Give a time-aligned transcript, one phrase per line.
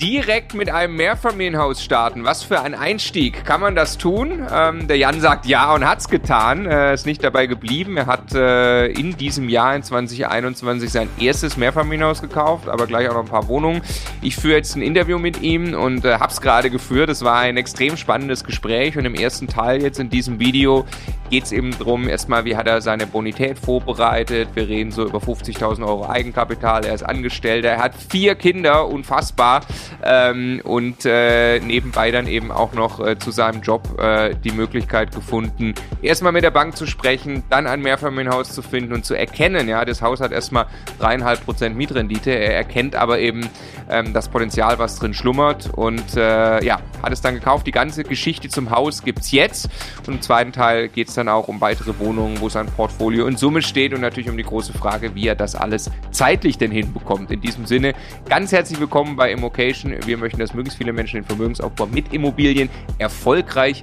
[0.00, 2.24] direkt mit einem Mehrfamilienhaus starten.
[2.24, 3.44] Was für ein Einstieg.
[3.44, 4.46] Kann man das tun?
[4.52, 6.66] Ähm, der Jan sagt ja und hat's getan.
[6.66, 7.96] Er ist nicht dabei geblieben.
[7.96, 13.14] Er hat äh, in diesem Jahr, in 2021, sein erstes Mehrfamilienhaus gekauft, aber gleich auch
[13.14, 13.82] noch ein paar Wohnungen.
[14.22, 17.10] Ich führe jetzt ein Interview mit ihm und äh, hab's gerade geführt.
[17.10, 20.86] Es war ein extrem spannendes Gespräch und im ersten Teil jetzt in diesem Video
[21.30, 24.48] geht es eben darum, erstmal, wie hat er seine Bonität vorbereitet.
[24.54, 26.84] Wir reden so über 50.000 Euro Eigenkapital.
[26.84, 27.68] Er ist Angestellter.
[27.68, 29.60] Er hat vier Kinder, unfassbar.
[30.04, 35.14] Ähm, und äh, nebenbei dann eben auch noch äh, zu seinem Job äh, die Möglichkeit
[35.14, 39.68] gefunden, erstmal mit der Bank zu sprechen, dann ein Mehrfamilienhaus zu finden und zu erkennen,
[39.68, 40.66] ja, das Haus hat erstmal
[40.98, 42.30] dreieinhalb Prozent Mietrendite.
[42.30, 43.48] Er erkennt aber eben
[43.90, 47.66] ähm, das Potenzial, was drin schlummert und äh, ja, hat es dann gekauft.
[47.66, 49.68] Die ganze Geschichte zum Haus gibt es jetzt
[50.06, 53.36] und im zweiten Teil geht es dann auch um weitere Wohnungen, wo sein Portfolio in
[53.36, 57.30] Summe steht und natürlich um die große Frage, wie er das alles zeitlich denn hinbekommt.
[57.30, 57.94] In diesem Sinne,
[58.28, 59.77] ganz herzlich willkommen bei Immocation.
[59.84, 63.82] Wir möchten, dass möglichst viele Menschen den Vermögensaufbau mit Immobilien erfolgreich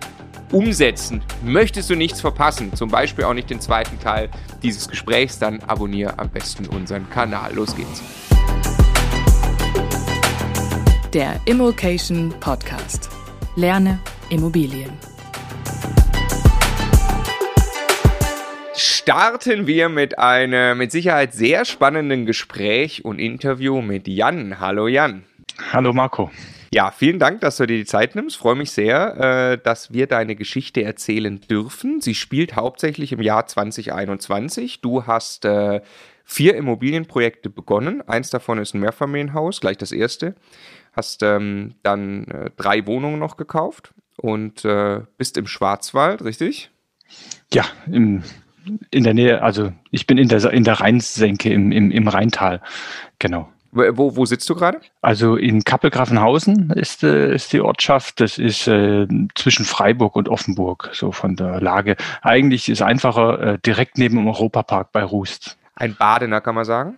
[0.52, 1.22] umsetzen.
[1.44, 4.30] Möchtest du nichts verpassen, zum Beispiel auch nicht den zweiten Teil
[4.64, 7.54] dieses Gesprächs, dann abonniere am besten unseren Kanal.
[7.54, 8.02] Los geht's.
[11.14, 13.10] Der Immocation Podcast.
[13.56, 14.92] Lerne Immobilien.
[19.06, 24.60] starten wir mit einem mit Sicherheit sehr spannenden Gespräch und Interview mit Jan.
[24.60, 25.24] Hallo Jan.
[25.72, 26.32] Hallo Marco.
[26.74, 28.38] Ja, vielen Dank, dass du dir die Zeit nimmst.
[28.38, 32.02] Freue mich sehr, äh, dass wir deine Geschichte erzählen dürfen.
[32.02, 34.82] Sie spielt hauptsächlich im Jahr 2021.
[34.82, 35.82] Du hast äh,
[36.26, 38.02] vier Immobilienprojekte begonnen.
[38.08, 40.36] Eins davon ist ein Mehrfamilienhaus, gleich das erste.
[40.92, 44.66] Hast ähm, dann äh, drei Wohnungen noch gekauft und
[45.18, 46.72] bist im Schwarzwald, richtig?
[47.54, 48.24] Ja, im
[48.90, 52.62] in der Nähe, also ich bin in der, in der Rheinsenke im, im, im Rheintal.
[53.20, 53.50] Genau.
[53.76, 54.80] Wo, wo sitzt du gerade?
[55.02, 58.22] Also in Kappelgrafenhausen ist, äh, ist die Ortschaft.
[58.22, 61.98] Das ist äh, zwischen Freiburg und Offenburg, so von der Lage.
[62.22, 65.58] Eigentlich ist einfacher äh, direkt neben dem Europapark bei Rust.
[65.76, 66.98] Ein Badener, kann man sagen?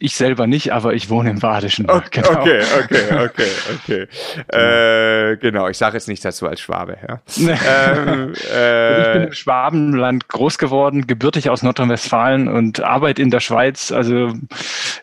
[0.00, 1.90] Ich selber nicht, aber ich wohne im Badischen.
[1.90, 2.40] Okay, genau.
[2.40, 4.06] okay, okay, okay,
[4.48, 5.32] okay.
[5.32, 6.96] äh, genau, ich sage jetzt nichts dazu als Schwabe.
[7.06, 7.20] Ja.
[7.36, 13.40] ähm, äh, ich bin im Schwabenland groß geworden, gebürtig aus Nordrhein-Westfalen und arbeite in der
[13.40, 13.92] Schweiz.
[13.92, 14.32] Also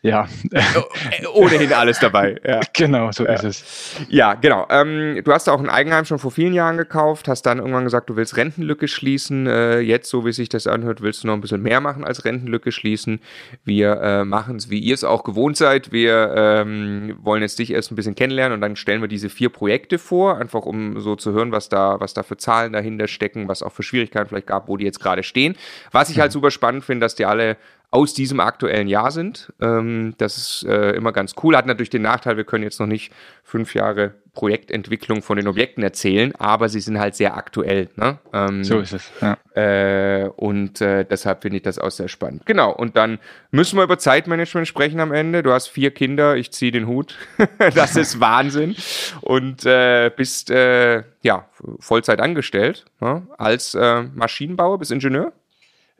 [0.02, 0.28] ja.
[0.76, 2.38] Oh, äh, ohnehin alles dabei.
[2.44, 2.62] Ja.
[2.74, 3.34] Genau, so ja.
[3.34, 3.96] ist es.
[4.10, 4.66] Ja, genau.
[4.70, 8.10] Ähm, du hast auch ein Eigenheim schon vor vielen Jahren gekauft, hast dann irgendwann gesagt,
[8.10, 9.48] du willst Rentenlücke schließen.
[9.48, 12.26] Äh, jetzt, so wie sich das anhört, willst du noch ein bisschen mehr machen als
[12.26, 13.20] Rentenlücke schließen.
[13.64, 15.92] Wir wir äh, machen es, wie ihr es auch gewohnt seid.
[15.92, 19.50] Wir ähm, wollen jetzt dich erst ein bisschen kennenlernen und dann stellen wir diese vier
[19.50, 23.48] Projekte vor, einfach um so zu hören, was da, was da für Zahlen dahinter stecken,
[23.48, 25.56] was auch für Schwierigkeiten vielleicht gab, wo die jetzt gerade stehen.
[25.92, 26.34] Was ich halt mhm.
[26.34, 27.58] super spannend finde, dass die alle
[27.94, 29.54] aus diesem aktuellen Jahr sind.
[29.62, 31.56] Ähm, das ist äh, immer ganz cool.
[31.56, 35.84] Hat natürlich den Nachteil, wir können jetzt noch nicht fünf Jahre Projektentwicklung von den Objekten
[35.84, 37.90] erzählen, aber sie sind halt sehr aktuell.
[37.96, 38.18] Ne?
[38.34, 39.12] Ähm, so ist es.
[39.22, 39.38] Ja.
[39.54, 42.48] Äh, und äh, deshalb finde ich das auch sehr spannend.
[42.48, 42.72] Genau.
[42.72, 43.20] Und dann
[43.52, 45.44] müssen wir über Zeitmanagement sprechen am Ende.
[45.44, 47.16] Du hast vier Kinder, ich ziehe den Hut.
[47.76, 48.76] das ist Wahnsinn.
[49.22, 53.28] Und äh, bist äh, ja Vollzeit angestellt ne?
[53.38, 55.32] als äh, Maschinenbauer, bist Ingenieur.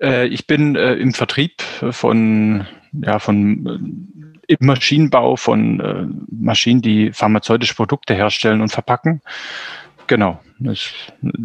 [0.04, 3.66] Äh, ich bin äh, im Vertrieb von, ja, von
[4.48, 9.22] äh, im Maschinenbau von Maschinen, die pharmazeutische Produkte herstellen und verpacken.
[10.08, 10.42] Genau.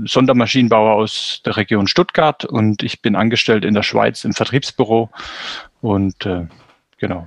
[0.04, 5.10] Sondermaschinenbauer aus der Region Stuttgart und ich bin angestellt in der Schweiz im Vertriebsbüro
[5.80, 6.28] und
[7.00, 7.26] Genau,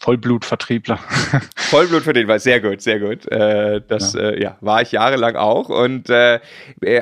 [0.00, 0.98] Vollblutvertriebler.
[1.56, 3.30] Vollblutvertriebler, sehr gut, sehr gut.
[3.30, 4.20] Äh, das ja.
[4.20, 4.56] Äh, ja.
[4.62, 5.68] war ich jahrelang auch.
[5.68, 6.40] Und äh,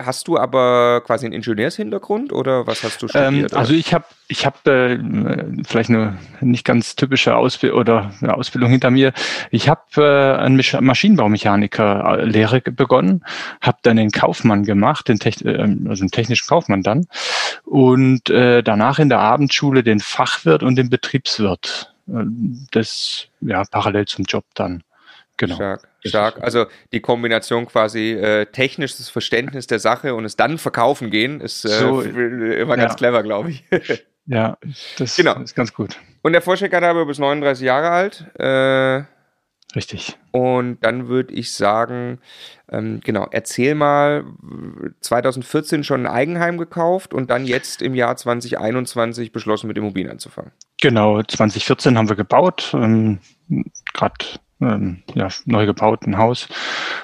[0.05, 3.53] hast du aber quasi einen Ingenieurshintergrund oder was hast du studiert?
[3.53, 8.91] Ähm, also ich habe ich hab, vielleicht eine nicht ganz typische Ausbildung oder Ausbildung hinter
[8.91, 9.13] mir.
[9.51, 13.25] Ich habe eine Maschinenbaumechaniker-Lehre begonnen,
[13.61, 17.09] habe dann den Kaufmann gemacht, den Techn also den technischen Kaufmann dann
[17.65, 21.91] und danach in der Abendschule den Fachwirt und den Betriebswirt
[22.73, 24.83] das ja parallel zum Job dann.
[25.37, 25.55] Genau.
[25.55, 26.43] Stark, stark.
[26.43, 31.65] Also die Kombination quasi äh, technisches Verständnis der Sache und es dann verkaufen gehen, ist
[31.65, 33.65] äh, so, immer ganz clever, glaube ich.
[34.27, 34.59] ja,
[34.99, 35.41] das genau.
[35.41, 35.97] ist ganz gut.
[36.23, 38.27] Und der Vorstehergabe bis 39 Jahre alt.
[38.39, 39.05] Äh,
[39.75, 40.19] Richtig.
[40.33, 42.19] Und dann würde ich sagen,
[42.71, 44.25] ähm, genau, erzähl mal,
[45.01, 50.53] 2014 schon ein Eigenheim gekauft und dann jetzt im Jahr 2021 beschlossen, mit Immobilien anzufangen.
[50.81, 53.19] Genau, 2014 haben wir gebaut, ähm,
[53.93, 54.15] gerade
[54.61, 56.49] ähm, ja, neu gebaut, ein Haus.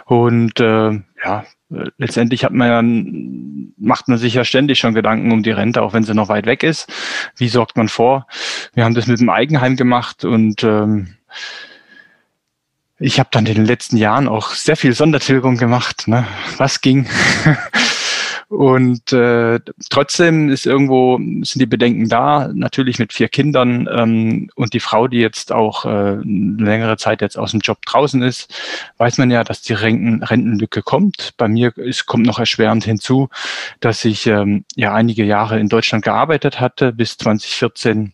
[0.07, 1.45] Und äh, ja,
[1.99, 2.83] letztendlich hat man ja,
[3.79, 6.47] macht man sich ja ständig schon Gedanken um die Rente, auch wenn sie noch weit
[6.47, 6.91] weg ist.
[7.37, 8.27] Wie sorgt man vor?
[8.75, 11.17] Wir haben das mit dem Eigenheim gemacht und ähm,
[12.99, 16.09] ich habe dann in den letzten Jahren auch sehr viel Sondertilgung gemacht.
[16.09, 16.27] Ne?
[16.57, 17.07] Was ging?
[18.49, 19.59] Und äh,
[19.91, 25.09] trotzdem ist irgendwo sind die Bedenken da, natürlich mit vier Kindern ähm, und die Frau,
[25.09, 28.55] die jetzt auch äh, längere Zeit jetzt aus dem Job draußen ist,
[28.99, 31.35] weiß man ja, dass die Renten, Rentenlücke kommt.
[31.37, 33.31] Bei mir ist, kommt noch erschwerend hinzu,
[33.81, 38.13] dass ich ähm, ja einige Jahre in Deutschland gearbeitet hatte bis 2014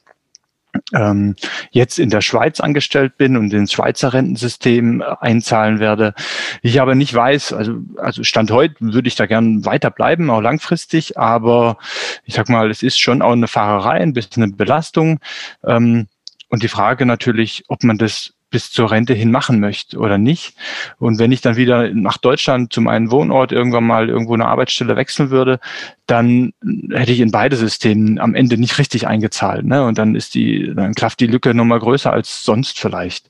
[0.94, 1.36] ähm,
[1.70, 6.14] jetzt in der Schweiz angestellt bin und ins Schweizer Rentensystem äh, einzahlen werde.
[6.62, 11.18] Ich aber nicht weiß, also, also Stand heute würde ich da gern weiterbleiben, auch langfristig,
[11.18, 11.76] aber
[12.24, 15.20] ich sag mal, es ist schon auch eine Fahrerei, ein bisschen eine Belastung.
[15.64, 16.08] Ähm,
[16.48, 20.54] und die Frage natürlich, ob man das bis zur Rente hin machen möchte oder nicht.
[20.98, 24.94] Und wenn ich dann wieder nach Deutschland zu meinem Wohnort irgendwann mal irgendwo eine Arbeitsstelle
[24.94, 25.58] wechseln würde,
[26.06, 26.52] dann
[26.90, 29.64] hätte ich in beide Systemen am Ende nicht richtig eingezahlt.
[29.64, 29.84] Ne?
[29.84, 33.28] Und dann ist die, dann klafft die Lücke nochmal größer als sonst vielleicht.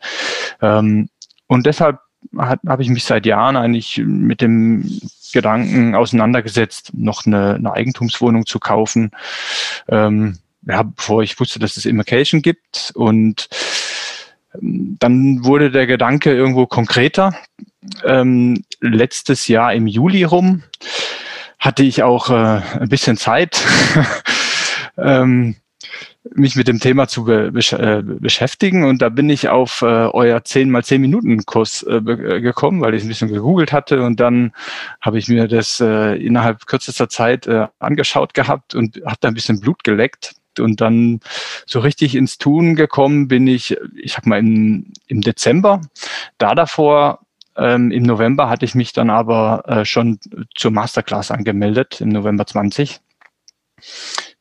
[0.60, 1.08] Ähm,
[1.46, 2.00] und deshalb
[2.36, 5.00] habe ich mich seit Jahren eigentlich mit dem
[5.32, 9.10] Gedanken auseinandergesetzt, noch eine, eine Eigentumswohnung zu kaufen.
[9.88, 12.92] Ähm, ja, bevor ich wusste, dass es Immication gibt.
[12.94, 13.48] Und
[14.60, 17.34] dann wurde der Gedanke irgendwo konkreter.
[18.04, 20.62] Ähm, letztes Jahr im Juli rum
[21.58, 23.62] hatte ich auch äh, ein bisschen Zeit,
[24.99, 25.56] ähm,
[26.34, 28.84] mich mit dem Thema zu be besch äh, beschäftigen.
[28.84, 32.81] Und da bin ich auf äh, euer 10 mal 10 Minuten Kurs äh, äh, gekommen,
[32.81, 34.02] weil ich ein bisschen gegoogelt hatte.
[34.02, 34.52] Und dann
[35.00, 39.60] habe ich mir das äh, innerhalb kürzester Zeit angeschaut gehabt und habe da ein bisschen
[39.60, 41.20] Blut geleckt und dann
[41.66, 45.81] so richtig ins Tun gekommen bin ich, ich sag mal, im, im Dezember.
[46.38, 47.20] Da davor,
[47.56, 50.19] ähm, im November, hatte ich mich dann aber äh, schon
[50.54, 53.00] zur Masterclass angemeldet, im November 20.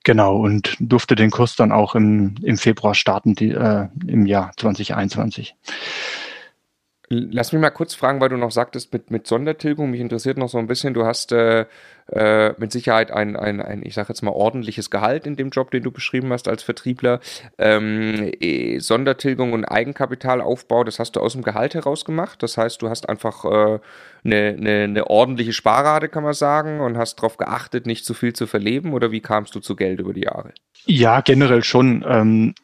[0.04, 4.52] Genau, und durfte den Kurs dann auch im, im Februar starten, die, äh, im Jahr
[4.58, 5.56] 2021.
[7.13, 9.92] Lass mich mal kurz fragen, weil du noch sagtest mit, mit Sondertilgung.
[9.92, 10.94] Mich interessiert noch so ein bisschen.
[10.94, 11.66] Du hast äh,
[12.08, 15.72] äh, mit Sicherheit ein, ein, ein ich sage jetzt mal, ordentliches Gehalt in dem Job,
[15.72, 17.19] den du beschrieben hast als Vertriebler.
[17.58, 22.42] Ähm, äh, Sondertilgung und Eigenkapitalaufbau, das hast du aus dem Gehalt heraus gemacht.
[22.44, 23.80] Das heißt, du hast einfach äh,
[24.24, 28.31] eine, eine, eine ordentliche Sparrate, kann man sagen, und hast darauf geachtet, nicht zu viel
[28.31, 28.94] zu verleben.
[28.94, 30.54] Oder wie kamst du zu Geld über die Jahre?
[30.86, 32.06] Ja, generell schon.
[32.08, 32.56] Ähm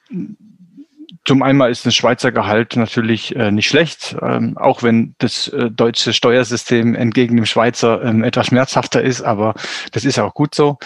[1.27, 5.69] zum einen ist ein Schweizer Gehalt natürlich äh, nicht schlecht, ähm, auch wenn das äh,
[5.69, 9.53] deutsche Steuersystem entgegen dem Schweizer ähm, etwas schmerzhafter ist, aber
[9.91, 10.77] das ist auch gut so,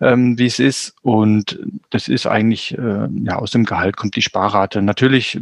[0.00, 0.96] ähm, wie es ist.
[1.02, 1.60] Und
[1.90, 4.82] das ist eigentlich, äh, ja, aus dem Gehalt kommt die Sparrate.
[4.82, 5.40] Natürlich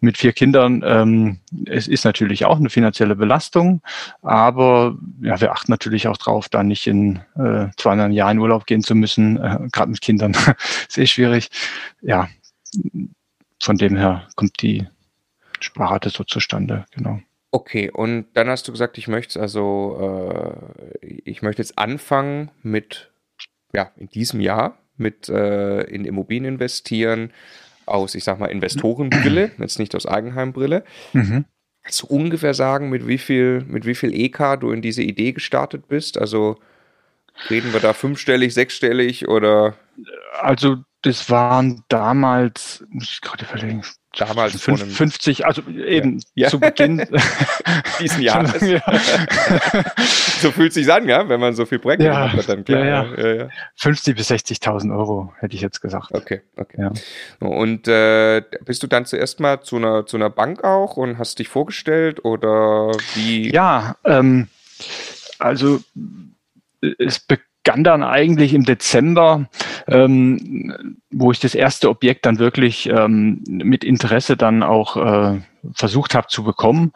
[0.00, 3.82] mit vier Kindern, ähm, es ist natürlich auch eine finanzielle Belastung,
[4.22, 8.82] aber ja, wir achten natürlich auch drauf, da nicht in äh, 200 Jahren Urlaub gehen
[8.82, 10.34] zu müssen, äh, gerade mit Kindern.
[10.96, 11.50] eh schwierig.
[12.00, 12.28] Ja,
[13.60, 14.86] von dem her kommt die
[15.60, 17.20] Sparrate so zustande, genau.
[17.52, 20.54] Okay, und dann hast du gesagt, ich möchte also,
[21.02, 23.10] äh, ich möchte jetzt anfangen mit,
[23.74, 27.32] ja, in diesem Jahr mit äh, in Immobilien investieren
[27.86, 30.84] aus, ich sag mal, Investorenbrille, jetzt nicht aus Eigenheimbrille.
[31.12, 31.44] Mhm.
[31.82, 35.32] Kannst du ungefähr sagen, mit wie viel, mit wie viel EK du in diese Idee
[35.32, 36.18] gestartet bist?
[36.18, 36.58] Also
[37.48, 39.74] reden wir da fünfstellig, sechsstellig oder?
[40.40, 43.82] Also das waren damals, muss ich gerade überlegen,
[44.16, 46.48] damals 50, also eben ja.
[46.48, 47.06] zu Beginn
[48.00, 48.60] diesen Jahres.
[48.70, 48.82] Ja.
[50.40, 52.84] so fühlt es sich an, ja, wenn man so viel Projekte ja, hat, dann klar.
[52.84, 53.48] Ja, ja.
[53.76, 56.12] 50 bis 60.000 Euro hätte ich jetzt gesagt.
[56.12, 56.90] Okay, okay.
[57.40, 61.38] Und äh, bist du dann zuerst mal zu einer zu einer Bank auch und hast
[61.38, 63.50] dich vorgestellt oder wie?
[63.52, 64.48] Ja, ähm,
[65.38, 65.80] also
[66.98, 69.48] es begann dann eigentlich im Dezember
[69.86, 75.40] ähm, wo ich das erste Objekt dann wirklich ähm, mit Interesse dann auch äh,
[75.74, 76.92] versucht habe zu bekommen.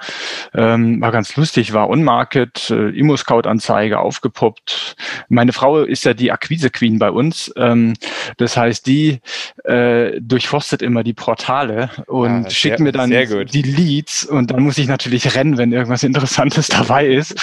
[0.54, 4.96] Ähm, war ganz lustig, war on-market, äh, Immo-Scout-Anzeige aufgepoppt.
[5.28, 7.52] Meine Frau ist ja die Akquise-Queen bei uns.
[7.56, 7.94] Ähm,
[8.36, 9.20] das heißt, die
[9.64, 14.78] äh, durchforstet immer die Portale und ah, schickt mir dann die Leads und dann muss
[14.78, 17.34] ich natürlich rennen, wenn irgendwas Interessantes dabei ist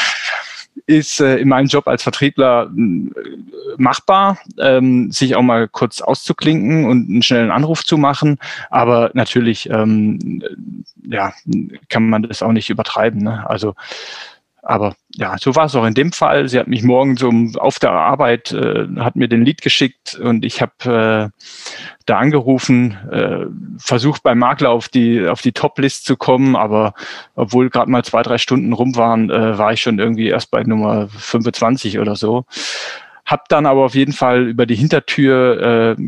[0.86, 3.10] ist äh, in meinem Job als Vertriebler äh,
[3.78, 8.38] machbar, ähm, sich auch mal kurz auszuklinken und einen schnellen Anruf zu machen.
[8.70, 10.42] Aber natürlich, ähm,
[11.04, 11.34] ja,
[11.90, 13.22] kann man das auch nicht übertreiben.
[13.22, 13.50] Ne?
[13.50, 13.76] Also
[14.64, 16.48] aber ja, so war es auch in dem Fall.
[16.48, 20.46] Sie hat mich morgens um, auf der Arbeit, äh, hat mir den Lied geschickt und
[20.46, 21.48] ich habe äh,
[22.06, 23.46] da angerufen, äh,
[23.78, 26.94] versucht beim Makler auf die, auf die Top-List zu kommen, aber
[27.36, 30.64] obwohl gerade mal zwei, drei Stunden rum waren, äh, war ich schon irgendwie erst bei
[30.64, 32.46] Nummer 25 oder so
[33.32, 36.02] habe dann aber auf jeden Fall über die Hintertür äh,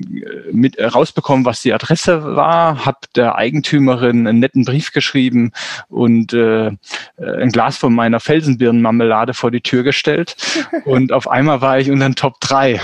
[0.52, 5.54] mit rausbekommen, was die Adresse war, habe der Eigentümerin einen netten Brief geschrieben
[5.88, 6.72] und äh,
[7.18, 10.36] ein Glas von meiner Felsenbirnenmarmelade vor die Tür gestellt
[10.86, 12.82] und auf einmal war ich unter den Top 3.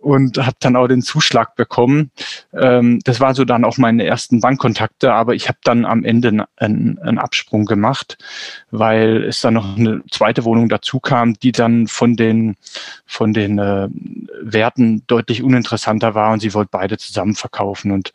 [0.00, 2.10] und habe dann auch den Zuschlag bekommen.
[2.52, 6.46] Ähm, das waren so dann auch meine ersten Bankkontakte, aber ich habe dann am Ende
[6.56, 8.16] einen, einen Absprung gemacht,
[8.70, 12.56] weil es dann noch eine zweite Wohnung dazu kam, die dann von den
[13.06, 13.88] von den äh,
[14.40, 18.12] Werten deutlich uninteressanter war und sie wollte beide zusammen verkaufen und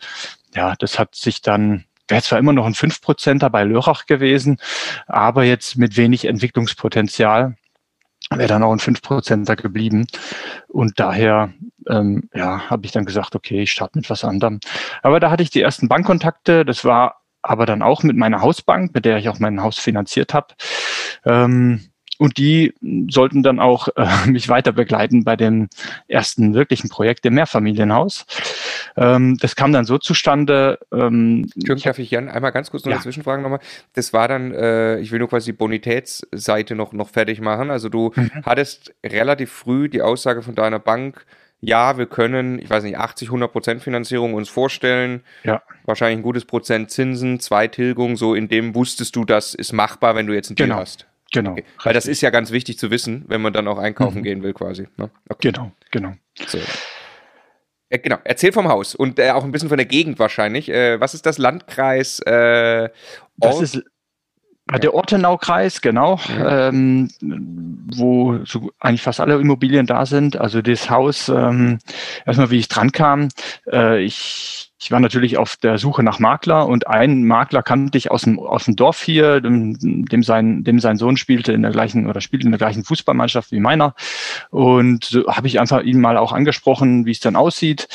[0.56, 4.58] ja, das hat sich dann wäre zwar immer noch ein 5%er bei Lörrach gewesen,
[5.08, 7.56] aber jetzt mit wenig Entwicklungspotenzial
[8.30, 10.08] wäre dann auch ein 5%er geblieben.
[10.68, 11.54] Und daher
[11.88, 14.60] ähm, ja, habe ich dann gesagt, okay, ich starte mit was anderem.
[15.02, 16.66] Aber da hatte ich die ersten Bankkontakte.
[16.66, 20.34] Das war aber dann auch mit meiner Hausbank, mit der ich auch mein Haus finanziert
[20.34, 20.48] habe.
[21.26, 21.93] Ähm,
[22.24, 22.74] und die
[23.10, 25.68] sollten dann auch äh, mich weiter begleiten bei dem
[26.08, 28.26] ersten wirklichen Projekt, dem Mehrfamilienhaus.
[28.96, 30.80] Ähm, das kam dann so zustande.
[30.94, 32.96] Ähm, Entschuldigung, darf ich Jan einmal ganz kurz noch ja.
[32.96, 33.60] eine Zwischenfrage nochmal?
[33.92, 37.70] Das war dann, äh, ich will nur quasi die Bonitätsseite noch, noch fertig machen.
[37.70, 38.32] Also du mhm.
[38.46, 41.26] hattest relativ früh die Aussage von deiner Bank,
[41.60, 45.24] ja, wir können, ich weiß nicht, 80, 100 Prozent Finanzierung uns vorstellen.
[45.44, 45.62] Ja.
[45.84, 50.16] Wahrscheinlich ein gutes Prozent Zinsen, zwei Tilgungen, so in dem wusstest du, das ist machbar,
[50.16, 50.80] wenn du jetzt ein Deal genau.
[50.80, 51.06] hast.
[51.34, 51.52] Genau.
[51.52, 51.66] Okay.
[51.84, 54.24] Weil das ist ja ganz wichtig zu wissen, wenn man dann auch einkaufen mhm.
[54.24, 54.88] gehen will, quasi.
[54.98, 55.10] Ne?
[55.28, 55.52] Okay.
[55.52, 56.14] Genau, genau.
[56.48, 56.60] So.
[57.90, 60.70] Äh, genau, erzähl vom Haus und äh, auch ein bisschen von der Gegend wahrscheinlich.
[60.70, 62.20] Äh, was ist das Landkreis?
[62.20, 62.90] Äh,
[63.38, 63.84] das ist.
[64.82, 66.70] Der Ortenau-Kreis, genau, ja.
[66.70, 67.10] ähm,
[67.94, 70.38] wo so eigentlich fast alle Immobilien da sind.
[70.38, 71.80] Also das Haus, ähm,
[72.26, 73.28] erstmal wie ich dran kam,
[73.70, 78.12] äh, ich ich war natürlich auf der Suche nach Makler und einen Makler kannte ich
[78.12, 81.72] aus dem, aus dem Dorf hier, dem, dem, sein, dem sein Sohn spielte in der
[81.72, 83.96] gleichen oder spielt in der gleichen Fußballmannschaft wie meiner.
[84.50, 87.88] Und so habe ich einfach ihn mal auch angesprochen, wie es dann aussieht.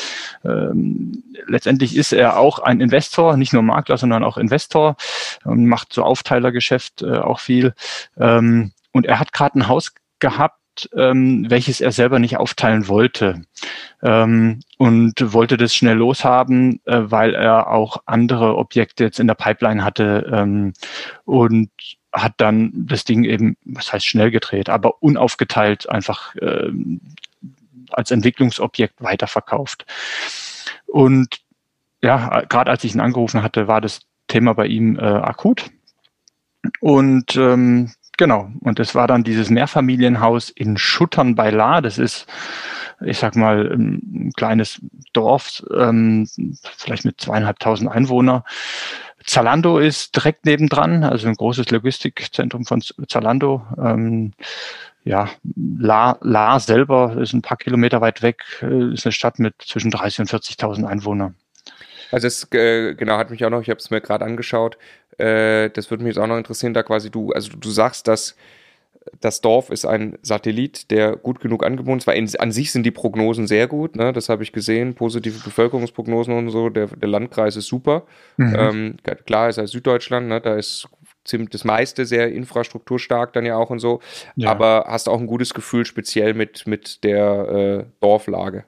[0.47, 4.97] Ähm, letztendlich ist er auch ein Investor, nicht nur Makler, sondern auch Investor
[5.45, 7.75] und macht so Aufteilergeschäft äh, auch viel.
[8.19, 10.58] Ähm, und er hat gerade ein Haus gehabt,
[10.97, 13.43] ähm, welches er selber nicht aufteilen wollte
[14.03, 19.35] ähm, und wollte das schnell loshaben, äh, weil er auch andere Objekte jetzt in der
[19.35, 20.73] Pipeline hatte ähm,
[21.25, 21.71] und
[22.13, 26.71] hat dann das Ding eben, was heißt schnell gedreht, aber unaufgeteilt einfach äh,
[27.91, 29.87] als Entwicklungsobjekt weiterverkauft.
[30.87, 31.41] Und
[32.03, 35.71] ja, gerade als ich ihn angerufen hatte, war das Thema bei ihm äh, akut.
[36.81, 38.51] Und ähm, Genau.
[38.61, 41.81] Und das war dann dieses Mehrfamilienhaus in Schuttern bei La.
[41.81, 42.27] Das ist,
[43.01, 44.81] ich sag mal, ein kleines
[45.13, 46.29] Dorf, ähm,
[46.77, 48.45] vielleicht mit zweieinhalbtausend Einwohner.
[49.25, 53.63] Zalando ist direkt nebendran, also ein großes Logistikzentrum von Zalando.
[53.81, 54.33] Ähm,
[55.05, 55.31] ja,
[55.79, 59.93] La, La selber ist ein paar Kilometer weit weg, äh, ist eine Stadt mit zwischen
[59.93, 61.37] 30 und 40.000 Einwohnern.
[62.11, 64.77] Also es äh, genau hat mich auch noch, ich habe es mir gerade angeschaut,
[65.19, 68.37] äh, das würde mich jetzt auch noch interessieren, da quasi du, also du sagst, dass
[69.21, 72.85] das Dorf ist ein Satellit, der gut genug angebunden ist, weil in, an sich sind
[72.85, 74.13] die Prognosen sehr gut, ne?
[74.13, 78.05] das habe ich gesehen, positive Bevölkerungsprognosen und so, der, der Landkreis ist super.
[78.37, 78.57] Mhm.
[78.57, 78.97] Ähm,
[79.27, 80.41] klar ist er Süddeutschland, ne?
[80.41, 80.89] da ist
[81.25, 84.01] ziemlich das meiste sehr infrastrukturstark dann ja auch und so,
[84.37, 84.51] ja.
[84.51, 88.65] aber hast auch ein gutes Gefühl speziell mit, mit der äh, Dorflage.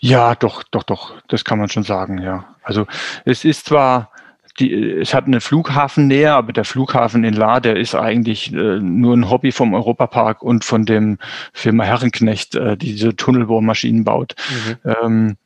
[0.00, 2.56] Ja, doch, doch, doch, das kann man schon sagen, ja.
[2.62, 2.86] Also
[3.24, 4.10] es ist zwar
[4.58, 9.16] die, es hat eine Flughafennähe, aber der Flughafen in La, der ist eigentlich äh, nur
[9.16, 11.18] ein Hobby vom Europapark und von dem
[11.52, 14.34] Firma Herrenknecht, äh, die diese Tunnelbohrmaschinen baut.
[14.50, 14.76] Mhm.
[15.02, 15.36] Ähm,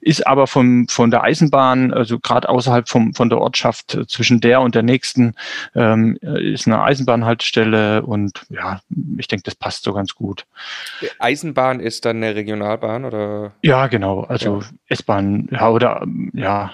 [0.00, 4.40] ist aber vom, von der Eisenbahn, also gerade außerhalb vom, von der Ortschaft äh, zwischen
[4.40, 5.34] der und der nächsten,
[5.74, 8.80] ähm, ist eine Eisenbahnhaltestelle und ja,
[9.18, 10.46] ich denke, das passt so ganz gut.
[11.18, 13.52] Eisenbahn ist dann eine Regionalbahn oder?
[13.62, 14.22] Ja, genau.
[14.22, 14.66] Also ja.
[14.88, 16.72] S-Bahn, ja, oder ja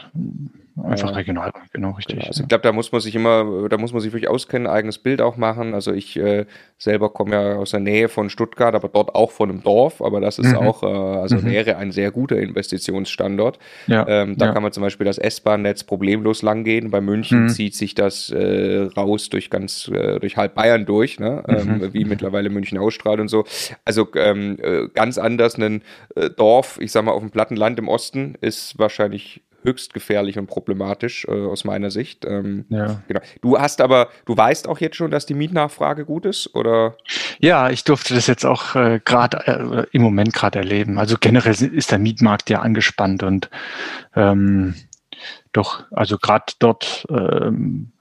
[0.82, 1.16] Einfach ja.
[1.16, 2.16] regional, genau, richtig.
[2.16, 2.28] Genau.
[2.28, 4.98] Also ich glaube, da muss man sich immer, da muss man sich wirklich auskennen, eigenes
[4.98, 5.74] Bild auch machen.
[5.74, 6.46] Also ich äh,
[6.78, 10.20] selber komme ja aus der Nähe von Stuttgart, aber dort auch von einem Dorf, aber
[10.22, 10.56] das ist mhm.
[10.56, 11.44] auch, äh, also mhm.
[11.44, 13.58] wäre ein sehr guter Investitionsstandort.
[13.86, 14.06] Ja.
[14.08, 14.52] Ähm, da ja.
[14.52, 16.90] kann man zum Beispiel das S-Bahn-Netz problemlos langgehen.
[16.90, 17.48] Bei München mhm.
[17.50, 21.42] zieht sich das äh, raus durch ganz, äh, durch halb Bayern durch, ne?
[21.48, 21.92] Ähm, mhm.
[21.92, 23.44] wie mittlerweile München ausstrahlt und so.
[23.84, 25.82] Also ähm, äh, ganz anders ein
[26.16, 30.46] äh, Dorf, ich sag mal, auf dem Plattenland im Osten ist wahrscheinlich höchst gefährlich und
[30.46, 32.24] problematisch äh, aus meiner Sicht.
[32.24, 33.02] Ähm, ja.
[33.08, 33.20] Genau.
[33.40, 36.96] Du hast aber, du weißt auch jetzt schon, dass die Mietnachfrage gut ist, oder?
[37.38, 40.98] Ja, ich durfte das jetzt auch äh, gerade äh, im Moment gerade erleben.
[40.98, 43.50] Also generell ist der Mietmarkt ja angespannt und
[44.14, 44.74] ähm,
[45.52, 47.92] doch, also gerade dort ähm,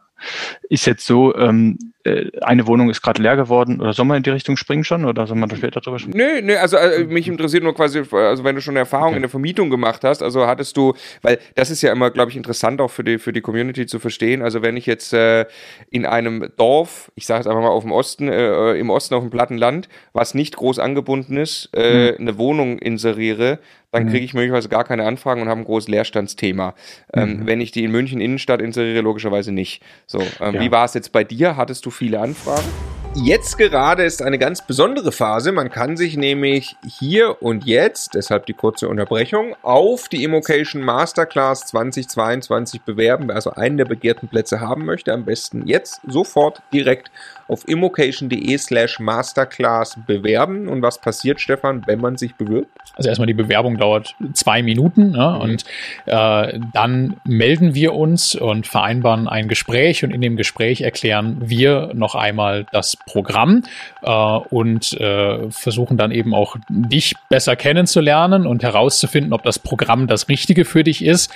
[0.69, 4.23] ist jetzt so, ähm, äh, eine Wohnung ist gerade leer geworden oder soll man in
[4.23, 6.17] die Richtung springen schon oder soll man da später drüber sprechen?
[6.17, 9.15] Nö, nö, also äh, mich interessiert nur quasi, also wenn du schon Erfahrung okay.
[9.17, 12.37] in der Vermietung gemacht hast, also hattest du, weil das ist ja immer, glaube ich,
[12.37, 15.45] interessant auch für die, für die Community zu verstehen, also wenn ich jetzt äh,
[15.89, 19.21] in einem Dorf, ich sage es einfach mal auf dem Osten, äh, im Osten auf
[19.21, 22.17] dem platten Land, was nicht groß angebunden ist, äh, mhm.
[22.19, 23.59] eine Wohnung inseriere,
[23.91, 24.09] dann mhm.
[24.09, 26.73] kriege ich möglicherweise gar keine Anfragen und habe ein großes Leerstandsthema.
[27.13, 27.47] Ähm, mhm.
[27.47, 29.83] wenn ich die in München Innenstadt inseriere, logischerweise nicht.
[30.07, 30.61] So, ähm, ja.
[30.61, 31.57] wie war es jetzt bei dir?
[31.57, 32.67] Hattest du viele Anfragen?
[33.13, 35.51] Jetzt gerade ist eine ganz besondere Phase.
[35.51, 41.65] Man kann sich nämlich hier und jetzt, deshalb die kurze Unterbrechung, auf die Immocation Masterclass
[41.67, 43.27] 2022 bewerben.
[43.27, 47.11] Wer also einen der begehrten Plätze haben möchte, am besten jetzt sofort direkt
[47.51, 50.69] auf immocation.de slash masterclass bewerben.
[50.69, 52.69] Und was passiert, Stefan, wenn man sich bewirbt?
[52.95, 55.33] Also erstmal die Bewerbung dauert zwei Minuten ne?
[55.35, 55.41] mhm.
[55.41, 55.65] und
[56.05, 61.91] äh, dann melden wir uns und vereinbaren ein Gespräch und in dem Gespräch erklären wir
[61.93, 63.63] noch einmal das Programm
[64.01, 70.07] äh, und äh, versuchen dann eben auch dich besser kennenzulernen und herauszufinden, ob das Programm
[70.07, 71.31] das Richtige für dich ist.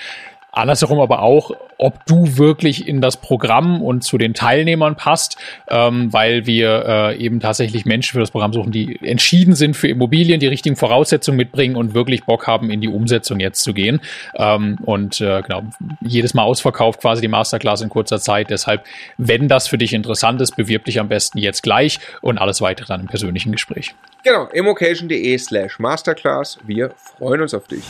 [0.56, 6.12] Andersherum aber auch, ob du wirklich in das Programm und zu den Teilnehmern passt, ähm,
[6.14, 10.40] weil wir äh, eben tatsächlich Menschen für das Programm suchen, die entschieden sind für Immobilien,
[10.40, 14.00] die richtigen Voraussetzungen mitbringen und wirklich Bock haben, in die Umsetzung jetzt zu gehen.
[14.36, 15.64] Ähm, und äh, genau,
[16.02, 18.50] jedes Mal ausverkauft quasi die Masterclass in kurzer Zeit.
[18.50, 18.86] Deshalb,
[19.18, 22.88] wenn das für dich interessant ist, bewirb dich am besten jetzt gleich und alles weitere
[22.88, 23.94] dann im persönlichen Gespräch.
[24.24, 26.58] Genau, immocation.de slash Masterclass.
[26.66, 27.84] Wir freuen uns auf dich.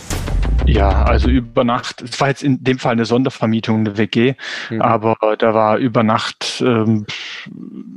[0.67, 4.35] Ja, also über Nacht, es war jetzt in dem Fall eine Sondervermietung, eine WG,
[4.69, 4.81] mhm.
[4.81, 7.05] aber da war über Nacht, ähm,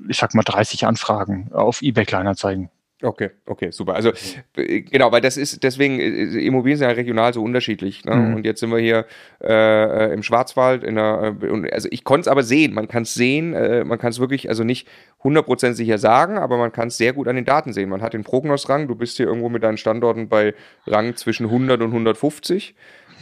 [0.08, 2.70] ich sag mal, 30 Anfragen auf eBay Kleinanzeigen.
[3.00, 3.95] Okay, okay, super.
[3.95, 4.11] Also
[4.57, 8.05] äh, genau, weil das ist deswegen äh, Immobilien sind ja regional so unterschiedlich.
[8.05, 8.17] Ne?
[8.17, 8.35] Mhm.
[8.35, 9.07] Und jetzt sind wir hier
[9.40, 10.83] äh, im Schwarzwald.
[10.83, 12.75] In der, äh, also ich konnte es aber sehen.
[12.75, 13.55] Man kann es sehen.
[13.55, 14.88] Äh, man kann es wirklich, also nicht
[15.23, 17.88] 100% sicher sagen, aber man kann es sehr gut an den Daten sehen.
[17.88, 18.88] Man hat den Prognosrang.
[18.88, 20.55] Du bist hier irgendwo mit deinen Standorten bei
[20.87, 22.75] Rang zwischen 100 und 150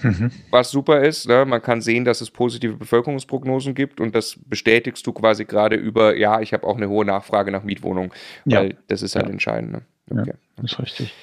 [0.02, 0.30] mhm.
[0.50, 1.28] was super ist.
[1.28, 1.44] Ne?
[1.44, 6.16] Man kann sehen, dass es positive Bevölkerungsprognosen gibt und das bestätigst du quasi gerade über,
[6.16, 8.12] ja, ich habe auch eine hohe Nachfrage nach Mietwohnungen,
[8.44, 8.76] weil ja.
[8.88, 9.32] das ist halt ja.
[9.32, 9.72] entscheidend.
[9.72, 9.82] Ne?
[10.10, 10.30] Okay.
[10.30, 11.14] Ja, das ist richtig.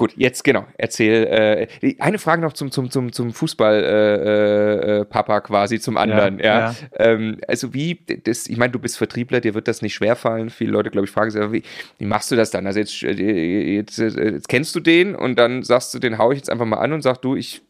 [0.00, 1.68] Gut, jetzt genau, erzähl.
[1.82, 6.38] Äh, eine Frage noch zum, zum, zum, zum Fußball-Papa äh, äh, quasi, zum anderen.
[6.38, 6.74] Ja, ja.
[6.94, 10.48] Ähm, also wie, das, ich meine, du bist Vertriebler, dir wird das nicht schwerfallen.
[10.48, 11.64] Viele Leute, glaube ich, fragen sich, wie,
[11.98, 12.66] wie machst du das dann?
[12.66, 16.38] Also jetzt, äh, jetzt, jetzt, kennst du den und dann sagst du, den hau ich
[16.38, 17.60] jetzt einfach mal an und sagst du, ich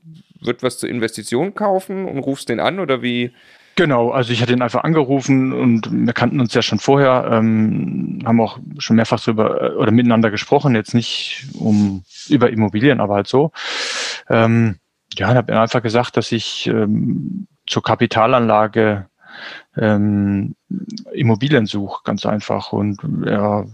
[0.41, 3.33] wird was zur Investition kaufen und rufst den an oder wie?
[3.77, 8.21] Genau, also ich hatte ihn einfach angerufen und wir kannten uns ja schon vorher, ähm,
[8.27, 13.15] haben auch schon mehrfach drüber äh, oder miteinander gesprochen, jetzt nicht um über Immobilien, aber
[13.15, 13.53] halt so.
[14.29, 14.77] Ähm,
[15.17, 19.07] ja, und habe einfach gesagt, dass ich ähm, zur Kapitalanlage
[19.77, 20.55] ähm,
[21.13, 22.73] Immobilien suche, ganz einfach.
[22.73, 23.65] Und ja,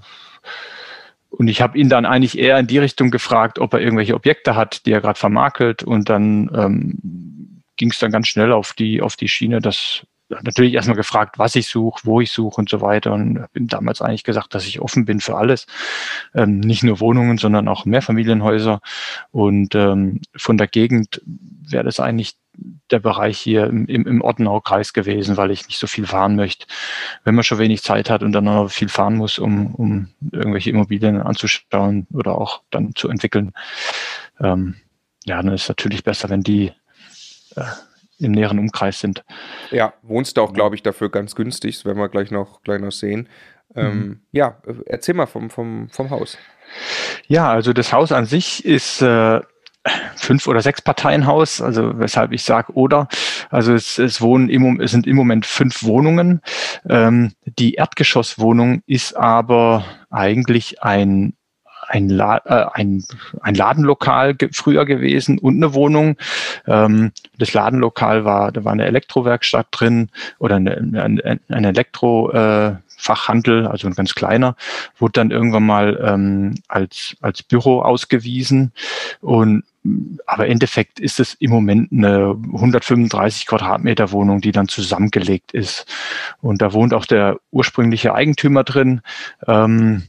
[1.38, 4.56] und ich habe ihn dann eigentlich eher in die Richtung gefragt, ob er irgendwelche Objekte
[4.56, 5.82] hat, die er gerade vermakelt.
[5.82, 10.74] Und dann ähm, ging es dann ganz schnell auf die, auf die Schiene, dass natürlich
[10.74, 13.12] erstmal gefragt, was ich suche, wo ich suche und so weiter.
[13.12, 15.66] Und ihm damals eigentlich gesagt, dass ich offen bin für alles.
[16.34, 18.80] Ähm, nicht nur Wohnungen, sondern auch Mehrfamilienhäuser.
[19.30, 22.36] Und ähm, von der Gegend wäre das eigentlich
[22.90, 26.66] der Bereich hier im, im, im Ortenau-Kreis gewesen, weil ich nicht so viel fahren möchte.
[27.24, 30.70] Wenn man schon wenig Zeit hat und dann noch viel fahren muss, um, um irgendwelche
[30.70, 33.52] Immobilien anzuschauen oder auch dann zu entwickeln,
[34.40, 34.76] ähm,
[35.24, 36.72] ja, dann ist es natürlich besser, wenn die
[37.56, 37.62] äh,
[38.18, 39.24] im näheren Umkreis sind.
[39.70, 42.80] Ja, wohnst du auch, glaube ich, dafür ganz günstig, das werden wir gleich noch, gleich
[42.80, 43.28] noch sehen.
[43.74, 44.20] Ähm, mhm.
[44.32, 46.38] Ja, erzähl mal vom, vom, vom Haus.
[47.26, 49.40] Ja, also das Haus an sich ist äh,
[50.16, 53.08] fünf oder sechs Parteienhaus, also weshalb ich sage oder.
[53.50, 56.40] Also es, es wohnen im, es sind im Moment fünf Wohnungen.
[56.88, 61.34] Ähm, die Erdgeschosswohnung ist aber eigentlich ein
[61.88, 63.04] ein, La äh, ein,
[63.40, 66.16] ein Ladenlokal ge früher gewesen und eine Wohnung.
[66.66, 73.68] Ähm, das Ladenlokal war, da war eine Elektrowerkstatt drin oder eine, eine, ein Elektrofachhandel, äh,
[73.68, 74.56] also ein ganz kleiner,
[74.98, 78.72] wurde dann irgendwann mal ähm, als, als Büro ausgewiesen
[79.20, 79.64] und
[80.26, 85.86] aber im Endeffekt ist es im Moment eine 135 Quadratmeter Wohnung, die dann zusammengelegt ist.
[86.40, 89.00] Und da wohnt auch der ursprüngliche Eigentümer drin
[89.46, 90.02] ähm,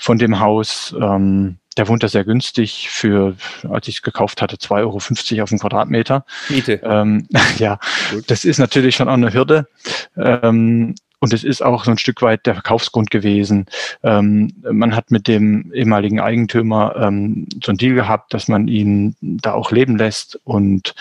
[0.00, 0.94] von dem Haus.
[1.00, 3.36] Ähm, der wohnt da sehr günstig für,
[3.68, 6.24] als ich es gekauft hatte, 2,50 Euro auf den Quadratmeter.
[6.48, 6.80] Miete.
[6.82, 7.78] Ähm, ja,
[8.10, 8.24] Gut.
[8.28, 9.68] das ist natürlich schon auch eine Hürde.
[10.16, 13.66] Ähm, und es ist auch so ein Stück weit der Verkaufsgrund gewesen.
[14.02, 19.14] Ähm, man hat mit dem ehemaligen Eigentümer ähm, so ein Deal gehabt, dass man ihn
[19.20, 20.40] da auch leben lässt.
[20.44, 20.94] Und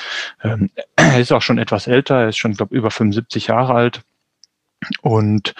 [0.44, 4.02] ähm, er ist auch schon etwas älter, er ist schon, glaube über 75 Jahre alt.
[5.02, 5.56] Und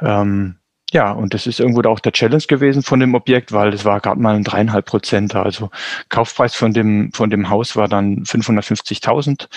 [0.00, 0.56] ähm,
[0.92, 4.00] ja, und das ist irgendwo auch der Challenge gewesen von dem Objekt, weil es war
[4.00, 5.34] gerade mal ein dreieinhalb Prozent.
[5.34, 5.70] Also
[6.10, 9.48] Kaufpreis von dem, von dem Haus war dann 550.000.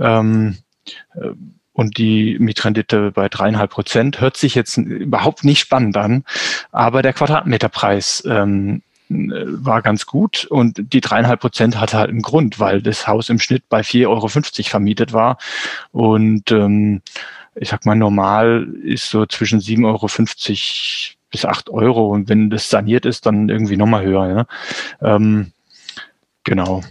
[0.00, 0.58] Ähm,
[1.14, 1.30] äh,
[1.72, 6.24] und die Mietrendite bei dreieinhalb Prozent hört sich jetzt überhaupt nicht spannend an,
[6.72, 12.58] aber der Quadratmeterpreis ähm, war ganz gut und die dreieinhalb Prozent hatte halt einen Grund,
[12.58, 14.28] weil das Haus im Schnitt bei 4,50 Euro
[14.68, 15.38] vermietet war
[15.92, 17.00] und ähm,
[17.60, 20.08] ich sag mal, normal ist so zwischen 7,50 Euro
[21.30, 22.08] bis 8 Euro.
[22.08, 24.28] Und wenn das saniert ist, dann irgendwie nochmal höher.
[24.28, 24.46] Ja?
[25.16, 25.52] Ähm,
[26.44, 26.82] genau.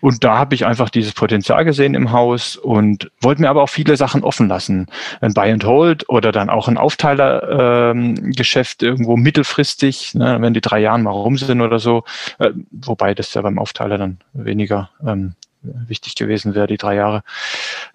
[0.00, 3.68] Und da habe ich einfach dieses Potenzial gesehen im Haus und wollte mir aber auch
[3.68, 4.86] viele Sachen offen lassen.
[5.20, 10.60] Ein Buy and Hold oder dann auch ein Aufteilergeschäft ähm, irgendwo mittelfristig, ne, wenn die
[10.60, 12.04] drei Jahre mal rum sind oder so.
[12.38, 17.24] Äh, wobei das ja beim Aufteiler dann weniger ähm, wichtig gewesen wäre, die drei Jahre.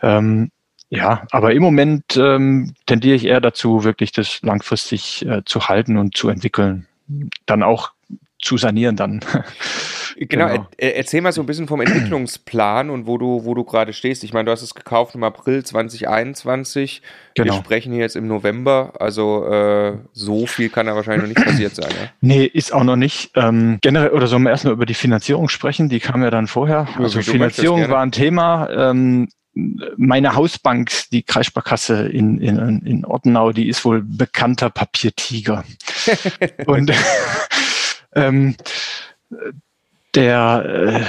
[0.01, 0.51] Ähm,
[0.95, 5.97] ja, aber im Moment ähm, tendiere ich eher dazu, wirklich das langfristig äh, zu halten
[5.97, 6.85] und zu entwickeln.
[7.47, 7.91] Dann auch
[8.39, 9.21] zu sanieren dann.
[10.15, 10.67] Genau, genau.
[10.77, 14.23] Er, erzähl mal so ein bisschen vom Entwicklungsplan und wo du, wo du gerade stehst.
[14.23, 17.01] Ich meine, du hast es gekauft im April 2021.
[17.33, 17.51] Genau.
[17.51, 21.47] Wir sprechen hier jetzt im November, also äh, so viel kann da wahrscheinlich noch nicht
[21.47, 21.89] passiert sein.
[21.89, 22.09] Ja?
[22.21, 23.31] Nee, ist auch noch nicht.
[23.35, 25.89] Ähm, generell, oder sollen wir erstmal über die Finanzierung sprechen?
[25.89, 26.87] Die kam ja dann vorher.
[26.99, 28.69] Also Finanzierung war ein Thema.
[28.69, 35.63] Ähm, meine Hausbank, die Kreissparkasse in, in, in Ortenau, die ist wohl bekannter Papiertiger.
[36.65, 36.91] Und
[38.15, 38.55] ähm,
[40.15, 41.01] der, äh,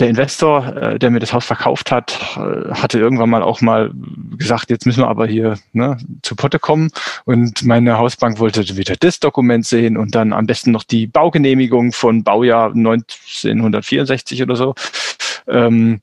[0.00, 3.90] der Investor, äh, der mir das Haus verkauft hat, äh, hatte irgendwann mal auch mal
[4.36, 6.90] gesagt, jetzt müssen wir aber hier ne, zu Potte kommen.
[7.24, 11.92] Und meine Hausbank wollte wieder das Dokument sehen und dann am besten noch die Baugenehmigung
[11.92, 14.74] von Baujahr 1964 oder so.
[15.48, 16.00] Ähm,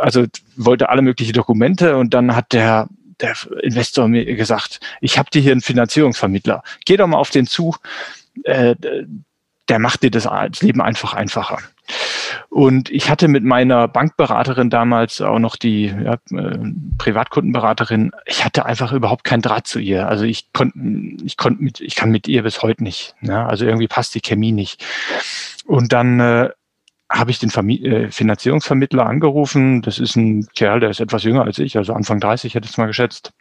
[0.00, 0.24] also
[0.56, 2.88] wollte alle möglichen Dokumente und dann hat der
[3.20, 6.62] der Investor mir gesagt, ich habe dir hier einen Finanzierungsvermittler.
[6.84, 7.74] Geh doch mal auf den zu.
[8.44, 8.76] Äh,
[9.68, 10.28] der macht dir das
[10.60, 11.58] Leben einfach einfacher.
[12.48, 16.58] Und ich hatte mit meiner Bankberaterin damals auch noch die ja, äh,
[16.98, 20.08] Privatkundenberaterin, ich hatte einfach überhaupt keinen Draht zu ihr.
[20.08, 20.78] Also ich konnte,
[21.24, 23.14] ich konnte mit, ich kann mit ihr bis heute nicht.
[23.20, 23.44] Ne?
[23.44, 24.84] Also irgendwie passt die Chemie nicht.
[25.64, 26.50] Und dann äh,
[27.10, 29.82] habe ich den Vermi äh, Finanzierungsvermittler angerufen.
[29.82, 32.72] Das ist ein Kerl, der ist etwas jünger als ich, also Anfang 30 hätte ich
[32.72, 33.32] es mal geschätzt.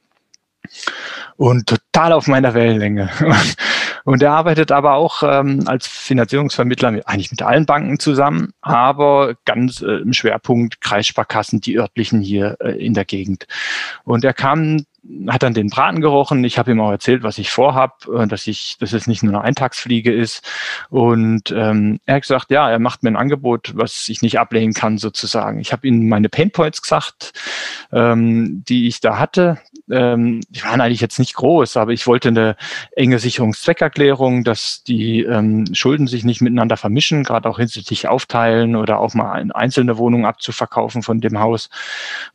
[1.38, 3.10] Und total auf meiner Wellenlänge.
[4.06, 9.36] Und er arbeitet aber auch ähm, als Finanzierungsvermittler mit, eigentlich mit allen Banken zusammen, aber
[9.46, 13.48] ganz äh, im Schwerpunkt Kreissparkassen, die örtlichen hier äh, in der Gegend.
[14.04, 14.86] Und er kam
[15.28, 16.44] hat dann den Braten gerochen.
[16.44, 19.34] Ich habe ihm auch erzählt, was ich vorhab, äh, dass ich, dass es nicht nur
[19.34, 20.44] eine Eintagsfliege ist.
[20.90, 24.74] Und ähm, er hat gesagt, ja, er macht mir ein Angebot, was ich nicht ablehnen
[24.74, 25.60] kann, sozusagen.
[25.60, 27.34] Ich habe ihm meine Painpoints gesagt,
[27.92, 29.60] ähm, die ich da hatte.
[29.92, 32.56] Ähm, die waren eigentlich jetzt nicht groß, aber ich wollte eine
[32.96, 39.00] enge Sicherungszweckerklärung, dass die ähm, Schulden sich nicht miteinander vermischen, gerade auch hinsichtlich aufteilen oder
[39.00, 41.70] auch mal eine einzelne Wohnung abzuverkaufen von dem Haus,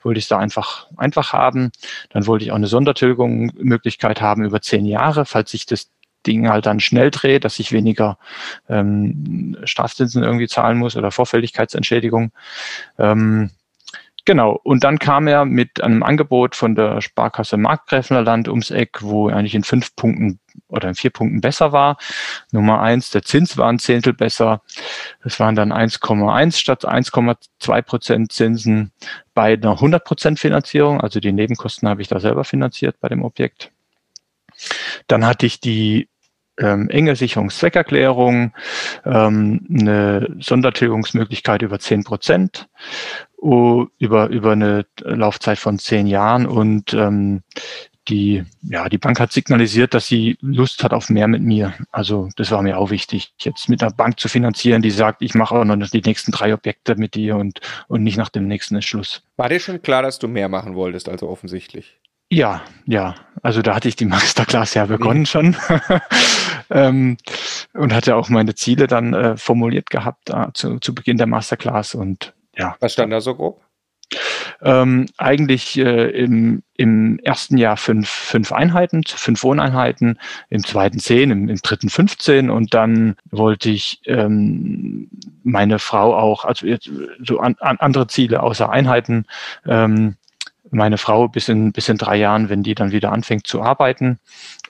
[0.03, 1.73] wollte ich da einfach einfach haben.
[2.11, 5.91] Dann wollte ich auch eine Sondertilgungsmöglichkeit haben über zehn Jahre, falls sich das
[6.27, 8.19] Ding halt dann schnell dreht, dass ich weniger
[8.69, 12.33] ähm, Strafzinsen irgendwie zahlen muss oder Vorfälligkeitsentschädigung.
[12.99, 13.51] Ähm,
[14.27, 19.29] Genau, und dann kam er mit einem Angebot von der Sparkasse Markgräflerland ums Eck, wo
[19.29, 21.97] er eigentlich in fünf Punkten oder in vier Punkten besser war.
[22.53, 24.63] Nummer eins, der Zins war ein Zehntel besser.
[25.23, 28.93] Das waren dann 1,1 statt 1,2 Prozent Zinsen
[29.35, 31.01] bei einer 100 Prozent Finanzierung.
[31.01, 33.73] Also die Nebenkosten habe ich da selber finanziert bei dem Objekt.
[35.07, 36.09] Dann hatte ich die
[36.61, 38.53] ähm, enge Sicherungszweckerklärung,
[39.05, 42.69] ähm, eine Sondertilgungsmöglichkeit über 10 Prozent
[43.43, 47.43] über, über eine Laufzeit von zehn Jahren und ähm,
[48.09, 51.75] die, ja, die Bank hat signalisiert, dass sie Lust hat auf mehr mit mir.
[51.93, 55.35] Also das war mir auch wichtig, jetzt mit einer Bank zu finanzieren, die sagt, ich
[55.35, 58.75] mache auch noch die nächsten drei Objekte mit dir und, und nicht nach dem nächsten
[58.75, 59.23] Entschluss.
[59.37, 62.01] War dir schon klar, dass du mehr machen wolltest, also offensichtlich?
[62.31, 63.17] Ja, ja.
[63.43, 65.27] Also da hatte ich die Masterclass ja begonnen mhm.
[65.27, 65.57] schon
[66.71, 67.17] ähm,
[67.75, 71.95] und hatte auch meine Ziele dann äh, formuliert gehabt äh, zu, zu Beginn der Masterclass
[71.95, 72.77] und ja.
[72.81, 73.63] Was stand da so grob?
[74.63, 80.19] Ähm, eigentlich äh, im, im ersten Jahr fünf, fünf Einheiten, fünf Wohneinheiten,
[80.51, 85.09] im zweiten zehn, im, im dritten 15 und dann wollte ich ähm,
[85.45, 86.91] meine Frau auch, also jetzt
[87.25, 89.25] so an, an andere Ziele außer Einheiten,
[89.67, 90.17] ähm,
[90.71, 94.19] meine Frau bis in, bis in drei Jahren, wenn die dann wieder anfängt zu arbeiten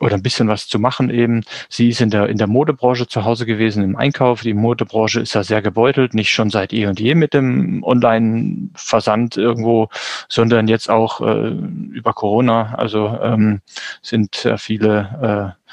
[0.01, 1.45] oder ein bisschen was zu machen eben.
[1.69, 4.43] Sie ist in der, in der Modebranche zu Hause gewesen, im Einkauf.
[4.43, 9.37] Die Modebranche ist ja sehr gebeutelt, nicht schon seit eh und je mit dem Online-Versand
[9.37, 9.89] irgendwo,
[10.29, 12.75] sondern jetzt auch äh, über Corona.
[12.77, 13.61] Also ähm,
[14.03, 15.71] sind äh, viele äh,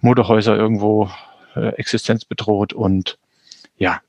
[0.00, 1.10] Modehäuser irgendwo
[1.54, 3.18] äh, existenzbedroht und
[3.76, 4.00] ja,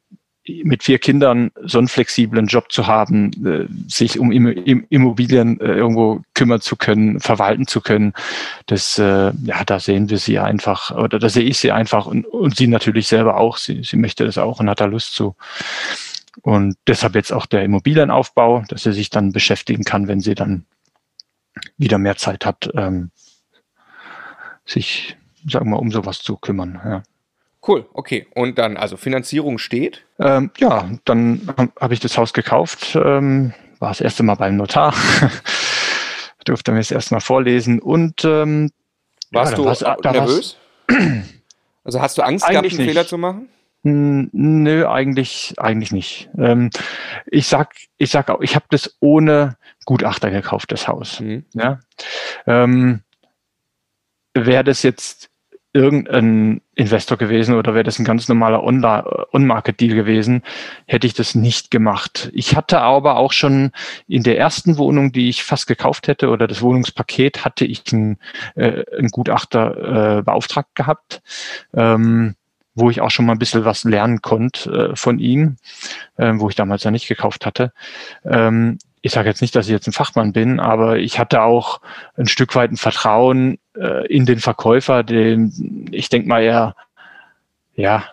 [0.47, 6.21] mit vier Kindern so einen flexiblen Job zu haben, äh, sich um Immobilien äh, irgendwo
[6.33, 8.13] kümmern zu können, verwalten zu können,
[8.67, 12.25] das, äh, ja, da sehen wir sie einfach, oder da sehe ich sie einfach und,
[12.27, 13.57] und sie natürlich selber auch.
[13.57, 15.35] Sie, sie möchte das auch und hat da Lust zu.
[16.41, 20.65] Und deshalb jetzt auch der Immobilienaufbau, dass sie sich dann beschäftigen kann, wenn sie dann
[21.77, 23.11] wieder mehr Zeit hat, ähm,
[24.65, 26.81] sich, sagen wir, um sowas zu kümmern.
[26.83, 27.03] Ja.
[27.67, 28.27] Cool, okay.
[28.35, 30.05] Und dann, also Finanzierung steht?
[30.19, 34.55] Ähm, ja, dann habe hab ich das Haus gekauft, ähm, war das erste Mal beim
[34.55, 34.93] Notar,
[36.45, 38.71] durfte mir das erste Mal vorlesen und ähm,
[39.31, 40.57] warst ja, du war's, nervös?
[41.83, 42.87] also hast du Angst gehabt, einen nicht.
[42.87, 43.49] Fehler zu machen?
[43.87, 46.29] Nö, eigentlich, eigentlich nicht.
[46.39, 46.71] Ähm,
[47.27, 51.19] ich sag, ich sag auch, ich habe das ohne Gutachter gekauft, das Haus.
[51.19, 51.45] Mhm.
[51.53, 51.79] Ja.
[52.47, 53.01] Ähm,
[54.33, 55.29] Wäre das jetzt
[55.71, 60.43] irgendein Investor gewesen oder wäre das ein ganz normaler On-Market-Deal gewesen,
[60.85, 62.29] hätte ich das nicht gemacht.
[62.33, 63.71] Ich hatte aber auch schon
[64.07, 68.17] in der ersten Wohnung, die ich fast gekauft hätte oder das Wohnungspaket, hatte ich einen,
[68.55, 71.21] äh, einen Gutachter äh, beauftragt gehabt.
[71.73, 72.35] Ähm,
[72.77, 75.55] wo ich auch schon mal ein bisschen was lernen konnte äh, von ihm,
[76.17, 77.71] äh, wo ich damals ja nicht gekauft hatte.
[78.25, 81.79] Ähm, ich sage jetzt nicht, dass ich jetzt ein Fachmann bin, aber ich hatte auch
[82.17, 85.51] ein Stück weit ein Vertrauen äh, in den Verkäufer, dem
[85.91, 86.75] ich denke mal er
[87.75, 88.05] ja,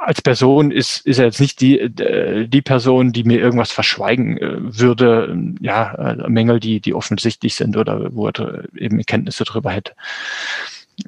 [0.00, 4.36] als Person ist, ist er jetzt nicht die, äh, die Person, die mir irgendwas verschweigen
[4.38, 9.70] äh, würde, ja, äh, Mängel, die, die offensichtlich sind oder wo er eben Kenntnisse darüber
[9.70, 9.92] hätte.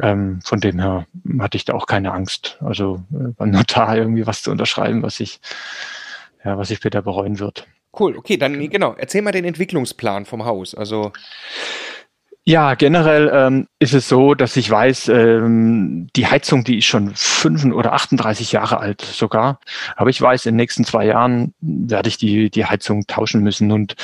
[0.00, 1.06] Ähm, von dem her
[1.40, 2.56] hatte ich da auch keine Angst.
[2.60, 5.40] Also beim Notar irgendwie was zu unterschreiben, was ich,
[6.44, 7.66] ja, was ich später bereuen wird.
[7.98, 8.94] Cool, okay, dann genau.
[8.96, 10.74] Erzähl mal den Entwicklungsplan vom Haus.
[10.74, 11.12] Also
[12.48, 17.10] ja, generell ähm, ist es so, dass ich weiß, ähm, die Heizung, die ist schon
[17.16, 19.58] fünf oder 38 Jahre alt sogar.
[19.96, 23.72] Aber ich weiß, in den nächsten zwei Jahren werde ich die, die Heizung tauschen müssen.
[23.72, 23.96] Und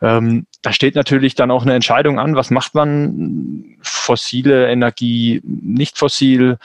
[0.00, 3.76] ähm, da steht natürlich dann auch eine Entscheidung an, was macht man?
[3.82, 6.58] Fossile Energie, nicht fossil.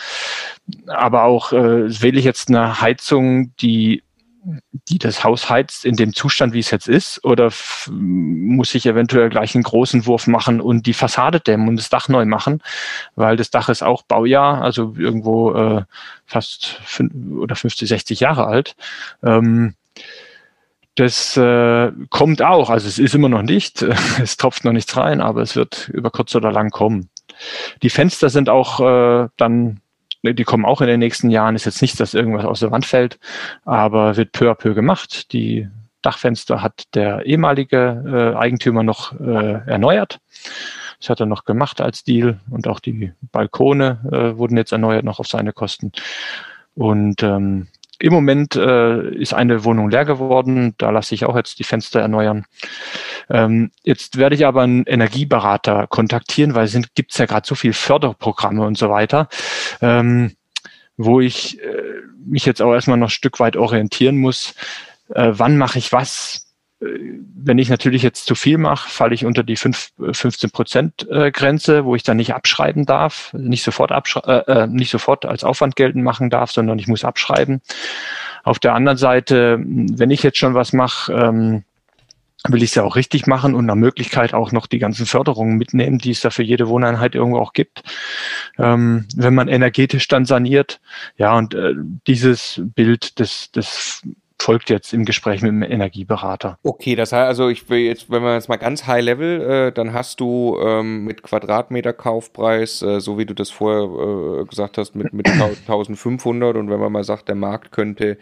[0.86, 4.04] Aber auch äh, wähle ich jetzt eine Heizung, die
[4.90, 7.24] die das Haus heizt in dem Zustand, wie es jetzt ist?
[7.24, 7.52] Oder
[7.90, 12.08] muss ich eventuell gleich einen großen Wurf machen und die Fassade dämmen und das Dach
[12.10, 12.62] neu machen?
[13.16, 15.84] Weil das Dach ist auch Baujahr, also irgendwo äh,
[16.26, 16.82] fast
[17.38, 18.76] oder 50, 60 Jahre alt.
[19.24, 19.76] Ähm,
[20.96, 23.82] das äh, kommt auch, also es ist immer noch nicht,
[24.22, 27.10] es tropft noch nichts rein, aber es wird über kurz oder lang kommen.
[27.84, 29.82] Die Fenster sind auch äh, dann
[30.34, 31.56] die kommen auch in den nächsten Jahren.
[31.56, 33.20] Ist jetzt nicht, dass irgendwas aus der Wand fällt,
[33.64, 35.32] aber wird peu à peu gemacht.
[35.34, 35.68] Die
[36.02, 40.20] Dachfenster hat der ehemalige äh, Eigentümer noch äh, erneuert.
[41.00, 45.04] Das hat er noch gemacht als Deal und auch die Balkone äh, wurden jetzt erneuert
[45.04, 45.92] noch auf seine Kosten.
[46.76, 47.68] Und ähm,
[48.00, 50.74] im Moment äh, ist eine Wohnung leer geworden.
[50.78, 52.46] Da lasse ich auch jetzt die Fenster erneuern.
[53.30, 57.74] Ähm, jetzt werde ich aber einen Energieberater kontaktieren, weil es gibt ja gerade so viel
[57.74, 59.30] Förderprogramme und so weiter,
[59.82, 60.34] ähm,
[60.98, 64.56] wo ich äh, mich jetzt auch erstmal noch ein Stück weit orientieren muss.
[65.14, 66.45] Äh, wann mache ich was?
[67.36, 71.32] Wenn ich natürlich jetzt zu viel mache, falle ich unter die 5, 15 Prozent äh,
[71.32, 75.76] Grenze, wo ich dann nicht abschreiben darf, nicht sofort, äh, äh, nicht sofort als Aufwand
[75.76, 77.62] geltend machen darf, sondern ich muss abschreiben.
[78.44, 81.64] Auf der anderen Seite, wenn ich jetzt schon was mache, ähm,
[82.48, 85.58] will ich es ja auch richtig machen und nach Möglichkeit auch noch die ganzen Förderungen
[85.58, 87.84] mitnehmen, die es da für jede Wohneinheit irgendwo auch gibt,
[88.58, 90.80] ähm, wenn man energetisch dann saniert.
[91.18, 91.74] Ja, und äh,
[92.08, 94.04] dieses Bild des, des
[94.46, 96.60] folgt jetzt im Gespräch mit dem Energieberater.
[96.62, 99.72] Okay, das heißt also, ich will jetzt, wenn wir jetzt mal ganz high level, äh,
[99.72, 104.78] dann hast du ähm, mit Quadratmeter Kaufpreis, äh, so wie du das vorher äh, gesagt
[104.78, 108.20] hast, mit, mit 1500 und wenn man mal sagt, der Markt könnte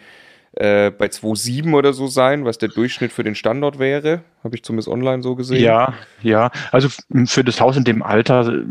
[0.54, 4.22] äh, bei 2,7 oder so sein, was der Durchschnitt für den Standort wäre.
[4.46, 5.62] Habe ich zumindest online so gesehen.
[5.62, 6.52] Ja, ja.
[6.72, 6.88] Also
[7.26, 8.62] für das Haus in dem Alter äh,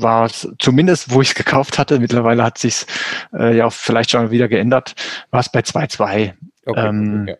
[0.00, 2.86] war es, zumindest wo ich es gekauft hatte, mittlerweile hat sich
[3.34, 4.94] äh, ja vielleicht schon wieder geändert,
[5.30, 6.32] war es bei 2,2.
[6.66, 7.36] Okay, ähm, ja.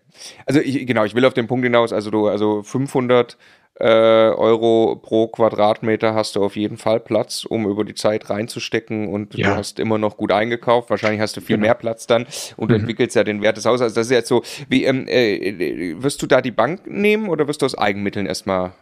[0.47, 3.37] Also ich, genau, ich will auf den Punkt hinaus, also du, also 500
[3.79, 9.09] äh, Euro pro Quadratmeter hast du auf jeden Fall Platz, um über die Zeit reinzustecken
[9.09, 9.51] und ja.
[9.51, 10.89] du hast immer noch gut eingekauft.
[10.89, 11.67] Wahrscheinlich hast du viel genau.
[11.67, 12.83] mehr Platz dann und du mhm.
[12.83, 13.83] entwickelst ja den Wert des Hauses.
[13.83, 17.49] Also das ist jetzt so, wie ähm, äh, wirst du da die Bank nehmen oder
[17.49, 18.73] wirst du aus Eigenmitteln erstmal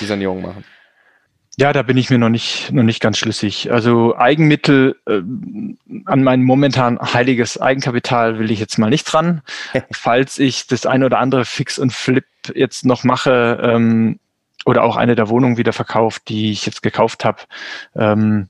[0.00, 0.64] die Sanierung machen?
[1.56, 3.70] Ja, da bin ich mir noch nicht, noch nicht ganz schlüssig.
[3.70, 5.20] Also Eigenmittel äh,
[6.04, 9.42] an mein momentan heiliges Eigenkapital will ich jetzt mal nicht dran.
[9.92, 14.18] Falls ich das eine oder andere Fix und Flip jetzt noch mache ähm,
[14.66, 17.42] oder auch eine der Wohnungen wieder verkauft, die ich jetzt gekauft habe,
[17.94, 18.48] ähm,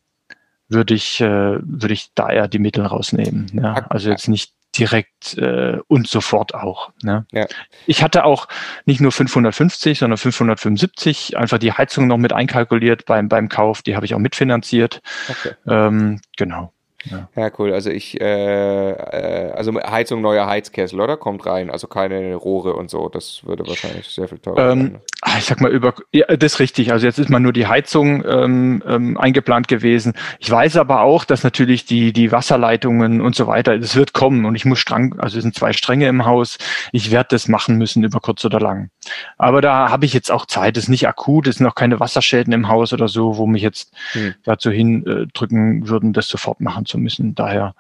[0.69, 3.51] würde ich, äh, würde ich da eher die Mittel rausnehmen.
[3.53, 3.87] Ja?
[3.91, 6.91] Also jetzt nicht direkt äh, und sofort auch.
[7.03, 7.27] Ne?
[7.33, 7.47] Ja.
[7.87, 8.49] Ich hatte auch
[8.85, 13.83] nicht nur 550, sondern 575 einfach die Heizung noch mit einkalkuliert beim, beim Kauf.
[13.83, 15.03] Die habe ich auch mitfinanziert.
[15.29, 15.55] Okay.
[15.67, 16.73] Ähm, genau.
[17.11, 17.29] Ja.
[17.37, 17.73] ja, cool.
[17.73, 21.17] Also ich, äh, äh, also Heizung neuer Heizkessel, oder?
[21.17, 21.71] Kommt rein.
[21.71, 23.09] Also keine Rohre und so.
[23.09, 25.01] Das würde wahrscheinlich sehr viel teurer ähm, sein.
[25.35, 26.93] Ah, ich sag mal über, ja, das ist richtig.
[26.93, 30.13] Also jetzt ist mal nur die Heizung ähm, ähm, eingeplant gewesen.
[30.39, 34.45] Ich weiß aber auch, dass natürlich die die Wasserleitungen und so weiter, das wird kommen
[34.45, 36.59] und ich muss strang, also es sind zwei Stränge im Haus.
[36.93, 38.91] Ich werde das machen müssen über kurz oder lang.
[39.37, 40.77] Aber da habe ich jetzt auch Zeit.
[40.77, 41.49] Das ist nicht akut.
[41.49, 44.35] Es sind auch keine Wasserschäden im Haus oder so, wo mich jetzt hm.
[44.45, 47.35] dazu hindrücken würden, das sofort machen zu müssen.
[47.35, 47.75] Daher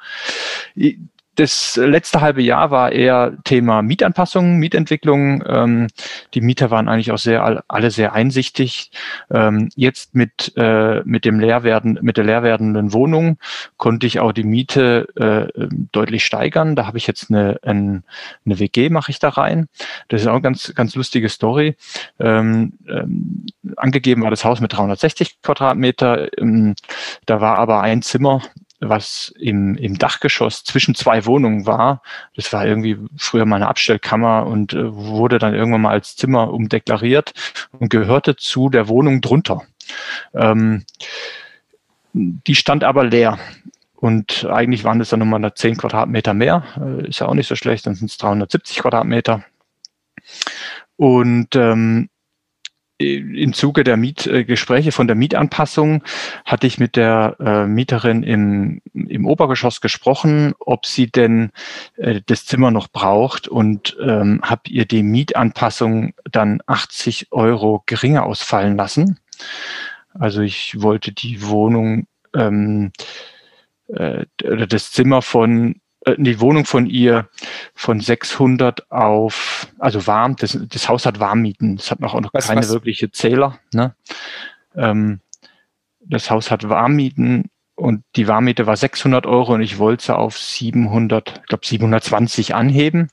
[1.36, 5.42] das letzte halbe Jahr war eher Thema Mietanpassungen, Mietentwicklung.
[5.46, 5.88] Ähm,
[6.34, 8.90] die Mieter waren eigentlich auch sehr alle sehr einsichtig.
[9.30, 13.38] Ähm, jetzt mit äh, mit dem Leerwerden mit der leer werdenden Wohnung
[13.76, 16.76] konnte ich auch die Miete äh, deutlich steigern.
[16.76, 18.02] Da habe ich jetzt eine eine,
[18.46, 19.68] eine WG mache ich da rein.
[20.08, 21.76] Das ist auch eine ganz ganz lustige Story.
[22.20, 26.38] Ähm, ähm, angegeben war das Haus mit 360 Quadratmeter.
[26.38, 26.74] Ähm,
[27.26, 28.42] da war aber ein Zimmer
[28.88, 32.02] was im, im Dachgeschoss zwischen zwei Wohnungen war.
[32.36, 36.52] Das war irgendwie früher mal eine Abstellkammer und äh, wurde dann irgendwann mal als Zimmer
[36.52, 37.32] umdeklariert
[37.72, 39.62] und gehörte zu der Wohnung drunter.
[40.34, 40.84] Ähm,
[42.12, 43.38] die stand aber leer.
[43.94, 46.64] Und eigentlich waren es dann nochmal 10 Quadratmeter mehr.
[46.78, 49.44] Äh, ist ja auch nicht so schlecht, dann sind es 370 Quadratmeter.
[50.96, 52.08] Und ähm,
[52.98, 56.04] im Zuge der Mietgespräche von der Mietanpassung
[56.44, 61.50] hatte ich mit der äh, Mieterin im, im Obergeschoss gesprochen, ob sie denn
[61.96, 68.26] äh, das Zimmer noch braucht und ähm, habe ihr die Mietanpassung dann 80 Euro geringer
[68.26, 69.18] ausfallen lassen.
[70.12, 72.92] Also ich wollte die Wohnung ähm,
[73.88, 75.78] äh, oder das Zimmer von äh,
[76.16, 77.28] die Wohnung von ihr
[77.74, 82.34] von 600 auf, also warm, das, das Haus hat Warmmieten, es hat noch, auch noch
[82.34, 82.70] was, keine was?
[82.70, 83.58] wirkliche Zähler.
[83.72, 83.94] Ne?
[84.76, 85.20] Ähm,
[86.00, 90.38] das Haus hat Warmmieten und die Warmmiete war 600 Euro und ich wollte sie auf
[90.38, 93.08] 700, ich glaube 720 anheben.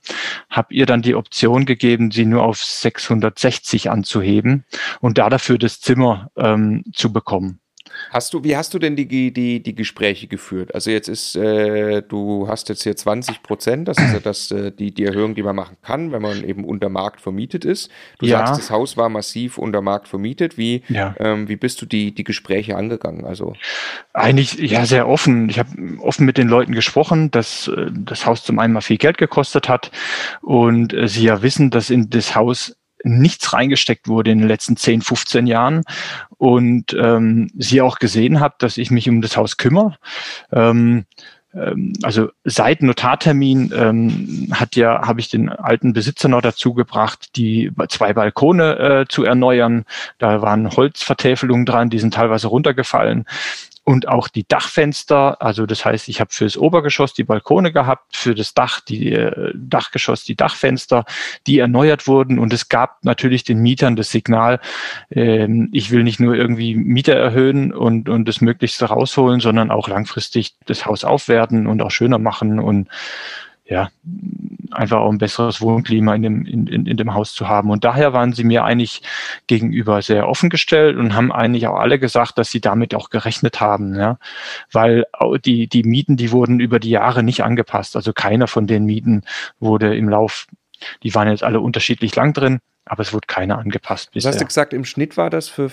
[0.48, 4.64] Habe ihr dann die Option gegeben, sie nur auf 660 anzuheben
[5.00, 7.61] und da dafür das Zimmer ähm, zu bekommen.
[8.10, 10.74] Hast du, wie hast du denn die, die, die Gespräche geführt?
[10.74, 14.72] Also jetzt ist, äh, du hast jetzt hier 20 Prozent, das ist ja das, äh,
[14.72, 17.90] die, die Erhöhung, die man machen kann, wenn man eben unter Markt vermietet ist.
[18.18, 18.46] Du ja.
[18.46, 20.58] sagst, das Haus war massiv unter Markt vermietet.
[20.58, 21.14] Wie, ja.
[21.18, 23.24] ähm, wie bist du die, die Gespräche angegangen?
[23.24, 23.54] Also
[24.12, 25.48] Eigentlich ja sehr offen.
[25.48, 28.98] Ich habe offen mit den Leuten gesprochen, dass äh, das Haus zum einen mal viel
[28.98, 29.90] Geld gekostet hat
[30.40, 34.76] und äh, sie ja wissen, dass in das Haus nichts reingesteckt wurde in den letzten
[34.76, 35.82] 10, 15 Jahren
[36.38, 39.96] und ähm, sie auch gesehen hat, dass ich mich um das Haus kümmere.
[40.52, 41.04] Ähm,
[41.54, 47.36] ähm, also seit Notartermin ähm, hat ja habe ich den alten Besitzer noch dazu gebracht,
[47.36, 49.84] die zwei Balkone äh, zu erneuern.
[50.18, 53.24] Da waren Holzvertäfelungen dran, die sind teilweise runtergefallen
[53.84, 55.42] und auch die Dachfenster.
[55.42, 59.52] Also das heißt, ich habe fürs Obergeschoss die Balkone gehabt, für das Dach die äh,
[59.54, 61.04] Dachgeschoss die Dachfenster,
[61.46, 62.38] die erneuert wurden.
[62.38, 64.60] Und es gab natürlich den Mietern das Signal,
[65.10, 69.88] ähm, ich will nicht nur irgendwie Mieter erhöhen und, und das Möglichste rausholen, sondern auch
[69.88, 72.88] langfristig das Haus aufwerten und auch schöner machen und
[73.72, 73.90] ja,
[74.70, 77.70] einfach auch ein besseres Wohnklima in dem, in, in, in dem Haus zu haben.
[77.70, 79.02] Und daher waren sie mir eigentlich
[79.46, 83.60] gegenüber sehr offen gestellt und haben eigentlich auch alle gesagt, dass sie damit auch gerechnet
[83.60, 84.18] haben, ja,
[84.70, 85.06] weil
[85.44, 87.96] die, die Mieten, die wurden über die Jahre nicht angepasst.
[87.96, 89.22] Also keiner von den Mieten
[89.58, 90.46] wurde im Lauf,
[91.02, 94.12] die waren jetzt alle unterschiedlich lang drin, aber es wurde keiner angepasst.
[94.12, 94.28] Bisher.
[94.28, 95.70] Was hast du gesagt, im Schnitt war das für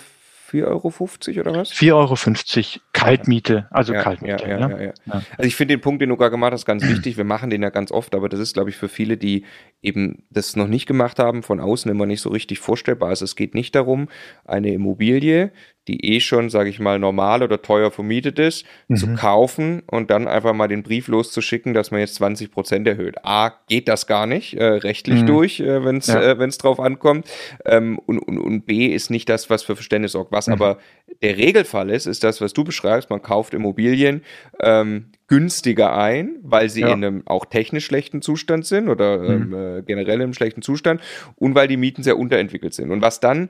[0.49, 1.71] 4,50 Euro oder was?
[1.71, 4.47] 4,50 Euro Kaltmiete, also ja, Kaltmiete.
[4.47, 4.93] Ja, ja, ja,
[5.37, 7.17] Also ich finde den Punkt, den du gerade gemacht hast, ganz wichtig.
[7.17, 9.45] Wir machen den ja ganz oft, aber das ist, glaube ich, für viele, die
[9.81, 13.09] eben das noch nicht gemacht haben, von außen immer nicht so richtig vorstellbar.
[13.09, 14.09] Also es geht nicht darum,
[14.45, 15.51] eine Immobilie,
[15.89, 18.95] die eh schon, sage ich mal, normal oder teuer vermietet ist, mhm.
[18.95, 23.15] zu kaufen und dann einfach mal den Brief loszuschicken, dass man jetzt 20 Prozent erhöht.
[23.23, 25.27] A, geht das gar nicht, äh, rechtlich mhm.
[25.27, 26.21] durch, äh, wenn es ja.
[26.21, 27.27] äh, drauf ankommt.
[27.65, 30.31] Ähm, und, und, und B ist nicht das, was für Verständnis sorgt.
[30.31, 30.53] Was mhm.
[30.53, 30.77] aber
[31.21, 33.09] der Regelfall ist, ist das, was du beschreibst.
[33.09, 34.21] Man kauft Immobilien
[34.59, 36.87] ähm, günstiger ein, weil sie ja.
[36.87, 39.53] in einem auch technisch schlechten Zustand sind oder ähm, mhm.
[39.53, 41.01] äh, generell im schlechten Zustand
[41.35, 42.91] und weil die Mieten sehr unterentwickelt sind.
[42.91, 43.49] Und was dann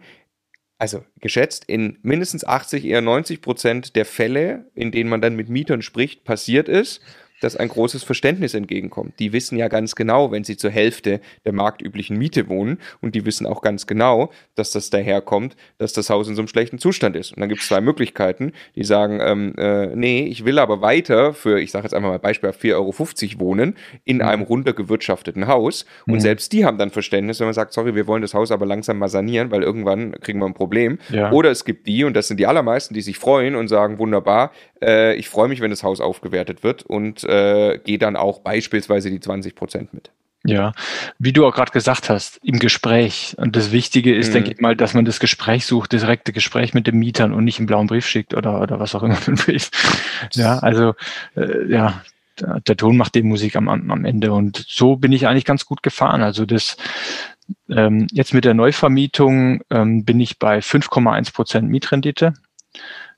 [0.79, 5.49] also geschätzt, in mindestens 80, eher 90 Prozent der Fälle, in denen man dann mit
[5.49, 7.01] Mietern spricht, passiert ist,
[7.41, 9.13] dass ein großes Verständnis entgegenkommt.
[9.19, 13.25] Die wissen ja ganz genau, wenn sie zur Hälfte der marktüblichen Miete wohnen und die
[13.25, 17.15] wissen auch ganz genau, dass das daherkommt, dass das Haus in so einem schlechten Zustand
[17.15, 17.31] ist.
[17.31, 21.33] Und dann gibt es zwei Möglichkeiten, die sagen, ähm, äh, nee, ich will aber weiter
[21.33, 23.75] für, ich sage jetzt einfach mal Beispiel, 4,50 Euro wohnen
[24.05, 24.23] in mhm.
[24.23, 25.85] einem runtergewirtschafteten Haus.
[26.07, 26.19] Und mhm.
[26.19, 28.97] selbst die haben dann Verständnis, wenn man sagt, sorry, wir wollen das Haus aber langsam
[28.97, 30.99] mal sanieren, weil irgendwann kriegen wir ein Problem.
[31.09, 31.31] Ja.
[31.31, 34.51] Oder es gibt die, und das sind die allermeisten, die sich freuen und sagen, wunderbar,
[34.81, 39.09] äh, ich freue mich, wenn das Haus aufgewertet wird und äh, gehe dann auch beispielsweise
[39.09, 40.11] die 20 Prozent mit.
[40.45, 40.71] Ja,
[41.17, 43.35] wie du auch gerade gesagt hast, im Gespräch.
[43.37, 44.33] Und das Wichtige ist, mhm.
[44.33, 47.43] denke ich mal, dass man das Gespräch sucht, das direkte Gespräch mit den Mietern und
[47.43, 49.69] nicht einen blauen Brief schickt oder, oder was auch immer für ein Brief.
[50.33, 50.93] Ja, also
[51.35, 52.01] äh, ja,
[52.39, 54.31] der Ton macht die Musik am, am Ende.
[54.31, 56.23] Und so bin ich eigentlich ganz gut gefahren.
[56.23, 56.77] Also das
[57.69, 62.33] ähm, jetzt mit der Neuvermietung ähm, bin ich bei 5,1 Prozent Mietrendite.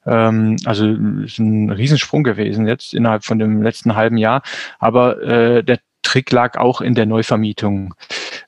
[0.06, 0.88] Ähm, also
[1.24, 4.42] ist ein Riesensprung gewesen jetzt innerhalb von dem letzten halben Jahr.
[4.80, 7.94] Aber äh, der Trick lag auch in der Neuvermietung.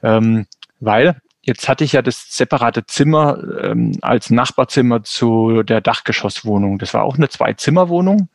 [0.01, 0.47] Ähm,
[0.79, 6.79] weil Jetzt hatte ich ja das separate Zimmer ähm, als Nachbarzimmer zu der Dachgeschosswohnung.
[6.79, 8.29] Das war auch eine Zwei-Zimmer-Wohnung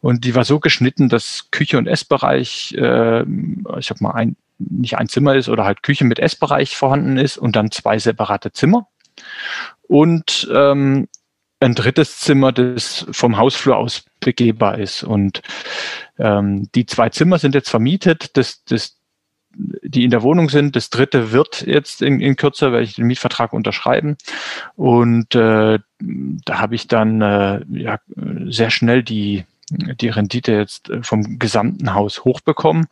[0.00, 3.20] und die war so geschnitten, dass Küche und Essbereich, äh,
[3.78, 7.36] ich sag mal, ein, nicht ein Zimmer ist oder halt Küche mit Essbereich vorhanden ist
[7.36, 8.88] und dann zwei separate Zimmer.
[9.82, 11.06] Und ähm,
[11.60, 15.02] ein drittes Zimmer, das vom Hausflur aus begehbar ist.
[15.02, 15.42] Und
[16.18, 18.36] ähm, die zwei Zimmer sind jetzt vermietet.
[18.36, 18.96] Das, das,
[19.54, 20.76] die in der Wohnung sind.
[20.76, 24.16] Das dritte wird jetzt in, in Kürze, werde ich den Mietvertrag unterschreiben.
[24.76, 27.98] Und äh, da habe ich dann äh, ja,
[28.46, 32.86] sehr schnell die, die Rendite jetzt vom gesamten Haus hochbekommen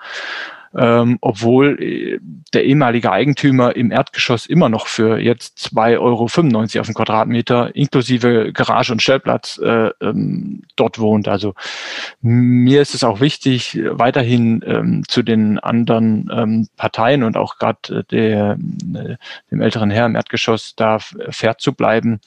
[0.76, 2.18] ähm, obwohl äh,
[2.52, 8.52] der ehemalige Eigentümer im Erdgeschoss immer noch für jetzt 2,95 Euro auf den Quadratmeter inklusive
[8.52, 11.28] Garage und Stellplatz äh, ähm, dort wohnt.
[11.28, 11.54] Also
[12.20, 18.04] mir ist es auch wichtig, weiterhin ähm, zu den anderen ähm, Parteien und auch gerade
[18.10, 18.58] der,
[18.94, 19.16] äh,
[19.50, 22.20] dem älteren Herr im Erdgeschoss da fair zu bleiben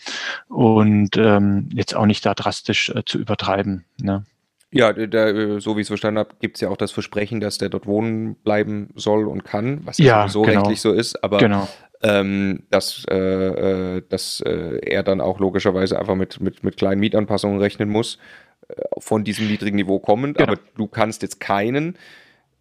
[0.47, 3.85] und ähm, jetzt auch nicht da drastisch äh, zu übertreiben.
[4.01, 4.25] Ne?
[4.71, 7.39] Ja, da, äh, so wie ich es verstanden habe, gibt es ja auch das Versprechen,
[7.39, 10.59] dass der dort wohnen bleiben soll und kann, was ja, sowieso genau.
[10.59, 11.67] rechtlich so ist, aber genau.
[12.03, 16.99] ähm, dass, äh, äh, dass äh, er dann auch logischerweise einfach mit, mit, mit kleinen
[16.99, 18.19] Mietanpassungen rechnen muss,
[18.67, 20.51] äh, von diesem niedrigen Niveau kommend, genau.
[20.51, 21.97] aber du kannst jetzt keinen,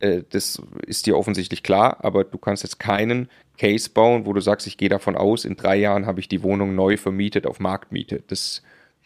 [0.00, 3.28] äh, das ist dir offensichtlich klar, aber du kannst jetzt keinen
[3.58, 6.42] Case bauen, wo du sagst, ich gehe davon aus, in drei Jahren habe ich die
[6.42, 8.22] Wohnung neu vermietet auf Marktmiete.
[8.28, 8.62] Das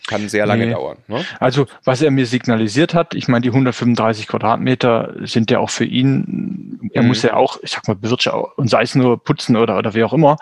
[0.06, 0.72] kann sehr lange nee.
[0.72, 0.98] dauern.
[1.06, 1.24] Ne?
[1.38, 5.84] Also was er mir signalisiert hat, ich meine, die 135 Quadratmeter sind ja auch für
[5.84, 7.08] ihn, er mhm.
[7.08, 10.04] muss ja auch, ich sag mal, bewirtschaften und sei es nur putzen oder, oder wie
[10.04, 10.36] auch immer.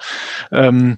[0.51, 0.97] Ähm,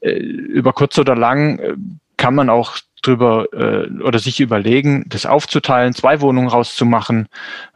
[0.00, 1.74] äh, über kurz oder lang äh,
[2.16, 7.28] kann man auch drüber äh, oder sich überlegen, das aufzuteilen, zwei Wohnungen rauszumachen,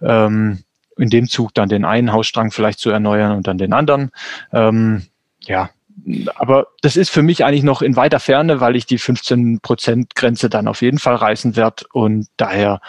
[0.02, 0.64] ähm,
[0.96, 4.10] in dem Zug dann den einen Hausstrang vielleicht zu erneuern und dann den anderen.
[4.52, 5.06] Ähm,
[5.40, 5.70] ja,
[6.36, 10.68] aber das ist für mich eigentlich noch in weiter Ferne, weil ich die 15-Prozent-Grenze dann
[10.68, 12.80] auf jeden Fall reißen werde und daher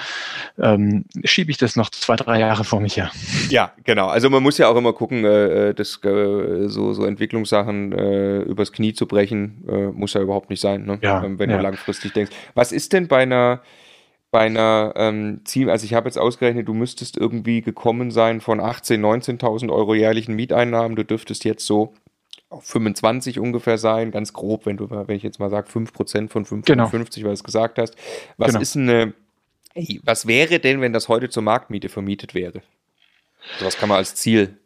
[0.59, 3.11] ähm, schiebe ich das noch zwei, drei Jahre vor mich her.
[3.49, 4.07] Ja, genau.
[4.07, 8.39] Also man muss ja auch immer gucken, äh, äh das, äh, so, so Entwicklungssachen äh,
[8.41, 10.99] übers Knie zu brechen, äh, muss ja überhaupt nicht sein, ne?
[11.01, 11.57] ja, ähm, wenn ja.
[11.57, 12.31] du langfristig denkst.
[12.53, 13.61] Was ist denn bei einer
[14.31, 18.61] bei einer ähm, Ziel, also ich habe jetzt ausgerechnet, du müsstest irgendwie gekommen sein von
[18.61, 21.93] 18.000, 19.000 Euro jährlichen Mieteinnahmen, du dürftest jetzt so
[22.51, 26.45] auf 25 ungefähr sein, ganz grob, wenn du, wenn ich jetzt mal sage, 5% von
[26.45, 26.91] 55, genau.
[26.91, 27.95] weil du es gesagt hast.
[28.37, 28.61] Was genau.
[28.61, 29.13] ist eine,
[30.03, 32.61] was wäre denn, wenn das heute zur Marktmiete vermietet wäre?
[33.53, 34.57] Also was kann man als Ziel?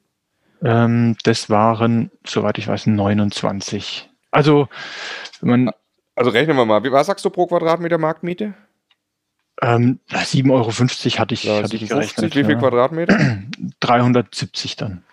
[0.63, 4.09] Ähm, das waren, soweit ich weiß, 29.
[4.31, 4.67] Also,
[5.41, 5.69] man.
[6.15, 6.83] Also rechnen wir mal.
[6.91, 8.55] Was sagst du pro Quadratmeter Marktmiete?
[9.61, 10.71] Ähm, 7,50 Euro
[11.19, 12.35] hatte ich, ja, hatte ich gerechnet.
[12.35, 12.59] Wie viel ja.
[12.59, 13.43] Quadratmeter?
[13.79, 15.03] 370 dann.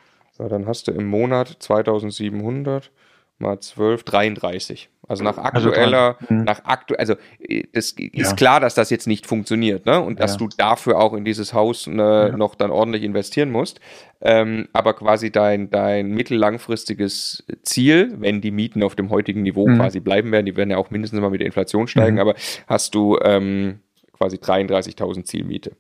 [0.43, 2.91] So, dann hast du im Monat 2700
[3.39, 4.89] mal 12, 33.
[5.09, 8.33] Also nach also aktueller, also nach aktu also äh, das ist ja.
[8.35, 10.01] klar, dass das jetzt nicht funktioniert, ne?
[10.01, 10.39] Und dass ja.
[10.39, 12.37] du dafür auch in dieses Haus ne, ja.
[12.37, 13.81] noch dann ordentlich investieren musst.
[14.21, 19.77] Ähm, aber quasi dein, dein mittellangfristiges Ziel, wenn die Mieten auf dem heutigen Niveau mhm.
[19.77, 22.21] quasi bleiben werden, die werden ja auch mindestens mal mit der Inflation steigen, mhm.
[22.21, 22.35] aber
[22.67, 23.81] hast du ähm,
[24.13, 25.77] quasi 33.000 Zielmiete.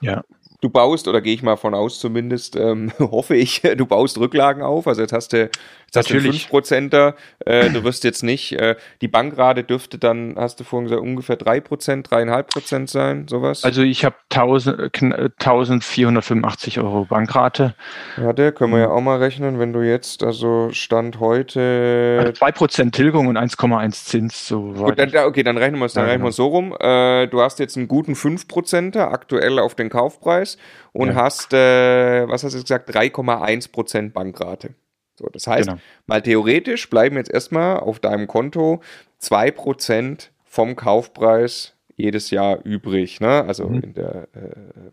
[0.00, 0.22] Ja
[0.62, 4.62] du baust, oder gehe ich mal von aus zumindest, ähm, hoffe ich, du baust Rücklagen
[4.62, 4.86] auf.
[4.86, 5.58] Also jetzt hast du, jetzt
[5.94, 6.48] Natürlich.
[6.52, 10.64] hast du 5%er, äh, du wirst jetzt nicht, äh, die Bankrate dürfte dann, hast du
[10.64, 13.64] vorhin gesagt, ungefähr 3%, 3,5% sein, sowas?
[13.64, 17.74] Also ich habe 1485 Euro Bankrate.
[18.16, 22.18] Warte, können wir ja auch mal rechnen, wenn du jetzt, also Stand heute.
[22.20, 24.46] Also 2% Tilgung und 1,1 Zins.
[24.46, 26.72] So Gut, dann, okay, dann rechnen wir es dann Ja, rechnen wir es so rum.
[26.78, 30.51] Äh, du hast jetzt einen guten 5%er aktuell auf den Kaufpreis
[30.92, 31.14] und Ja.
[31.16, 34.74] hast, äh, was hast du gesagt, 3,1% Bankrate.
[35.18, 35.80] So, das heißt, Genau.
[36.06, 38.80] mal theoretisch bleiben jetzt erstmal auf deinem Konto
[39.18, 43.44] 2% vom Kaufpreis jedes Jahr übrig, ne?
[43.46, 43.94] Also Mhm.
[43.94, 44.38] der, äh,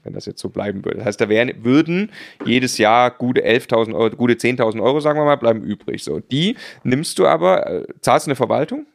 [0.03, 0.97] wenn das jetzt so bleiben würde.
[0.97, 2.12] Das heißt, da wären, würden
[2.45, 6.03] jedes Jahr gute 11.000 Euro, gute 10.000 Euro, sagen wir mal, bleiben übrig.
[6.03, 8.86] So, die nimmst du aber, äh, zahlst du eine Verwaltung?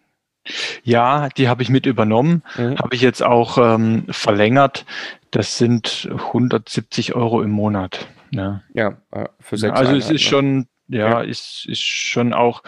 [0.82, 2.76] Ja, die habe ich mit übernommen, Mhm.
[2.78, 4.84] habe ich jetzt auch ähm, verlängert.
[5.34, 8.06] Das sind 170 Euro im Monat.
[8.30, 8.62] Ja.
[8.72, 10.28] Ja, äh, für sechs also es Einheiten, ist ne?
[10.28, 11.20] schon, ja, Ja.
[11.22, 12.62] ist, ist schon auch.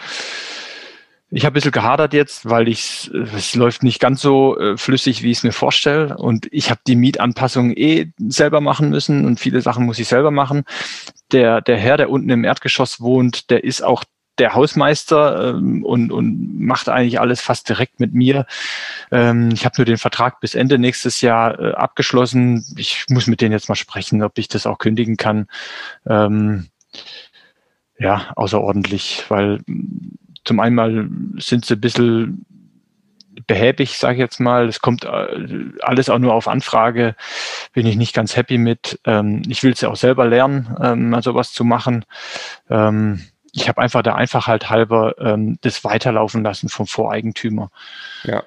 [1.29, 5.23] Ich habe ein bisschen gehadert jetzt, weil ich es läuft nicht ganz so äh, flüssig,
[5.23, 6.17] wie ich es mir vorstelle.
[6.17, 10.31] Und ich habe die Mietanpassung eh selber machen müssen und viele Sachen muss ich selber
[10.31, 10.65] machen.
[11.31, 14.03] Der, der Herr, der unten im Erdgeschoss wohnt, der ist auch
[14.39, 18.45] der Hausmeister ähm, und, und macht eigentlich alles fast direkt mit mir.
[19.11, 22.65] Ähm, ich habe nur den Vertrag bis Ende nächstes Jahr äh, abgeschlossen.
[22.77, 25.47] Ich muss mit denen jetzt mal sprechen, ob ich das auch kündigen kann.
[26.07, 26.67] Ähm,
[27.99, 29.61] ja, außerordentlich, weil
[30.45, 32.45] zum einen mal sind sie ein bisschen
[33.45, 34.67] behäbig, sage ich jetzt mal.
[34.67, 37.15] Es kommt äh, alles auch nur auf Anfrage.
[37.73, 38.99] Bin ich nicht ganz happy mit.
[39.05, 42.05] Ähm, ich will es ja auch selber lernen, ähm, mal sowas zu machen.
[43.57, 47.69] Ich habe einfach der Einfachheit halber ähm, das weiterlaufen lassen vom Voreigentümer.
[48.23, 48.43] Ja.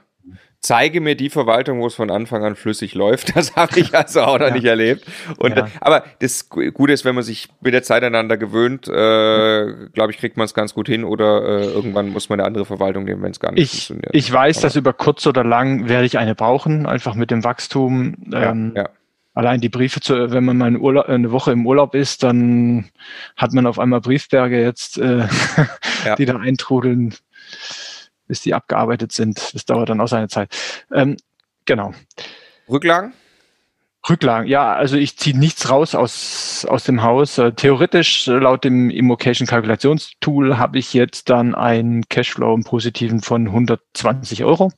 [0.62, 3.34] Zeige mir die Verwaltung, wo es von Anfang an flüssig läuft.
[3.34, 4.52] Das habe ich also auch noch Ja.
[4.54, 5.04] nicht erlebt.
[5.38, 5.68] Und, Ja.
[5.80, 10.18] Aber das Gute ist, wenn man sich mit der Zeit aneinander gewöhnt, äh, glaube ich,
[10.18, 13.22] kriegt man es ganz gut hin oder äh, irgendwann muss man eine andere Verwaltung nehmen,
[13.22, 14.11] wenn es gar nicht Ich, funktioniert.
[14.14, 17.42] ich weiß, Aber- dass über kurz oder lang werde ich eine brauchen, einfach mit dem
[17.42, 18.16] Wachstum.
[18.30, 18.88] ja, Ähm, ja.
[19.33, 22.91] Allein die Briefe, zu, wenn man mal Urlaub, eine Woche im Urlaub ist, dann
[23.37, 25.26] hat man auf einmal Briefberge jetzt, äh,
[26.05, 26.16] Ja.
[26.16, 27.14] die da eintrudeln,
[28.26, 29.55] bis die abgearbeitet sind.
[29.55, 30.57] Das dauert dann auch seine Zeit.
[30.93, 31.16] Ähm,
[31.64, 31.95] genau.
[32.68, 33.12] Rücklagen?
[34.09, 37.36] Rücklagen, ja, also ich ziehe nichts raus aus, aus dem Haus.
[37.36, 43.20] Äh, Theoretisch, äh, laut dem Immocation Kalkulationstool, habe ich jetzt dann einen Cashflow im Positiven
[43.20, 44.72] von 120 Euro.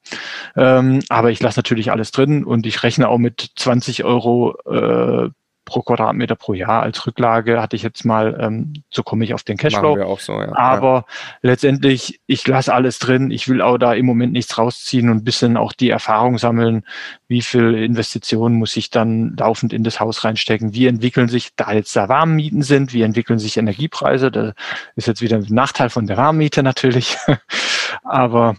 [0.56, 5.30] Ähm, aber ich lasse natürlich alles drin und ich rechne auch mit 20 Euro äh,
[5.64, 7.60] pro Quadratmeter pro Jahr als Rücklage.
[7.60, 9.96] Hatte ich jetzt mal, ähm, so komme ich auf den Cashflow.
[9.96, 10.54] wir auch so, ja.
[10.56, 11.06] Aber
[11.40, 13.30] letztendlich, ich lasse alles drin.
[13.30, 16.84] Ich will auch da im Moment nichts rausziehen und ein bisschen auch die Erfahrung sammeln,
[17.28, 20.74] wie viel Investitionen muss ich dann laufend in das Haus reinstecken.
[20.74, 24.30] Wie entwickeln sich, da jetzt da Warmmieten sind, wie entwickeln sich Energiepreise?
[24.30, 24.52] Da
[24.96, 27.16] ist jetzt wieder ein Nachteil von der Warmmiete natürlich.
[28.02, 28.56] Aber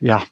[0.00, 0.22] ja,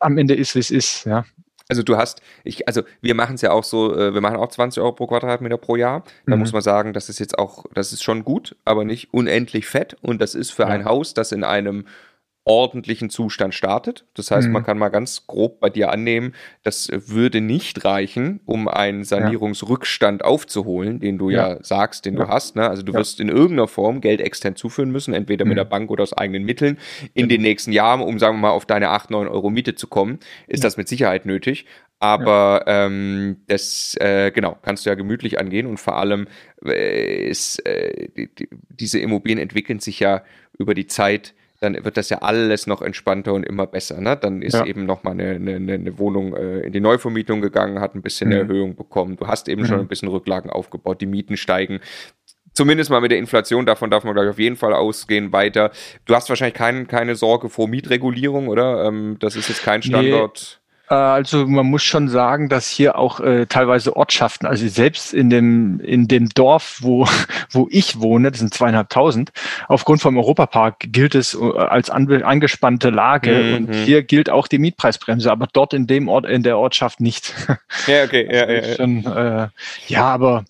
[0.00, 1.04] am Ende ist, wie es ist.
[1.04, 1.24] Ja.
[1.70, 4.48] Also du hast, ich, also wir machen es ja auch so, äh, wir machen auch
[4.48, 6.02] 20 Euro pro Quadratmeter pro Jahr.
[6.26, 6.40] Da Mhm.
[6.40, 9.94] muss man sagen, das ist jetzt auch, das ist schon gut, aber nicht unendlich fett.
[10.00, 10.68] Und das ist für Ja.
[10.68, 11.84] ein Haus, das in einem
[12.48, 14.06] ordentlichen Zustand startet.
[14.14, 14.54] Das heißt, Mhm.
[14.54, 20.24] man kann mal ganz grob bei dir annehmen, das würde nicht reichen, um einen Sanierungsrückstand
[20.24, 21.62] aufzuholen, den du ja, Ja.
[21.62, 22.28] sagst, den du Ja.
[22.28, 22.56] hast.
[22.56, 22.68] Ne?
[22.68, 22.98] Also du Ja.
[22.98, 25.58] wirst in irgendeiner Form Geld extern zuführen müssen, entweder mit Mhm.
[25.58, 26.78] der Bank oder aus eigenen Mitteln
[27.14, 27.28] in Genau.
[27.28, 30.18] den nächsten Jahren, um sagen wir mal auf deine 8, 9 Euro Miete zu kommen,
[30.46, 31.66] ist das mit Sicherheit nötig.
[32.00, 36.28] Aber ähm, das, äh, genau, kannst du ja gemütlich angehen und vor allem
[36.64, 40.22] äh, ist, äh, die, die, diese Immobilien entwickeln sich ja
[40.58, 44.00] über die Zeit, dann wird das ja alles noch entspannter und immer besser.
[44.00, 44.16] Ne?
[44.16, 44.64] Dann ist Ja.
[44.64, 48.34] eben nochmal eine, eine, eine Wohnung äh, in die Neuvermietung gegangen, hat ein bisschen Mhm.
[48.36, 49.16] Erhöhung bekommen.
[49.16, 49.82] Du hast eben schon Mhm.
[49.84, 51.80] ein bisschen Rücklagen aufgebaut, die Mieten steigen.
[52.54, 55.70] Zumindest mal mit der Inflation, davon darf man, glaube ich, auf jeden Fall ausgehen weiter.
[56.06, 58.84] Du hast wahrscheinlich kein, keine Sorge vor Mietregulierung, oder?
[58.84, 59.86] Ähm, das ist jetzt kein Nee.
[59.88, 60.60] Standort.
[60.60, 65.28] Äh, Also man muss schon sagen, dass hier auch äh, teilweise Ortschaften, also selbst in
[65.28, 67.06] dem in dem Dorf, wo
[67.50, 69.32] wo ich wohne, das sind zweieinhalbtausend,
[69.68, 73.54] aufgrund vom Europapark gilt es äh, als anbe- angespannte Lage Mhm.
[73.54, 77.34] und hier gilt auch die Mietpreisbremse, aber dort in dem Ort in der Ortschaft nicht.
[77.86, 78.26] Ja, okay.
[78.30, 78.74] Ja, ja, ja.
[78.76, 79.48] schon, äh,
[79.88, 80.44] ja, aber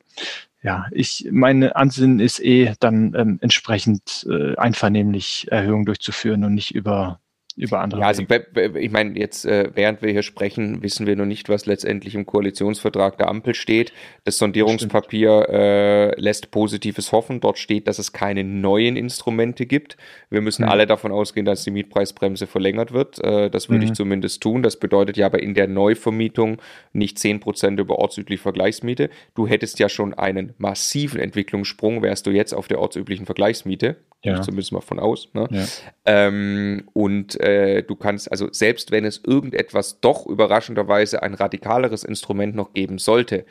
[0.63, 6.75] ja, ich meine Ansinnen ist eh dann ähm, entsprechend äh, einvernehmlich Erhöhungen durchzuführen und nicht
[6.75, 7.21] über
[7.59, 8.03] über andere.
[8.03, 11.67] Ja, also ich meine, jetzt äh, während wir hier sprechen, wissen wir noch nicht, was
[11.67, 13.93] letztendlich im Koalitionsvertrag der Ampel steht.
[14.25, 17.41] Das Sondierungspapier äh, lässt Positives hoffen.
[17.41, 19.97] Dort steht, dass es keine neuen Instrumente gibt.
[20.31, 20.71] Wir müssen mhm.
[20.71, 23.23] alle davon ausgehen, dass die Mietpreisbremse verlängert wird.
[23.25, 23.91] Äh, das würde mhm.
[23.91, 24.63] ich zumindest tun.
[24.63, 29.11] Das bedeutet ja aber in der Neuvermietung nicht 10% über ortsübliche Vergleichsmiete.
[29.35, 33.97] Du hättest ja schon einen massiven Entwicklungssprung, wärst du jetzt auf der ortsüblichen Vergleichsmiete.
[34.29, 34.43] Ja.
[34.43, 35.29] Zumindest mal von aus.
[35.35, 35.49] Ne?
[35.51, 35.65] Ja.
[36.05, 42.55] Ähm, und äh, du kannst, also selbst wenn es irgendetwas doch überraschenderweise ein radikaleres Instrument
[42.55, 43.45] noch geben sollte,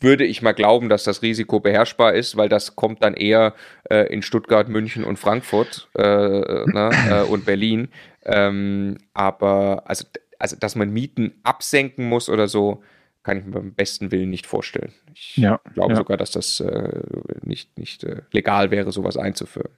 [0.00, 3.54] würde ich mal glauben, dass das Risiko beherrschbar ist, weil das kommt dann eher
[3.90, 7.88] äh, in Stuttgart, München und Frankfurt äh, ne, äh, und Berlin.
[8.24, 10.04] Ähm, aber also,
[10.38, 12.82] also, dass man Mieten absenken muss oder so,
[13.26, 14.92] kann ich mir beim besten Willen nicht vorstellen.
[15.12, 15.96] Ich ja, glaube ja.
[15.96, 17.00] sogar, dass das äh,
[17.42, 19.70] nicht, nicht äh, legal wäre, sowas einzuführen.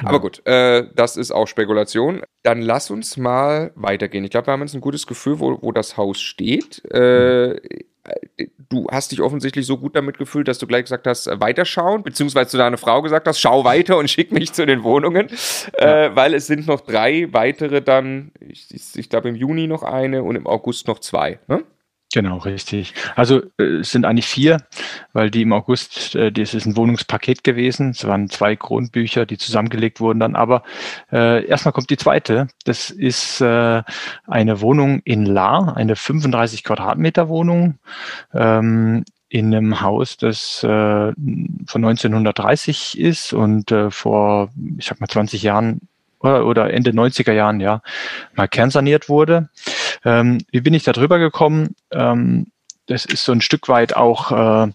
[0.00, 0.08] Ja.
[0.08, 2.22] Aber gut, äh, das ist auch Spekulation.
[2.42, 4.24] Dann lass uns mal weitergehen.
[4.24, 6.82] Ich glaube, wir haben jetzt ein gutes Gefühl, wo, wo das Haus steht.
[6.90, 7.58] Mhm.
[8.70, 12.02] Du hast dich offensichtlich so gut damit gefühlt, dass du gleich gesagt hast, äh, weiterschauen,
[12.02, 15.28] beziehungsweise zu deiner Frau gesagt hast, schau weiter und schick mich zu den Wohnungen,
[15.78, 16.16] ja.
[16.16, 20.34] weil es sind noch drei weitere dann, ich, ich glaube im Juni noch eine und
[20.34, 21.40] im August noch zwei.
[21.46, 21.62] Ne?
[22.14, 22.94] Genau, richtig.
[23.16, 24.58] Also äh, es sind eigentlich vier,
[25.12, 27.90] weil die im August, äh, das ist ein Wohnungspaket gewesen.
[27.90, 30.36] Es waren zwei Grundbücher, die zusammengelegt wurden dann.
[30.36, 30.62] Aber
[31.12, 32.46] äh, erstmal kommt die zweite.
[32.64, 33.82] Das ist äh,
[34.26, 37.78] eine Wohnung in Lahr, eine 35 Quadratmeter Wohnung.
[38.32, 45.08] Ähm, in einem Haus, das äh, von 1930 ist und äh, vor, ich sag mal,
[45.08, 45.80] 20 Jahren
[46.20, 47.82] oder Ende 90er Jahren, ja,
[48.34, 49.48] mal kernsaniert wurde.
[50.04, 51.74] Ähm, wie bin ich da drüber gekommen?
[51.90, 52.46] Ähm,
[52.86, 54.32] das ist so ein Stück weit auch
[54.66, 54.72] äh,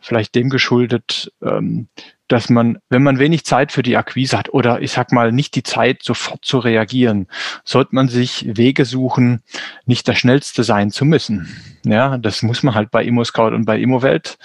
[0.00, 1.88] vielleicht dem geschuldet, ähm,
[2.28, 5.54] dass man, wenn man wenig Zeit für die Akquise hat oder ich sag mal nicht
[5.54, 7.26] die Zeit, sofort zu reagieren,
[7.64, 9.42] sollte man sich Wege suchen,
[9.86, 11.48] nicht der Schnellste sein zu müssen.
[11.84, 14.38] Ja, das muss man halt bei ImmoScout und bei ImmoWelt.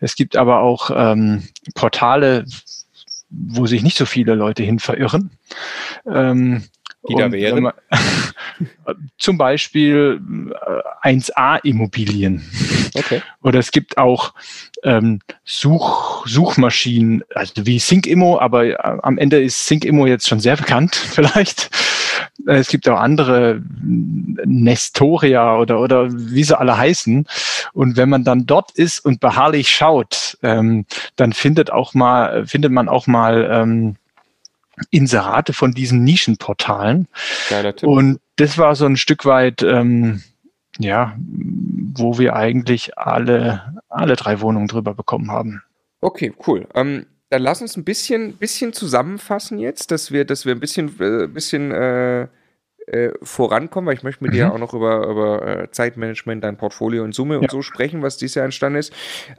[0.00, 1.42] Es gibt aber auch ähm,
[1.74, 2.44] Portale,
[3.28, 5.30] wo sich nicht so viele Leute hin verirren.
[6.08, 6.62] Ähm,
[7.08, 7.62] die da wären?
[7.64, 7.72] Man,
[9.18, 10.20] zum Beispiel
[11.02, 12.42] 1A-Immobilien.
[12.94, 13.22] Äh, okay.
[13.42, 14.34] Oder es gibt auch
[14.82, 20.56] ähm, Such, Suchmaschinen, also wie SyncImmo, aber äh, am Ende ist SyncImmo jetzt schon sehr
[20.56, 21.70] bekannt vielleicht.
[22.46, 27.26] Äh, es gibt auch andere Nestoria oder, oder wie sie alle heißen.
[27.72, 30.86] Und wenn man dann dort ist und beharrlich schaut, ähm,
[31.16, 33.96] dann findet auch mal, findet man auch mal ähm,
[34.90, 37.08] Inserate von diesen Nischenportalen.
[37.82, 40.22] Und das war so ein Stück weit, ähm,
[40.78, 45.62] ja, wo wir eigentlich alle, alle drei Wohnungen drüber bekommen haben.
[46.00, 46.66] Okay, cool.
[46.74, 50.88] Ähm, dann lass uns ein bisschen, bisschen zusammenfassen jetzt, dass wir, dass wir ein bisschen,
[51.00, 52.28] äh, bisschen äh,
[52.86, 54.36] äh, vorankommen, weil ich möchte mit mhm.
[54.36, 57.40] dir auch noch über, über äh, Zeitmanagement, dein Portfolio und Summe ja.
[57.40, 58.92] und so sprechen, was dieses Jahr entstanden ist.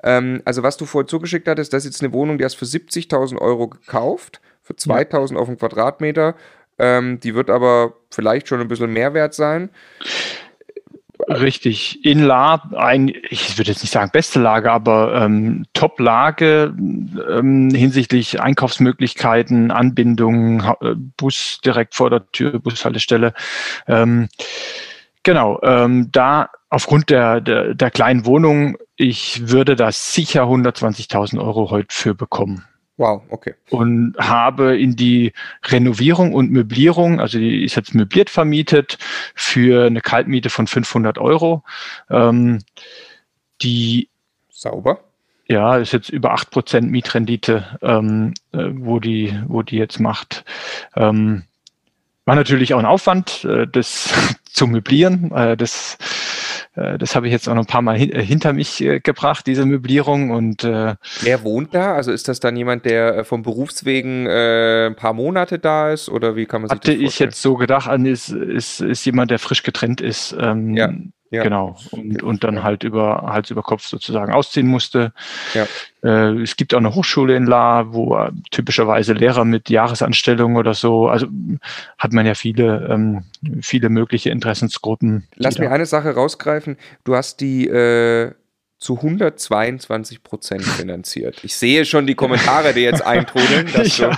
[0.03, 2.65] Ähm, also was du vorher zugeschickt hattest, das ist jetzt eine Wohnung, die hast für
[2.65, 5.41] 70.000 Euro gekauft für 2000 ja.
[5.41, 6.36] auf den Quadratmeter.
[6.78, 9.70] Ähm, die wird aber vielleicht schon ein bisschen mehr wert sein.
[11.28, 12.05] Richtig.
[12.05, 18.39] In La, ein, ich würde jetzt nicht sagen beste Lage, aber ähm, Top-Lage ähm, hinsichtlich
[18.39, 23.34] Einkaufsmöglichkeiten, Anbindung, äh, Bus direkt vor der Tür, Bushaltestelle.
[23.88, 24.30] Ähm,
[25.24, 31.72] genau, ähm, da aufgrund der, der, der kleinen Wohnung, ich würde da sicher 120.000 Euro
[31.72, 32.63] heute für bekommen.
[32.98, 33.54] Wow, okay.
[33.70, 35.34] Und habe in die
[35.64, 38.98] Renovierung und Möblierung, also die ist jetzt möbliert vermietet
[39.36, 41.64] für eine Kaltmiete von 500 Euro.
[42.10, 42.60] Ähm,
[43.62, 44.10] die
[44.50, 45.00] sauber.
[45.48, 50.43] Ja, ist jetzt über acht Prozent Mietrendite, ähm, äh, wo die, wo die jetzt macht.
[50.95, 51.43] Ähm,
[52.26, 54.10] war natürlich auch ein Aufwand, äh, das
[54.52, 55.32] zu möblieren.
[55.32, 55.98] Äh, das
[56.97, 59.47] das habe ich jetzt auch noch ein paar Mal hin, äh, hinter mich äh, gebracht,
[59.47, 60.32] diese Möblierung.
[60.32, 61.95] Und äh, wer wohnt da?
[61.95, 66.36] Also ist das dann jemand, der vom Berufswegen äh, ein paar Monate da ist oder
[66.36, 67.07] wie kann man sich das vorstellen?
[67.07, 70.36] Hatte ich jetzt so gedacht, ist, ist, ist jemand, der frisch getrennt ist.
[70.39, 70.91] Ähm, ja.
[71.30, 71.43] Ja.
[71.43, 71.75] Genau.
[71.91, 75.11] Und, und dann halt über Hals über Kopf sozusagen ausziehen musste.
[75.53, 75.65] Ja.
[76.03, 78.17] Äh, es gibt auch eine Hochschule in La, wo
[78.51, 81.28] typischerweise Lehrer mit Jahresanstellung oder so, also
[81.97, 83.23] hat man ja viele, ähm,
[83.61, 85.28] viele mögliche Interessensgruppen.
[85.36, 86.78] Lass mir eine Sache rausgreifen.
[87.03, 88.32] Du hast die äh,
[88.80, 91.43] zu 122 Prozent finanziert.
[91.43, 93.67] Ich sehe schon die Kommentare, die jetzt eintrudeln.
[93.97, 94.17] ja,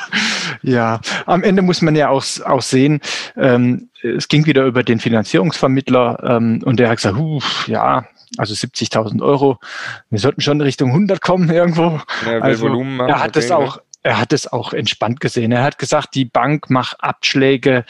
[0.61, 2.99] ja, am Ende muss man ja auch, auch sehen,
[3.37, 8.05] ähm, es ging wieder über den Finanzierungsvermittler ähm, und der hat gesagt, huh, ja,
[8.37, 9.59] also 70.000 Euro.
[10.09, 11.99] Wir sollten schon Richtung 100 kommen irgendwo.
[12.25, 15.51] Ja, also, Volumen machen, er hat okay, das auch, er hat es auch entspannt gesehen.
[15.51, 17.85] Er hat gesagt, die Bank macht Abschläge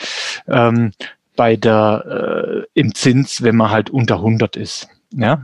[0.48, 0.92] ähm,
[1.36, 4.88] bei der äh, im Zins, wenn man halt unter 100 ist.
[5.12, 5.44] Ja.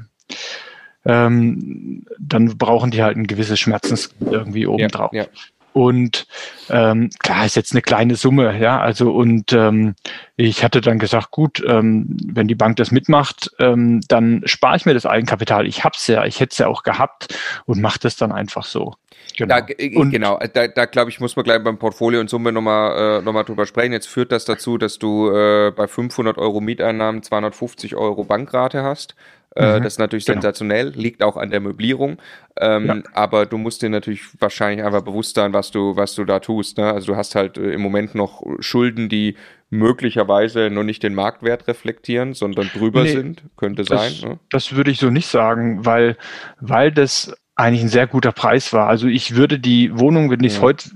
[1.06, 5.14] Ähm, dann brauchen die halt ein gewisses Schmerzens irgendwie obendrauf.
[5.14, 5.30] Ja, ja.
[5.76, 6.26] Und
[6.70, 8.80] ähm, klar ist jetzt eine kleine Summe, ja.
[8.80, 9.96] Also und ähm,
[10.38, 14.86] ich hatte dann gesagt, gut, ähm, wenn die Bank das mitmacht, ähm, dann spare ich
[14.86, 15.68] mir das Eigenkapital.
[15.68, 18.94] Ich hab's ja, ich hätte es ja auch gehabt und mache das dann einfach so.
[19.36, 20.40] Genau, da, äh, und, genau.
[20.54, 23.66] da, da glaube ich, muss man gleich beim Portfolio und Summe nochmal äh, noch drüber
[23.66, 23.92] sprechen.
[23.92, 29.16] Jetzt führt das dazu, dass du äh, bei 500 Euro Mieteinnahmen 250 Euro Bankrate hast.
[29.56, 30.42] Äh, mhm, das ist natürlich genau.
[30.42, 32.18] sensationell, liegt auch an der Möblierung.
[32.60, 32.96] Ähm, ja.
[33.14, 36.78] Aber du musst dir natürlich wahrscheinlich einfach bewusst sein, was du, was du da tust.
[36.78, 36.92] Ne?
[36.92, 39.36] Also du hast halt äh, im Moment noch Schulden, die
[39.70, 43.44] möglicherweise nur nicht den Marktwert reflektieren, sondern drüber nee, sind.
[43.56, 44.30] Könnte das, sein.
[44.30, 44.40] Ne?
[44.52, 46.18] Das würde ich so nicht sagen, weil,
[46.60, 48.88] weil das eigentlich ein sehr guter Preis war.
[48.88, 50.64] Also ich würde die Wohnung, wenn ich es ja.
[50.64, 50.90] heute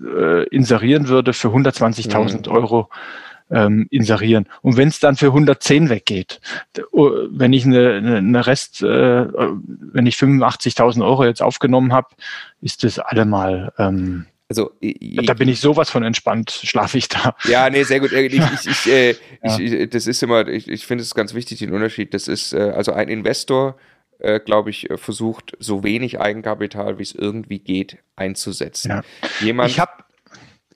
[0.49, 2.51] äh, inserieren würde, für 120.000 ja.
[2.51, 2.89] Euro
[3.51, 4.47] ähm, inserieren.
[4.61, 6.39] Und wenn es dann für 110 weggeht,
[6.91, 12.07] oh, wenn ich eine, eine Rest, äh, wenn ich 85.000 Euro jetzt aufgenommen habe,
[12.61, 17.35] ist das allemal ähm, also ich, da bin ich sowas von entspannt, schlafe ich da.
[17.43, 18.11] Ja, nee, sehr gut.
[18.11, 19.59] Ich, ich, ich, äh, ja.
[19.59, 22.15] ich das ist immer, ich, ich finde es ganz wichtig, den Unterschied.
[22.15, 23.77] Das ist, äh, also ein Investor,
[24.17, 28.89] äh, glaube ich, versucht, so wenig Eigenkapital, wie es irgendwie geht, einzusetzen.
[28.89, 29.01] Ja.
[29.39, 29.91] Jemand, ich habe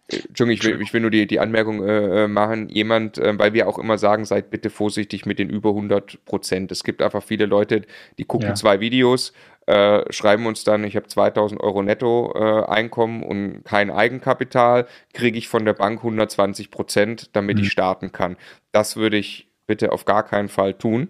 [0.10, 3.54] Entschuldigung, ich will, ich will nur die, die Anmerkung äh, äh, machen, jemand, äh, weil
[3.54, 6.72] wir auch immer sagen, seid bitte vorsichtig mit den über 100 Prozent.
[6.72, 7.84] Es gibt einfach viele Leute,
[8.18, 8.56] die gucken ja.
[8.56, 9.34] zwei Videos,
[9.66, 15.38] äh, schreiben uns dann, ich habe 2000 Euro netto äh, Einkommen und kein Eigenkapital, kriege
[15.38, 17.64] ich von der Bank 120 Prozent, damit mhm.
[17.64, 18.36] ich starten kann.
[18.74, 21.10] Das würde ich bitte auf gar keinen Fall tun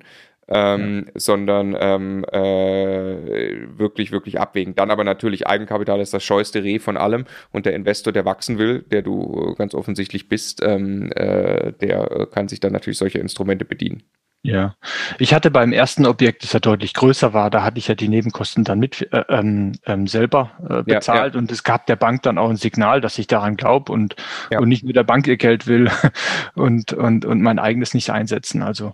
[0.54, 1.12] ähm, ja.
[1.16, 4.76] sondern ähm, äh, wirklich, wirklich abwägen.
[4.76, 8.58] Dann aber natürlich Eigenkapital ist das scheueste Reh von allem und der Investor, der wachsen
[8.58, 13.66] will, der du ganz offensichtlich bist, ähm, äh, der kann sich dann natürlich solche Instrumente
[13.66, 14.04] bedienen.
[14.46, 14.76] Ja,
[15.20, 18.10] ich hatte beim ersten Objekt, das ja deutlich größer war, da hatte ich ja die
[18.10, 21.40] Nebenkosten dann mit äh, ähm, ähm, selber äh, bezahlt ja, ja.
[21.40, 24.18] und es gab der Bank dann auch ein Signal, dass ich daran glaube und,
[24.52, 24.60] ja.
[24.60, 25.90] und nicht mit der Bank ihr Geld will
[26.56, 28.64] und, und, und mein eigenes nicht einsetzen.
[28.64, 28.92] Also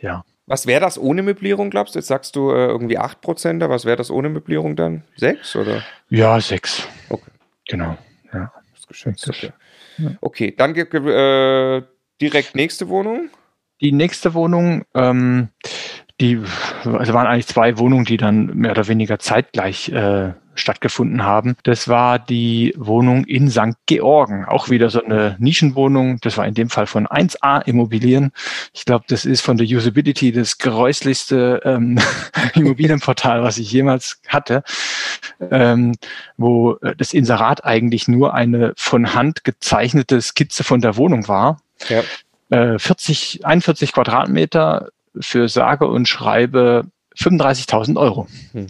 [0.00, 0.22] ja.
[0.52, 1.98] Was wäre das ohne Möblierung, glaubst du?
[1.98, 5.02] Jetzt sagst du äh, irgendwie 8%, was wäre das ohne Möblierung dann?
[5.16, 5.82] 6 oder?
[6.10, 6.86] Ja, 6.
[7.08, 7.30] Okay.
[7.68, 7.96] Genau.
[8.34, 8.52] Ja.
[8.74, 9.30] Das geschätzt.
[9.30, 9.50] Okay.
[10.20, 11.82] okay, dann äh,
[12.20, 13.30] direkt nächste Wohnung.
[13.80, 15.48] Die nächste Wohnung, ähm,
[16.20, 16.38] die,
[16.84, 21.56] also waren eigentlich zwei Wohnungen, die dann mehr oder weniger zeitgleich äh, stattgefunden haben.
[21.62, 23.76] Das war die Wohnung in St.
[23.86, 24.44] Georgen.
[24.44, 26.18] Auch wieder so eine Nischenwohnung.
[26.20, 28.32] Das war in dem Fall von 1A Immobilien.
[28.72, 31.98] Ich glaube, das ist von der Usability das geräuslichste ähm,
[32.54, 34.62] Immobilienportal, was ich jemals hatte,
[35.50, 35.94] ähm,
[36.36, 41.60] wo das Inserat eigentlich nur eine von Hand gezeichnete Skizze von der Wohnung war.
[41.88, 42.02] Ja.
[42.50, 44.88] Äh, 40, 41 Quadratmeter
[45.18, 46.86] für sage und schreibe
[47.16, 48.26] 35.000 Euro.
[48.52, 48.68] Mhm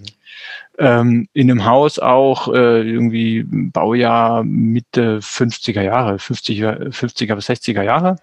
[0.83, 7.83] ähm, in einem Haus auch äh, irgendwie Baujahr Mitte 50er Jahre, 50er, 50er bis 60er
[7.83, 8.16] Jahre.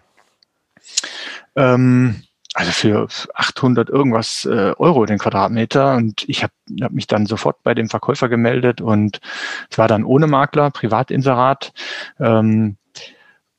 [1.56, 6.52] Ähm, also für 800 irgendwas äh, Euro den Quadratmeter und ich habe
[6.82, 9.22] hab mich dann sofort bei dem Verkäufer gemeldet und
[9.70, 11.72] es war dann ohne Makler, Privatinserat
[12.20, 12.76] ähm,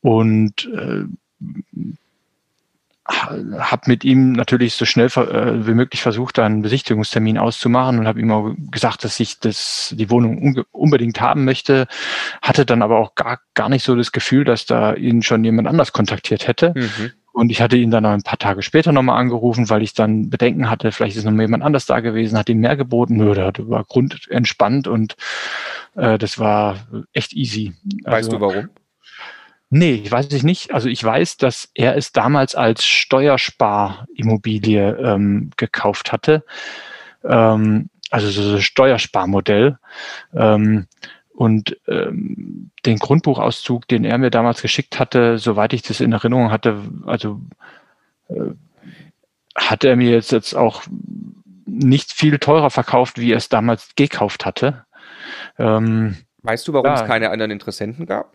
[0.03, 1.05] und äh,
[3.11, 8.20] habe mit ihm natürlich so schnell äh, wie möglich versucht, einen Besichtigungstermin auszumachen und habe
[8.20, 11.86] ihm auch gesagt, dass ich das, die Wohnung unbedingt haben möchte,
[12.42, 15.68] hatte dann aber auch gar, gar nicht so das Gefühl, dass da ihn schon jemand
[15.68, 16.72] anders kontaktiert hätte.
[16.74, 17.12] Mhm.
[17.32, 20.68] Und ich hatte ihn dann ein paar Tage später nochmal angerufen, weil ich dann Bedenken
[20.68, 23.16] hatte, vielleicht ist noch jemand anders da gewesen, hat ihm mehr geboten.
[23.16, 25.16] Nö, der war grundentspannt und
[25.94, 26.78] äh, das war
[27.12, 27.72] echt easy.
[28.02, 28.68] Weißt also, du warum?
[29.71, 30.75] Nee, ich weiß ich nicht.
[30.75, 36.45] Also ich weiß, dass er es damals als Steuersparimmobilie ähm, gekauft hatte.
[37.25, 39.79] Ähm, also so ein Steuersparmodell.
[40.35, 40.87] Ähm,
[41.33, 46.51] und ähm, den Grundbuchauszug, den er mir damals geschickt hatte, soweit ich das in Erinnerung
[46.51, 47.41] hatte, also
[48.29, 48.51] äh,
[49.55, 50.83] hat er mir jetzt, jetzt auch
[51.64, 54.85] nicht viel teurer verkauft, wie er es damals gekauft hatte.
[55.59, 58.33] Ähm, weißt du, warum ja, es keine anderen Interessenten gab?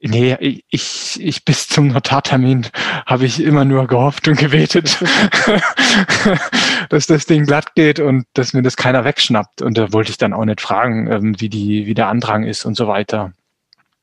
[0.00, 2.66] Nee, ich, ich bis zum Notartermin
[3.06, 4.98] habe ich immer nur gehofft und gebetet,
[6.88, 9.62] dass das Ding glatt geht und dass mir das keiner wegschnappt.
[9.62, 12.64] Und da wollte ich dann auch nicht fragen, ähm, wie, die, wie der Andrang ist
[12.64, 13.32] und so weiter.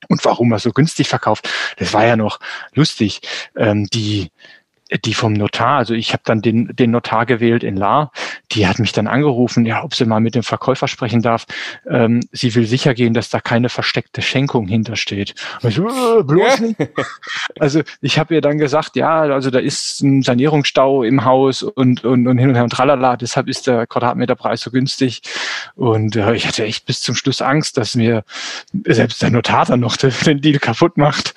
[0.08, 1.50] Und warum er so günstig verkauft.
[1.78, 2.40] Das war ja noch
[2.74, 3.22] lustig.
[3.58, 4.32] Ähm, die,
[5.06, 8.12] die vom Notar, also ich habe dann den, den Notar gewählt in La,
[8.52, 11.46] die hat mich dann angerufen, ja, ob sie mal mit dem Verkäufer sprechen darf.
[11.88, 15.36] Ähm, sie will sicher gehen, dass da keine versteckte Schenkung hintersteht.
[15.62, 16.76] Und ich äh, bloß nicht.
[17.60, 22.04] Also ich habe ihr dann gesagt, ja, also da ist ein Sanierungsstau im Haus und,
[22.04, 25.22] und, und hin und her und tralala, deshalb ist der Quadratmeterpreis so günstig.
[25.76, 28.24] Und äh, ich hatte echt bis zum Schluss Angst, dass mir
[28.86, 31.34] selbst der Notar dann noch den, den Deal kaputt macht.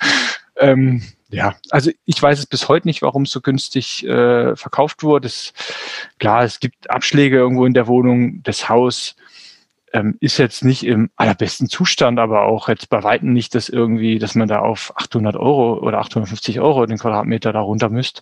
[0.57, 1.03] Ähm,
[1.33, 5.27] ja, also ich weiß es bis heute nicht, warum es so günstig äh, verkauft wurde.
[5.27, 5.53] Es,
[6.19, 8.41] klar, es gibt Abschläge irgendwo in der Wohnung.
[8.43, 9.15] Das Haus
[9.93, 14.19] ähm, ist jetzt nicht im allerbesten Zustand, aber auch jetzt bei Weitem nicht, dass irgendwie,
[14.19, 18.21] dass man da auf 800 Euro oder 850 Euro den Quadratmeter da runter müsst.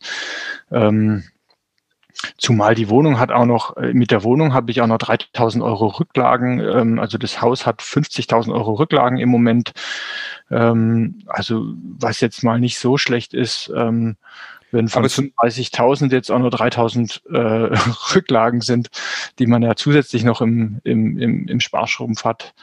[0.71, 1.23] Ähm,
[2.37, 5.63] Zumal die Wohnung hat auch noch, äh, mit der Wohnung habe ich auch noch 3000
[5.63, 6.59] Euro Rücklagen.
[6.59, 9.73] Ähm, also das Haus hat 50.000 Euro Rücklagen im Moment.
[10.49, 14.17] Ähm, also was jetzt mal nicht so schlecht ist, ähm,
[14.71, 17.77] wenn von 35.000 jetzt auch nur 3.000 äh,
[18.15, 18.89] Rücklagen sind,
[19.39, 22.53] die man ja zusätzlich noch im, im, im, im Sparschrumpf hat.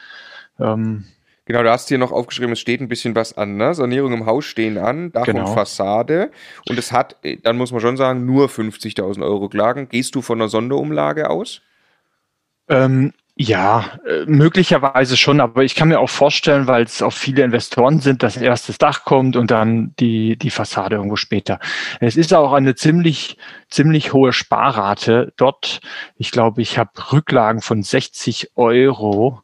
[1.49, 3.57] Genau, du hast hier noch aufgeschrieben, es steht ein bisschen was an.
[3.57, 3.73] Ne?
[3.73, 5.47] Sanierung im Haus stehen an, Dach genau.
[5.47, 6.29] und Fassade.
[6.69, 9.89] Und es hat, äh, dann muss man schon sagen, nur 50.000 Euro Rücklagen.
[9.89, 11.61] Gehst du von einer Sonderumlage aus?
[12.69, 17.41] Ähm, ja, äh, möglicherweise schon, aber ich kann mir auch vorstellen, weil es auch viele
[17.41, 21.59] Investoren sind, dass erst das Dach kommt und dann die, die Fassade irgendwo später.
[21.99, 23.37] Es ist auch eine ziemlich,
[23.71, 25.79] ziemlich hohe Sparrate dort.
[26.15, 29.41] Ich glaube, ich habe Rücklagen von 60 Euro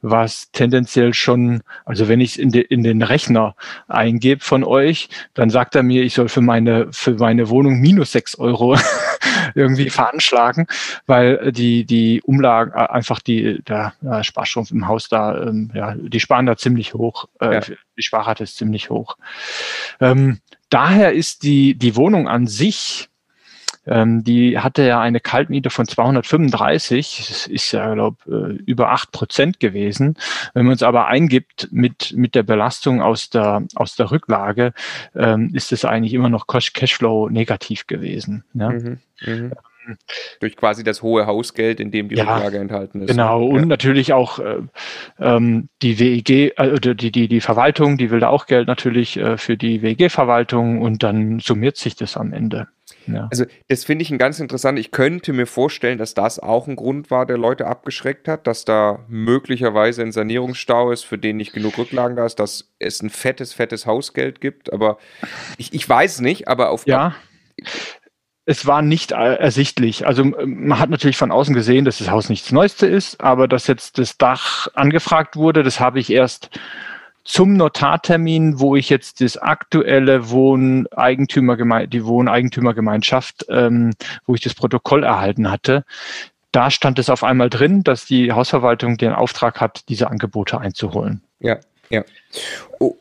[0.00, 3.56] was tendenziell schon, also wenn ich es in, de, in den Rechner
[3.88, 8.12] eingebe von euch, dann sagt er mir, ich soll für meine, für meine Wohnung minus
[8.12, 8.78] sechs Euro
[9.54, 10.66] irgendwie veranschlagen,
[11.06, 15.94] weil die, die Umlagen, äh, einfach die, der ja, Sparstrumpf im Haus da, ähm, ja,
[15.94, 17.60] die sparen da ziemlich hoch, äh, ja.
[17.60, 19.16] die Sparrate ist ziemlich hoch.
[20.00, 20.38] Ähm,
[20.70, 23.07] daher ist die, die Wohnung an sich,
[23.88, 27.26] ähm, die hatte ja eine Kaltmiete von 235.
[27.28, 30.16] Das ist ja, glaube äh, über acht Prozent gewesen.
[30.54, 34.72] Wenn man es aber eingibt mit, mit der Belastung aus der, aus der Rücklage,
[35.14, 38.44] ähm, ist es eigentlich immer noch Cashflow negativ gewesen.
[38.54, 38.70] Ja?
[38.70, 39.50] Mhm, mh.
[40.40, 43.08] Durch quasi das hohe Hausgeld, in dem die ja, Rücklage enthalten ist.
[43.08, 43.66] Genau, und ja.
[43.66, 44.58] natürlich auch äh,
[45.18, 49.38] ähm, die WEG, äh, die, die, die Verwaltung, die will da auch Geld natürlich äh,
[49.38, 52.68] für die WEG-Verwaltung und dann summiert sich das am Ende.
[53.12, 53.28] Ja.
[53.30, 54.78] Also das finde ich ein ganz interessant.
[54.78, 58.64] Ich könnte mir vorstellen, dass das auch ein Grund war, der Leute abgeschreckt hat, dass
[58.64, 63.10] da möglicherweise ein Sanierungsstau ist, für den nicht genug Rücklagen da ist, dass es ein
[63.10, 64.72] fettes, fettes Hausgeld gibt.
[64.72, 64.98] Aber
[65.56, 67.14] ich, ich weiß nicht, aber auf ja.
[68.50, 70.06] Es war nicht ersichtlich.
[70.06, 73.66] Also man hat natürlich von außen gesehen, dass das Haus nichts Neueste ist, aber dass
[73.66, 76.48] jetzt das Dach angefragt wurde, das habe ich erst
[77.28, 83.92] zum Notartermin, wo ich jetzt das aktuelle Wohneigentümergeme die Wohneigentümergemeinschaft, ähm,
[84.24, 85.84] wo ich das Protokoll erhalten hatte,
[86.52, 91.22] da stand es auf einmal drin, dass die Hausverwaltung den Auftrag hat, diese Angebote einzuholen.
[91.38, 91.58] Ja,
[91.90, 92.02] ja.
[92.80, 92.96] Oh,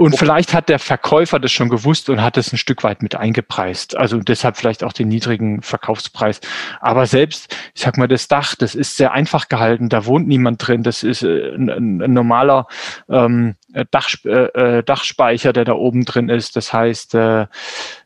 [0.00, 3.16] und vielleicht hat der Verkäufer das schon gewusst und hat es ein Stück weit mit
[3.16, 3.98] eingepreist.
[3.98, 6.40] Also deshalb vielleicht auch den niedrigen Verkaufspreis.
[6.80, 9.90] Aber selbst, ich sag mal, das Dach, das ist sehr einfach gehalten.
[9.90, 10.82] Da wohnt niemand drin.
[10.82, 12.66] Das ist äh, ein, ein normaler
[13.10, 13.56] ähm,
[13.90, 16.56] Dach, äh, äh, Dachspeicher, der da oben drin ist.
[16.56, 17.46] Das heißt, äh,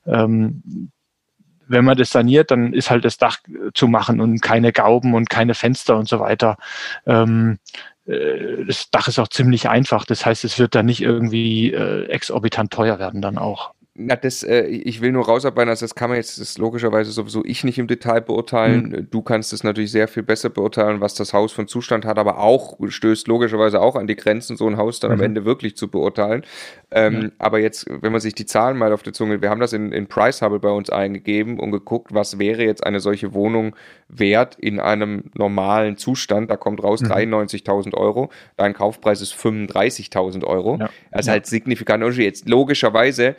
[0.05, 0.91] ähm,
[1.69, 3.39] wenn man das saniert, dann ist halt das Dach
[3.73, 6.57] zu machen und keine Gauben und keine Fenster und so weiter.
[7.07, 10.05] Ähm, äh, das Dach ist auch ziemlich einfach.
[10.05, 13.74] Das heißt, es wird dann nicht irgendwie äh, exorbitant teuer werden dann auch.
[13.97, 17.45] Na, das, äh, ich will nur rausarbeiten, also das kann man jetzt, das logischerweise sowieso
[17.45, 18.89] ich nicht im Detail beurteilen.
[18.89, 19.09] Mhm.
[19.11, 22.41] Du kannst es natürlich sehr viel besser beurteilen, was das Haus von Zustand hat, aber
[22.41, 25.19] auch stößt logischerweise auch an die Grenzen, so ein Haus dann mhm.
[25.19, 26.43] am Ende wirklich zu beurteilen.
[26.91, 27.33] Ähm, mhm.
[27.39, 29.93] Aber jetzt, wenn man sich die Zahlen mal auf der Zunge, wir haben das in,
[29.93, 33.77] in Price Hubble bei uns eingegeben und geguckt, was wäre jetzt eine solche Wohnung
[34.09, 36.51] wert in einem normalen Zustand.
[36.51, 37.13] Da kommt raus mhm.
[37.13, 38.31] 93.000 Euro.
[38.57, 40.79] Dein Kaufpreis ist 35.000 Euro.
[40.81, 40.91] Ja.
[41.13, 41.35] Also ja.
[41.35, 42.05] halt signifikant.
[42.17, 43.37] Jetzt logischerweise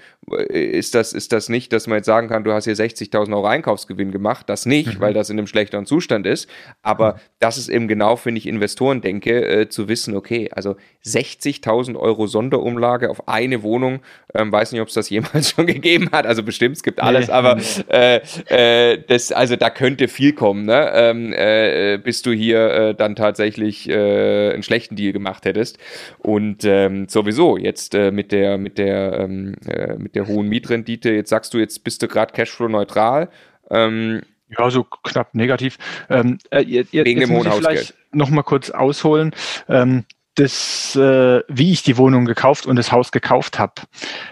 [0.47, 3.47] ist das, ist das nicht, dass man jetzt sagen kann, du hast hier 60.000 Euro
[3.47, 4.49] Einkaufsgewinn gemacht.
[4.49, 4.99] Das nicht, mhm.
[4.99, 6.49] weil das in einem schlechteren Zustand ist.
[6.83, 7.19] Aber mhm.
[7.39, 10.75] das ist eben genau, finde ich, Investoren denke, äh, zu wissen, okay, also
[11.05, 14.01] 60.000 Euro Sonderumlage auf eine Wohnung,
[14.33, 16.25] ähm, weiß nicht, ob es das jemals schon gegeben hat.
[16.25, 17.33] Also bestimmt, es gibt alles, nee.
[17.33, 17.57] aber
[17.89, 20.91] äh, äh, das, also da könnte viel kommen, ne?
[20.93, 25.77] Ähm, äh, bis du hier äh, dann tatsächlich äh, einen schlechten Deal gemacht hättest.
[26.19, 31.11] Und ähm, sowieso jetzt äh, mit der, mit der, ähm, äh, mit der hohen Mietrendite,
[31.11, 33.29] jetzt sagst du, jetzt bist du gerade Cashflow-neutral.
[33.69, 35.77] Ähm, ja, so knapp negativ.
[36.09, 39.31] Ähm, äh, ihr, Wegen dem hohen Vielleicht noch mal kurz ausholen.
[39.67, 40.05] Ähm,
[40.35, 43.73] das, äh, wie ich die Wohnung gekauft und das Haus gekauft habe,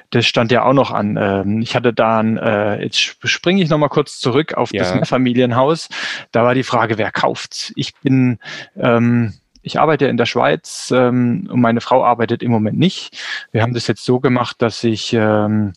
[0.10, 1.18] das stand ja auch noch an.
[1.20, 4.84] Ähm, ich hatte dann, äh, jetzt springe ich nochmal kurz zurück auf ja.
[4.84, 5.88] das Mehrfamilienhaus.
[6.32, 7.72] Da war die Frage, wer kauft's?
[7.78, 8.38] Ich bin,
[8.76, 9.34] ähm,
[9.64, 13.18] ich arbeite in der Schweiz ähm, und meine Frau arbeitet im Moment nicht.
[13.51, 15.74] Wir haben das jetzt so gemacht, dass ich, ähm,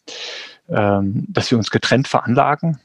[0.68, 2.78] ähm, dass wir uns getrennt veranlagen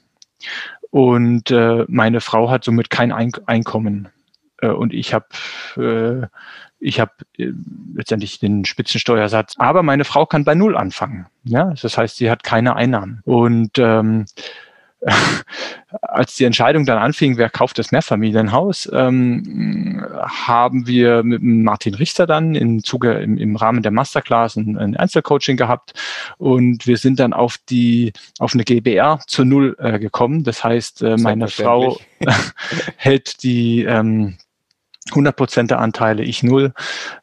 [0.91, 4.09] und äh, meine Frau hat somit kein Einkommen.
[4.61, 5.27] Äh, und ich habe
[5.77, 6.27] äh,
[6.81, 7.51] ich habe äh,
[7.95, 11.27] letztendlich den Spitzensteuersatz, aber meine Frau kann bei Null anfangen.
[11.43, 13.21] Ja, das heißt, sie hat keine Einnahmen.
[13.23, 14.25] Und ähm,
[16.01, 22.27] als die Entscheidung dann anfing, wer kauft das Mehrfamilienhaus, ähm, haben wir mit Martin Richter
[22.27, 25.93] dann im Zuge im, im Rahmen der Masterclass ein, ein, Einzelcoaching gehabt
[26.37, 30.43] und wir sind dann auf die auf eine GBR zu null äh, gekommen.
[30.43, 31.99] Das heißt, äh, meine Frau
[32.97, 34.37] hält die ähm,
[35.09, 36.73] 100% der Anteile, ich null,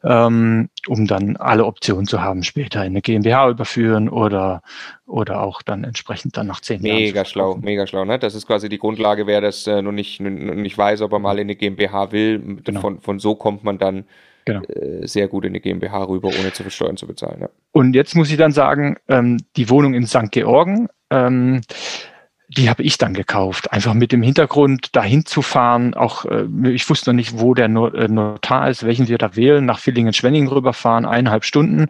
[0.03, 4.61] ähm, um dann alle Optionen zu haben, später in eine GmbH überführen oder,
[5.05, 7.03] oder auch dann entsprechend dann nach zehn mega Jahren.
[7.03, 8.05] Mega schlau, mega schlau.
[8.05, 8.19] Ne?
[8.19, 11.19] Das ist quasi die Grundlage, wer das äh, noch, nicht, noch nicht weiß, ob er
[11.19, 12.59] mal in eine GmbH will.
[12.63, 12.81] Genau.
[12.81, 14.03] Von, von so kommt man dann
[14.45, 14.61] genau.
[14.63, 17.41] äh, sehr gut in eine GmbH rüber, ohne zu viel Steuern zu bezahlen.
[17.41, 17.49] Ja.
[17.71, 20.31] Und jetzt muss ich dann sagen, ähm, die Wohnung in St.
[20.31, 21.61] Georgen, ähm,
[22.51, 23.71] die habe ich dann gekauft.
[23.71, 25.93] Einfach mit dem Hintergrund, dahin zu fahren.
[25.93, 29.63] Auch äh, ich wusste noch nicht, wo der äh, Notar ist, welchen wir da wählen.
[29.65, 31.89] Nach Villingen-Schwenningen rüberfahren, eineinhalb Stunden.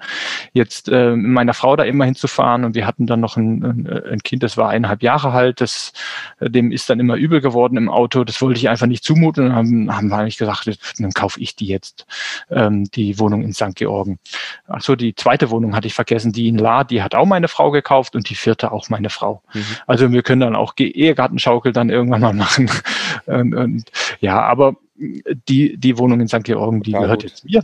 [0.51, 4.43] Jetzt äh, meiner Frau da immer hinzufahren und wir hatten dann noch ein, ein Kind,
[4.43, 5.61] das war eineinhalb Jahre alt.
[5.61, 5.93] Das,
[6.41, 8.25] äh, dem ist dann immer übel geworden im Auto.
[8.25, 9.45] Das wollte ich einfach nicht zumuten.
[9.45, 12.05] Und haben, haben wir eigentlich gesagt, dann kaufe ich die jetzt,
[12.51, 13.75] ähm, die Wohnung in St.
[13.75, 14.19] Georgen.
[14.67, 17.71] Achso, die zweite Wohnung hatte ich vergessen, die in La, die hat auch meine Frau
[17.71, 19.41] gekauft und die vierte auch meine Frau.
[19.53, 19.65] Mhm.
[19.87, 22.69] Also wir können dann auch Ehegartenschaukel dann irgendwann mal machen.
[23.25, 26.43] und, und, ja, aber die, die Wohnung in St.
[26.43, 27.31] Georgen, die ja, gehört gut.
[27.31, 27.63] jetzt mir.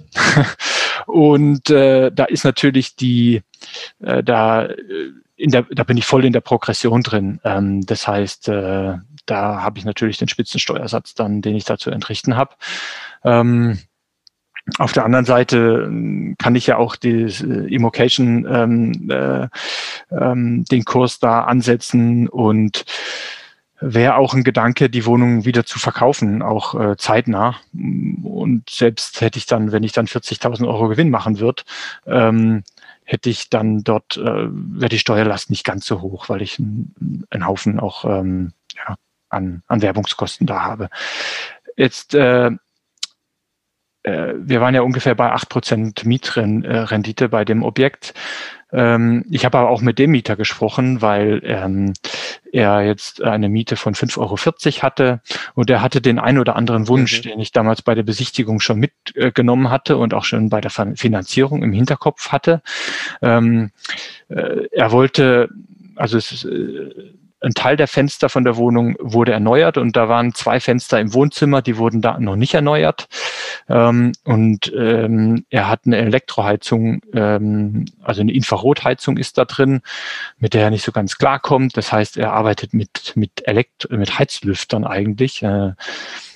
[1.07, 3.41] und äh, da ist natürlich die,
[3.99, 4.69] äh, da,
[5.36, 7.39] in der, da bin ich voll in der Progression drin.
[7.43, 11.91] Ähm, das heißt, äh, da habe ich natürlich den Spitzensteuersatz dann, den ich da zu
[11.91, 12.55] entrichten habe.
[13.23, 13.79] Ähm,
[14.80, 19.47] auf der anderen Seite ähm, kann ich ja auch die äh, Immocation, ähm, äh,
[20.11, 22.86] ähm, den Kurs da ansetzen und
[23.80, 27.57] wäre auch ein Gedanke, die Wohnung wieder zu verkaufen, auch äh, zeitnah.
[27.74, 31.63] Und selbst hätte ich dann, wenn ich dann 40.000 Euro Gewinn machen würde,
[32.07, 32.63] ähm,
[33.03, 37.45] hätte ich dann dort, äh, wäre die Steuerlast nicht ganz so hoch, weil ich einen
[37.45, 38.95] Haufen auch ähm, ja,
[39.30, 40.89] an, an Werbungskosten da habe.
[41.76, 42.51] Jetzt äh, äh,
[44.06, 48.14] wir waren ja ungefähr bei acht Prozent Mietrendite bei dem Objekt.
[48.72, 51.93] Ähm, ich habe aber auch mit dem Mieter gesprochen, weil ähm,
[52.51, 55.22] er jetzt eine Miete von 5,40 Euro hatte
[55.53, 57.30] und er hatte den ein oder anderen Wunsch, mhm.
[57.30, 61.64] den ich damals bei der Besichtigung schon mitgenommen hatte und auch schon bei der Finanzierung
[61.64, 62.62] im Hinterkopf hatte.
[63.22, 63.72] Ähm,
[64.30, 65.49] äh, er wollte,
[65.95, 70.10] also es ist, äh, ein Teil der Fenster von der Wohnung wurde erneuert und da
[70.10, 73.08] waren zwei Fenster im Wohnzimmer, die wurden da noch nicht erneuert.
[73.70, 79.82] Ähm, und ähm, er hat eine Elektroheizung, ähm, also eine Infrarotheizung ist da drin,
[80.38, 81.78] mit der er nicht so ganz klarkommt.
[81.78, 85.43] Das heißt, er arbeitet mit, mit, Elekt mit Heizlüftern eigentlich.
[85.43, 85.74] Äh,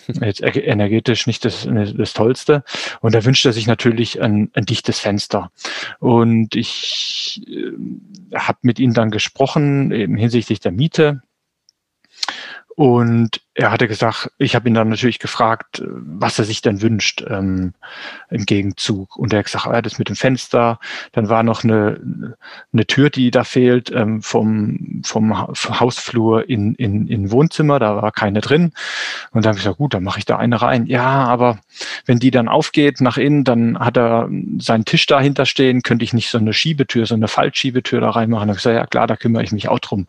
[0.22, 2.64] jetzt energetisch nicht das, das Tollste.
[3.02, 5.52] Und da wünscht er sich natürlich ein, ein dichtes Fenster.
[6.00, 11.22] Und ich äh, habe mit ihm dann gesprochen eben hinsichtlich der Miete.
[12.76, 17.26] Und er hatte gesagt, ich habe ihn dann natürlich gefragt, was er sich denn wünscht
[17.28, 17.74] ähm,
[18.30, 19.18] im Gegenzug.
[19.18, 20.80] Und er hat gesagt, ah, das mit dem Fenster.
[21.12, 22.38] Dann war noch eine,
[22.72, 27.80] eine Tür, die da fehlt ähm, vom, vom Hausflur in, in, in Wohnzimmer.
[27.80, 28.72] Da war keine drin.
[29.32, 30.86] Und dann habe ich gesagt, gut, dann mache ich da eine rein.
[30.86, 31.60] Ja, aber
[32.06, 34.30] wenn die dann aufgeht nach innen, dann hat er
[34.60, 35.82] seinen Tisch dahinter stehen.
[35.82, 38.48] Könnte ich nicht so eine Schiebetür, so eine Faltschiebetür da reinmachen?
[38.48, 40.08] Da habe ich gesagt, ja klar, da kümmere ich mich auch drum.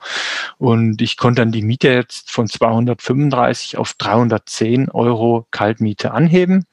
[0.58, 6.66] Und ich konnte dann die Miete jetzt von 235 35 auf 310 Euro Kaltmiete anheben,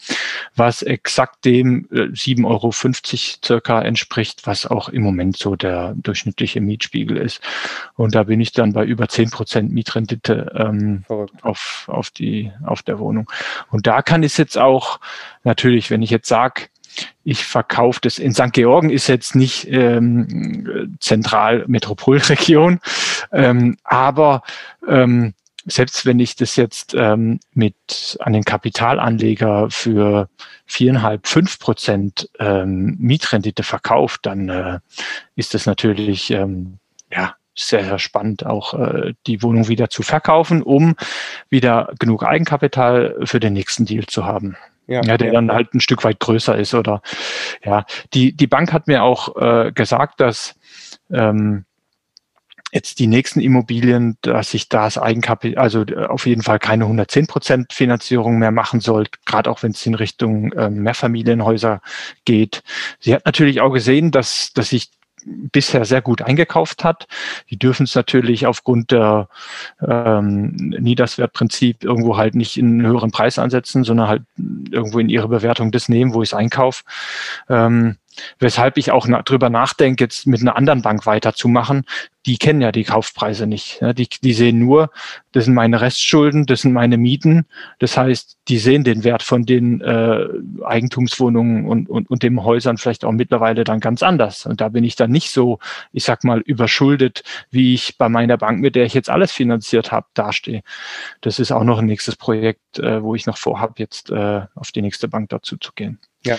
[0.56, 2.72] was exakt dem 7,50 äh, Euro
[3.46, 7.42] circa entspricht, was auch im Moment so der durchschnittliche Mietspiegel ist.
[7.96, 11.04] Und da bin ich dann bei über 10 Prozent Mietrendite ähm,
[11.42, 13.30] auf, auf, die, auf der Wohnung.
[13.72, 15.00] Und da kann ich jetzt auch
[15.44, 16.68] natürlich, wenn ich jetzt sage,
[17.24, 18.18] ich verkaufe das.
[18.18, 18.54] In St.
[18.54, 22.80] Georgen ist jetzt nicht ähm, zentral Metropolregion,
[23.32, 24.42] ähm, aber
[24.88, 25.34] ähm,
[25.68, 30.30] selbst wenn ich das jetzt ähm, mit an den Kapitalanleger für
[30.66, 34.80] viereinhalb, fünf Prozent ähm, Mietrendite verkauft, dann äh,
[35.36, 36.80] ist das natürlich ähm,
[37.12, 40.96] ja sehr, sehr spannend, auch äh, die Wohnung wieder zu verkaufen, um
[41.50, 44.56] wieder genug Eigenkapital für den nächsten Deal zu haben.
[44.86, 45.34] Ja, ja der ja.
[45.34, 47.02] dann halt ein Stück weit größer ist oder
[47.64, 47.86] ja.
[48.14, 50.56] Die, die Bank hat mir auch äh, gesagt, dass
[51.12, 51.66] ähm,
[52.78, 57.26] jetzt die nächsten Immobilien, dass ich das Eigenkapital, also äh, auf jeden Fall keine 110
[57.26, 61.82] Prozent Finanzierung mehr machen soll, gerade auch wenn es in Richtung äh, Mehrfamilienhäuser
[62.26, 62.64] geht.
[63.00, 64.92] Sie hat natürlich auch gesehen, dass, dass ich
[65.26, 67.08] bisher sehr gut eingekauft hat.
[67.50, 69.28] Die dürfen es natürlich aufgrund der
[69.86, 74.24] ähm, Niederswertprinzip irgendwo halt nicht in einen höheren Preis ansetzen, sondern halt
[74.72, 76.84] irgendwo in ihre Bewertung das nehmen, wo ich es einkaufe.
[77.50, 77.98] Ähm,
[78.40, 81.86] Weshalb ich auch na, drüber nachdenke, jetzt mit einer anderen Bank weiterzumachen.
[82.26, 83.80] Die kennen ja die Kaufpreise nicht.
[83.80, 84.90] Ja, die, die sehen nur,
[85.32, 87.46] das sind meine Restschulden, das sind meine Mieten.
[87.80, 90.26] Das heißt, die sehen den Wert von den äh,
[90.64, 94.46] Eigentumswohnungen und, und, und den Häusern vielleicht auch mittlerweile dann ganz anders.
[94.46, 95.60] Und da bin ich dann nicht so,
[95.94, 99.92] ich sag mal, überschuldet, wie ich bei meiner Bank, mit der ich jetzt alles finanziert
[99.92, 100.64] habe, dastehe.
[101.22, 104.72] Das ist auch noch ein nächstes Projekt, äh, wo ich noch vorhabe, jetzt äh, auf
[104.72, 106.00] die nächste Bank dazu zu gehen.
[106.26, 106.38] Ja.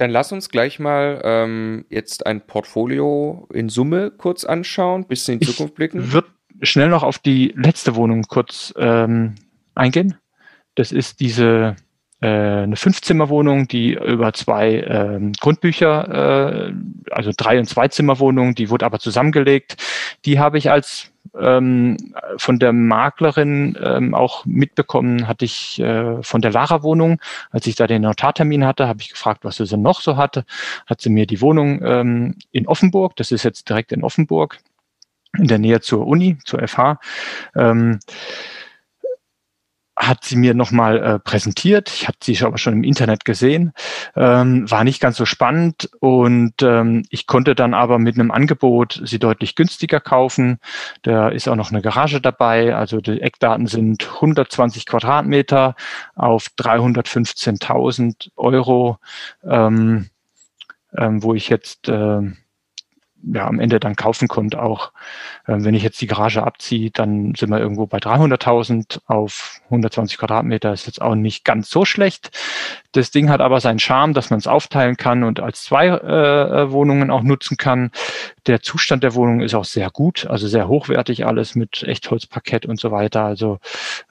[0.00, 5.40] Dann lass uns gleich mal ähm, jetzt ein Portfolio in Summe kurz anschauen, bisschen in
[5.40, 6.00] die Zukunft blicken.
[6.00, 6.28] Ich würde
[6.62, 9.34] schnell noch auf die letzte Wohnung kurz ähm,
[9.74, 10.16] eingehen.
[10.74, 11.76] Das ist diese
[12.26, 16.74] eine Fünfzimmerwohnung, die über zwei ähm, Grundbücher, äh,
[17.10, 19.76] also drei und zwei Zimmerwohnung, die wurde aber zusammengelegt.
[20.26, 21.96] Die habe ich als ähm,
[22.36, 27.86] von der Maklerin ähm, auch mitbekommen, hatte ich äh, von der Lara-Wohnung, als ich da
[27.86, 30.44] den Notartermin hatte, habe ich gefragt, was sie denn noch so hatte.
[30.86, 34.58] Hat sie mir die Wohnung ähm, in Offenburg, das ist jetzt direkt in Offenburg,
[35.38, 36.98] in der Nähe zur Uni, zur FH,
[37.54, 38.00] ähm,
[40.00, 41.90] hat sie mir nochmal äh, präsentiert.
[41.90, 43.72] Ich habe sie aber schon im Internet gesehen.
[44.16, 49.00] Ähm, war nicht ganz so spannend und ähm, ich konnte dann aber mit einem Angebot
[49.04, 50.58] sie deutlich günstiger kaufen.
[51.02, 52.74] Da ist auch noch eine Garage dabei.
[52.74, 55.76] Also die Eckdaten sind 120 Quadratmeter
[56.14, 58.98] auf 315.000 Euro,
[59.44, 60.08] ähm,
[60.96, 62.22] ähm, wo ich jetzt äh,
[63.22, 64.92] ja, am Ende dann kaufen konnte auch.
[65.46, 70.18] Ähm, wenn ich jetzt die Garage abziehe, dann sind wir irgendwo bei 300.000 auf 120
[70.18, 70.72] Quadratmeter.
[70.72, 72.30] Ist jetzt auch nicht ganz so schlecht.
[72.92, 76.62] Das Ding hat aber seinen Charme, dass man es aufteilen kann und als zwei äh,
[76.62, 77.90] äh, Wohnungen auch nutzen kann.
[78.46, 82.80] Der Zustand der Wohnung ist auch sehr gut, also sehr hochwertig alles mit Echtholzparkett und
[82.80, 83.24] so weiter.
[83.24, 83.58] Also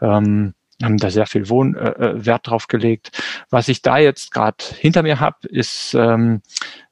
[0.02, 3.12] ähm, haben da sehr viel Wohn äh, äh Wert drauf gelegt.
[3.50, 6.42] Was ich da jetzt gerade hinter mir habe, ist ähm,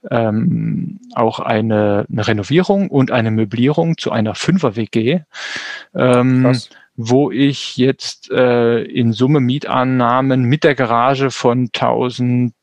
[0.09, 5.21] ähm, auch eine, eine Renovierung und eine Möblierung zu einer Fünfer-WG,
[5.95, 6.57] ähm,
[6.95, 12.53] wo ich jetzt äh, in Summe Mietannahmen mit der Garage von 1000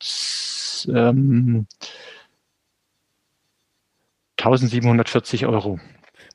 [0.89, 1.67] ähm,
[4.39, 5.79] 1740 Euro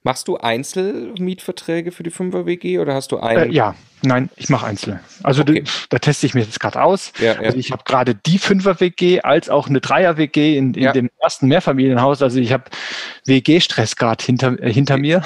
[0.03, 3.51] Machst du Einzelmietverträge für die 5er WG oder hast du einen?
[3.51, 5.01] Äh, ja, nein, ich mache Einzelne.
[5.23, 5.63] Also okay.
[5.65, 7.11] da, da, teste ich mir jetzt gerade aus.
[7.19, 7.39] Ja, ja.
[7.39, 10.93] Also ich habe gerade die 5er WG als auch eine 3er WG in, in ja.
[10.93, 12.21] dem ersten Mehrfamilienhaus.
[12.21, 12.63] Also ich habe
[13.25, 15.21] WG-Stress gerade hinter, äh, hinter mir.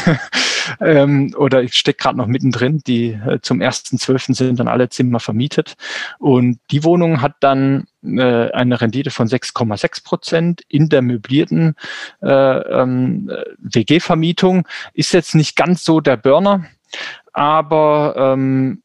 [0.80, 2.82] ähm, oder ich stecke gerade noch mittendrin.
[2.86, 4.34] Die äh, zum 1.12.
[4.34, 5.74] sind dann alle Zimmer vermietet.
[6.18, 11.74] Und die Wohnung hat dann äh, eine Rendite von 6,6 Prozent in der möblierten
[12.22, 14.66] äh, ähm, WG-Vermietung.
[14.94, 16.66] Ist jetzt nicht ganz so der Burner,
[17.32, 18.82] aber ähm,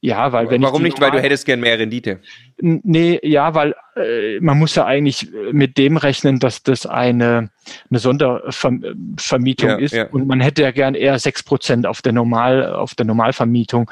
[0.00, 1.00] ja, weil wenn Warum nicht?
[1.00, 2.20] Weil du hättest gern mehr Rendite.
[2.60, 7.50] Nee, ja, weil äh, man muss ja eigentlich mit dem rechnen, dass das eine,
[7.88, 10.08] eine Sondervermietung ja, ist ja.
[10.08, 13.88] und man hätte ja gern eher sechs Prozent auf der Normal, auf der Normalvermietung.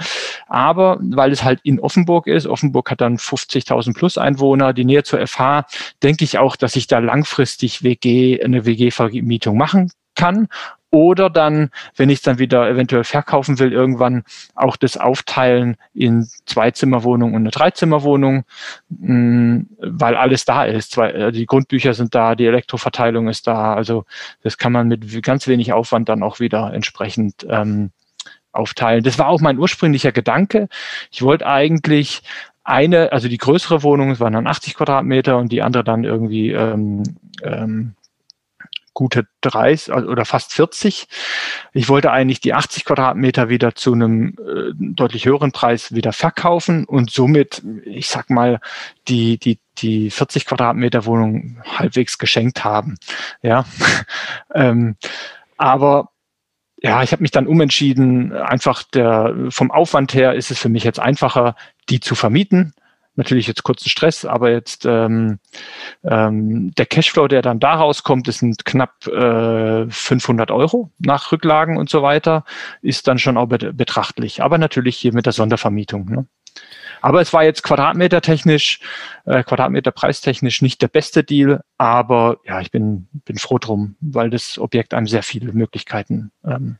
[0.48, 5.04] Aber weil es halt in Offenburg ist, Offenburg hat dann 50.000 plus Einwohner, die Nähe
[5.04, 5.66] zur FH,
[6.02, 10.48] denke ich auch, dass ich da langfristig WG, eine WG-Vermietung machen kann
[10.90, 14.24] oder dann, wenn ich es dann wieder eventuell verkaufen will, irgendwann
[14.54, 18.44] auch das Aufteilen in Zwei-Zimmer-Wohnung und eine Dreizimmerwohnung,
[18.88, 20.96] mm, weil alles da ist.
[20.96, 23.74] Äh, die Grundbücher sind da, die Elektroverteilung ist da.
[23.74, 24.04] Also
[24.42, 27.90] das kann man mit ganz wenig Aufwand dann auch wieder entsprechend ähm,
[28.52, 29.04] aufteilen.
[29.04, 30.68] Das war auch mein ursprünglicher Gedanke.
[31.10, 32.22] Ich wollte eigentlich
[32.64, 36.50] eine, also die größere Wohnung, es waren dann 80 Quadratmeter und die andere dann irgendwie
[36.50, 37.02] ähm,
[37.42, 37.94] ähm,
[38.96, 41.06] gute 30 also, oder fast 40.
[41.74, 46.86] Ich wollte eigentlich die 80 Quadratmeter wieder zu einem äh, deutlich höheren Preis wieder verkaufen
[46.86, 48.58] und somit, ich sag mal,
[49.06, 52.96] die, die, die 40 Quadratmeter Wohnung halbwegs geschenkt haben.
[53.42, 53.66] Ja,
[54.54, 54.96] ähm,
[55.58, 56.08] aber
[56.80, 58.32] ja, ich habe mich dann umentschieden.
[58.32, 61.54] Einfach der vom Aufwand her ist es für mich jetzt einfacher,
[61.90, 62.72] die zu vermieten
[63.16, 65.38] natürlich jetzt kurzen Stress, aber jetzt ähm,
[66.04, 71.76] ähm, der Cashflow, der dann da rauskommt, das sind knapp äh, 500 Euro nach Rücklagen
[71.76, 72.44] und so weiter,
[72.82, 74.42] ist dann schon auch betrachtlich.
[74.42, 76.06] Aber natürlich hier mit der Sondervermietung.
[76.10, 76.26] Ne?
[77.02, 78.80] aber es war jetzt quadratmetertechnisch,
[79.26, 84.30] äh, Quadratmeter preistechnisch nicht der beste Deal, aber ja, ich bin, bin froh drum, weil
[84.30, 86.78] das Objekt einem sehr viele Möglichkeiten ähm,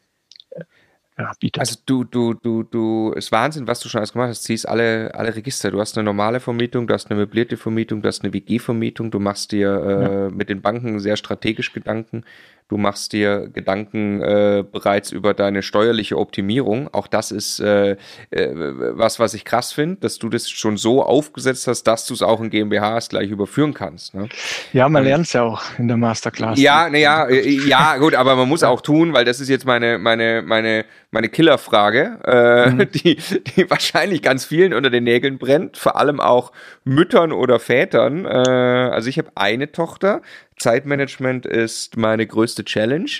[1.19, 1.61] ja, bietet.
[1.61, 4.45] Also du, du, du, du, ist Wahnsinn, was du schon alles gemacht hast.
[4.45, 5.71] Ziehst alle, alle Register.
[5.71, 9.19] Du hast eine normale Vermietung, du hast eine möblierte Vermietung, du hast eine WG-Vermietung, du
[9.19, 10.31] machst dir äh, ja.
[10.31, 12.25] mit den Banken sehr strategisch Gedanken.
[12.69, 16.93] Du machst dir Gedanken äh, bereits über deine steuerliche Optimierung.
[16.93, 17.93] Auch das ist äh,
[18.31, 22.15] äh, was, was ich krass finde, dass du das schon so aufgesetzt hast, dass du
[22.15, 24.15] es auch in GmbHs gleich überführen kannst.
[24.15, 24.29] Ne?
[24.73, 26.59] Ja, man lernt es ja auch in der Masterclass.
[26.59, 29.99] Ja, naja, äh, ja, gut, aber man muss auch tun, weil das ist jetzt meine,
[29.99, 32.91] meine, meine, meine Killerfrage, äh, mhm.
[32.91, 33.17] die,
[33.57, 36.51] die wahrscheinlich ganz vielen unter den Nägeln brennt, vor allem auch
[36.83, 38.25] Müttern oder Vätern.
[38.25, 40.21] Äh, also ich habe eine Tochter,
[40.57, 43.11] Zeitmanagement ist meine größte Challenge.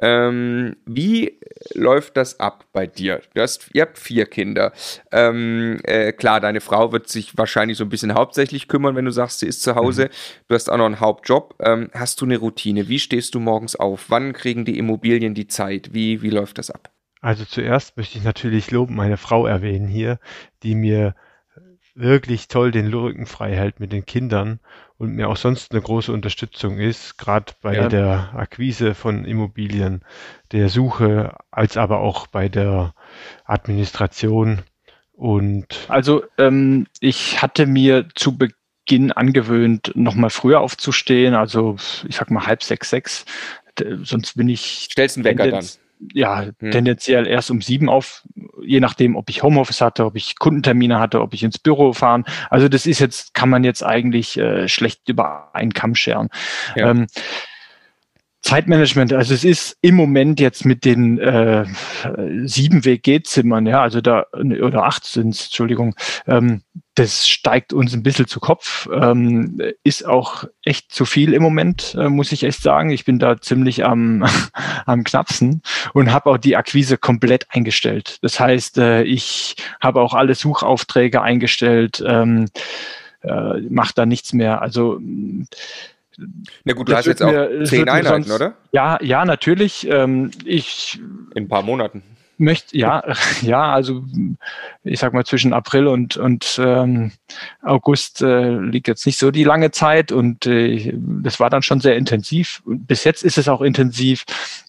[0.00, 1.38] Ähm, wie
[1.74, 3.20] läuft das ab bei dir?
[3.34, 4.72] Du hast, ihr habt vier Kinder.
[5.12, 9.12] Ähm, äh, klar, deine Frau wird sich wahrscheinlich so ein bisschen hauptsächlich kümmern, wenn du
[9.12, 10.06] sagst, sie ist zu Hause.
[10.06, 10.44] Mhm.
[10.48, 11.56] Du hast auch noch einen Hauptjob.
[11.60, 12.88] Ähm, hast du eine Routine?
[12.88, 14.06] Wie stehst du morgens auf?
[14.08, 15.90] Wann kriegen die Immobilien die Zeit?
[15.92, 16.90] Wie, wie läuft das ab?
[17.20, 20.18] Also zuerst möchte ich natürlich loben meine Frau erwähnen hier,
[20.62, 21.14] die mir
[21.94, 24.60] wirklich toll den Rücken frei hält mit den Kindern
[25.04, 27.88] und mir auch sonst eine große Unterstützung ist, gerade bei ja.
[27.88, 30.02] der Akquise von Immobilien,
[30.52, 32.94] der Suche, als aber auch bei der
[33.44, 34.62] Administration.
[35.12, 41.76] Und also ähm, ich hatte mir zu Beginn angewöhnt, nochmal früher aufzustehen, also
[42.08, 43.24] ich sag mal halb sechs, sechs.
[44.02, 44.88] Sonst bin ich.
[44.90, 45.66] Stellst einen Wecker dann
[46.12, 46.70] ja, hm.
[46.70, 48.22] tendenziell erst um sieben auf,
[48.62, 52.24] je nachdem, ob ich Homeoffice hatte, ob ich Kundentermine hatte, ob ich ins Büro fahren.
[52.50, 56.28] Also das ist jetzt, kann man jetzt eigentlich äh, schlecht über einen Kamm scheren.
[56.76, 56.90] Ja.
[56.90, 57.06] Ähm,
[58.44, 61.64] Zeitmanagement, also es ist im Moment jetzt mit den äh,
[62.44, 65.94] sieben WG-Zimmern, ja, also da, oder acht sind Entschuldigung,
[66.26, 66.60] ähm,
[66.94, 71.96] das steigt uns ein bisschen zu Kopf, ähm, ist auch echt zu viel im Moment,
[71.98, 72.90] äh, muss ich echt sagen.
[72.90, 74.26] Ich bin da ziemlich am,
[74.84, 75.62] am knappsten
[75.94, 78.18] und habe auch die Akquise komplett eingestellt.
[78.20, 82.50] Das heißt, äh, ich habe auch alle Suchaufträge eingestellt, ähm,
[83.22, 84.60] äh, mache da nichts mehr.
[84.60, 85.00] Also
[86.64, 88.54] na gut, du hast jetzt auch mir, zehn Einheiten, sonst, oder?
[88.72, 89.88] Ja, ja, natürlich.
[89.90, 91.00] Ähm, ich
[91.34, 92.02] in ein paar Monaten.
[92.36, 93.02] Möchte, ja,
[93.42, 94.04] ja, also
[94.82, 97.12] ich sag mal zwischen April und, und ähm,
[97.62, 101.80] August äh, liegt jetzt nicht so die lange Zeit und äh, das war dann schon
[101.80, 102.62] sehr intensiv.
[102.66, 104.24] Bis jetzt ist es auch intensiv.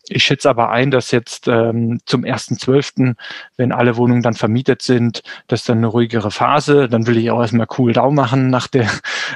[0.08, 3.16] Ich schätze aber ein, dass jetzt ähm, zum 1.12.,
[3.58, 7.42] wenn alle Wohnungen dann vermietet sind, dass dann eine ruhigere Phase, dann will ich auch
[7.42, 8.90] erstmal cool down machen nach, der,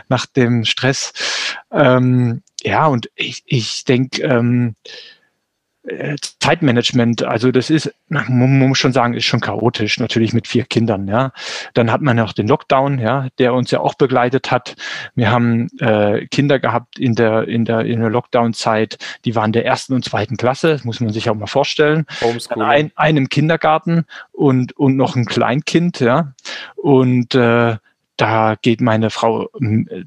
[0.09, 1.13] nach dem Stress.
[1.71, 4.89] Ähm, ja, und ich, ich denke, ähm, äh,
[6.39, 11.07] Zeitmanagement, also das ist, man muss schon sagen, ist schon chaotisch, natürlich mit vier Kindern,
[11.07, 11.31] ja.
[11.73, 14.75] Dann hat man noch den Lockdown, ja, der uns ja auch begleitet hat.
[15.15, 19.65] Wir haben äh, Kinder gehabt in der, in der, in der Lockdown-Zeit, die waren der
[19.65, 22.05] ersten und zweiten Klasse, das muss man sich auch mal vorstellen.
[22.69, 26.33] Ein, einem Kindergarten und, und noch ein Kleinkind, ja.
[26.75, 27.77] Und äh,
[28.17, 29.49] da geht meine Frau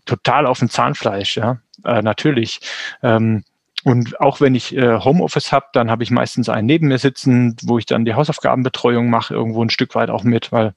[0.05, 1.59] total auf den Zahnfleisch, ja.
[1.85, 2.61] Äh, natürlich.
[3.03, 3.45] Ähm,
[3.85, 7.57] und auch wenn ich äh, Homeoffice habe, dann habe ich meistens einen neben mir sitzen,
[7.63, 10.75] wo ich dann die Hausaufgabenbetreuung mache, irgendwo ein Stück weit auch mit, weil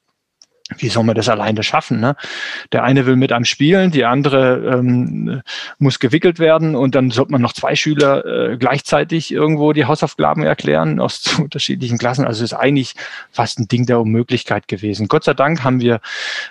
[0.78, 2.00] wie soll man das alleine schaffen?
[2.00, 2.16] Ne?
[2.72, 5.42] Der eine will mit einem spielen, die andere ähm,
[5.78, 10.42] muss gewickelt werden und dann sollte man noch zwei Schüler äh, gleichzeitig irgendwo die Hausaufgaben
[10.42, 12.26] erklären aus unterschiedlichen Klassen.
[12.26, 12.94] Also es ist eigentlich
[13.30, 15.06] fast ein Ding der Unmöglichkeit gewesen.
[15.06, 16.00] Gott sei Dank haben wir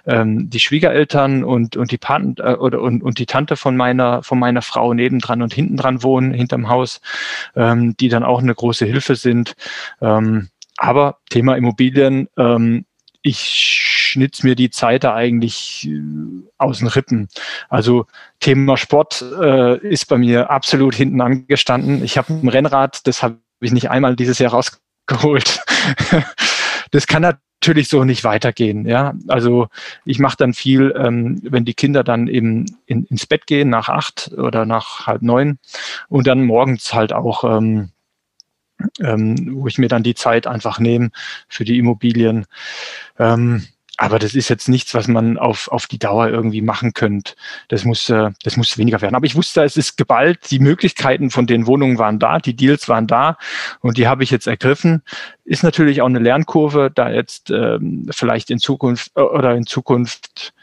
[0.06, 4.24] ähm, die Schwiegereltern und und die Paten äh, oder und, und die Tante von meiner
[4.24, 7.02] von meiner Frau nebendran und hinten dran wohnen hinterm Haus,
[7.56, 9.56] ähm, die dann auch eine große Hilfe sind.
[10.02, 12.30] Ähm, aber Thema Immobilien.
[12.38, 12.86] Ähm,
[13.26, 16.02] ich schnitz mir die Zeit da eigentlich äh,
[16.60, 17.28] aus den Rippen.
[17.70, 18.06] Also
[18.40, 22.04] Thema Sport äh, ist bei mir absolut hinten angestanden.
[22.04, 25.60] Ich habe ein Rennrad, das habe ich nicht einmal dieses Jahr rausgeholt.
[26.92, 28.86] das kann natürlich so nicht weitergehen.
[28.86, 29.70] Ja, also
[30.06, 33.90] ich mache dann viel, ähm, wenn die Kinder dann eben in, ins Bett gehen nach
[33.90, 35.58] acht oder nach halb neun
[36.10, 37.90] und dann morgens halt auch ähm,
[39.00, 41.12] ähm, wo ich mir dann die Zeit einfach nehme
[41.48, 42.46] für die Immobilien.
[43.20, 43.66] Ähm,
[43.98, 47.34] aber das ist jetzt nichts, was man auf, auf die Dauer irgendwie machen könnte.
[47.70, 49.16] Das muss, äh, das muss weniger werden.
[49.16, 50.52] Aber ich wusste, es ist geballt.
[50.52, 53.38] Die Möglichkeiten von den Wohnungen waren da, die Deals waren da
[53.80, 55.02] und die habe ich jetzt ergriffen.
[55.46, 60.54] Ist natürlich auch eine Lernkurve, da jetzt ähm, vielleicht in Zukunft äh, oder in Zukunft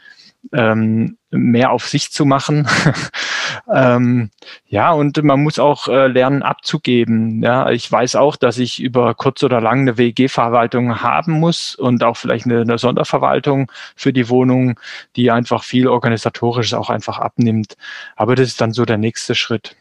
[0.51, 2.67] ähm, mehr auf sich zu machen.
[3.71, 4.29] Ähm,
[4.65, 7.41] ja, und man muss auch äh, lernen abzugeben.
[7.43, 12.03] Ja, ich weiß auch, dass ich über kurz oder lang eine WG-Verwaltung haben muss und
[12.03, 14.79] auch vielleicht eine, eine Sonderverwaltung für die Wohnung,
[15.15, 17.75] die einfach viel organisatorisches auch einfach abnimmt.
[18.15, 19.75] Aber das ist dann so der nächste Schritt.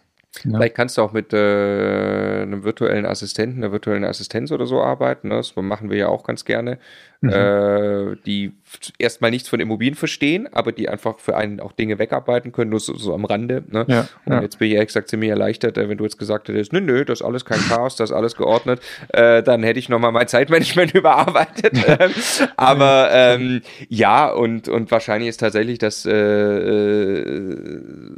[0.45, 0.57] Ja.
[0.57, 5.29] Vielleicht kannst du auch mit äh, einem virtuellen Assistenten, einer virtuellen Assistenz oder so arbeiten.
[5.29, 5.37] Ne?
[5.37, 6.79] Das machen wir ja auch ganz gerne.
[7.23, 7.31] Mhm.
[7.31, 8.53] Äh, die
[8.99, 12.81] erstmal nichts von Immobilien verstehen, aber die einfach für einen auch Dinge wegarbeiten können, nur
[12.81, 13.62] so, so am Rande.
[13.69, 13.85] Ne?
[13.86, 14.43] Ja, und ja.
[14.43, 17.05] jetzt bin ich ehrlich gesagt ziemlich erleichtert, äh, wenn du jetzt gesagt hättest, nö, nö,
[17.05, 18.81] das ist alles kein Chaos, das ist alles geordnet,
[19.11, 21.74] äh, dann hätte ich nochmal mein Zeitmanagement überarbeitet.
[22.57, 27.57] Aber ähm, ja, und, und wahrscheinlich ist tatsächlich das äh, äh,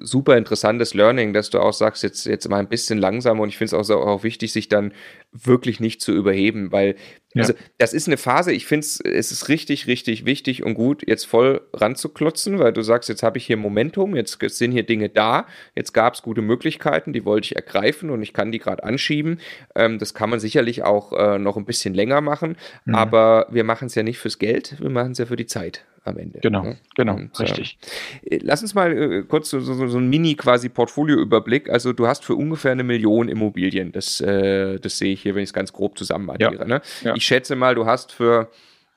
[0.00, 3.58] super interessantes Learning, dass du auch sagst, jetzt, jetzt mal ein bisschen langsamer und ich
[3.58, 4.92] finde es auch, auch wichtig, sich dann
[5.30, 6.94] wirklich nicht zu überheben, weil
[7.34, 7.42] ja.
[7.42, 9.00] Also das ist eine Phase, ich finde es
[9.32, 13.46] ist richtig, richtig wichtig und gut, jetzt voll ranzuklotzen, weil du sagst, jetzt habe ich
[13.46, 17.56] hier Momentum, jetzt sind hier Dinge da, jetzt gab es gute Möglichkeiten, die wollte ich
[17.56, 19.40] ergreifen und ich kann die gerade anschieben.
[19.74, 22.94] Ähm, das kann man sicherlich auch äh, noch ein bisschen länger machen, mhm.
[22.94, 25.84] aber wir machen es ja nicht fürs Geld, wir machen es ja für die Zeit
[26.04, 26.40] am Ende.
[26.40, 26.78] Genau, ne?
[26.94, 27.78] genau, und, richtig.
[28.24, 31.70] Äh, lass uns mal äh, kurz so, so, so ein Mini quasi Portfolioüberblick.
[31.70, 33.92] Also du hast für ungefähr eine Million Immobilien.
[33.92, 36.56] Das, äh, das sehe ich hier, wenn ich es ganz grob zusammen addiere.
[36.56, 36.64] Ja.
[36.64, 36.82] Ne?
[37.02, 37.14] Ja.
[37.14, 38.50] Ich schätze mal, du hast für,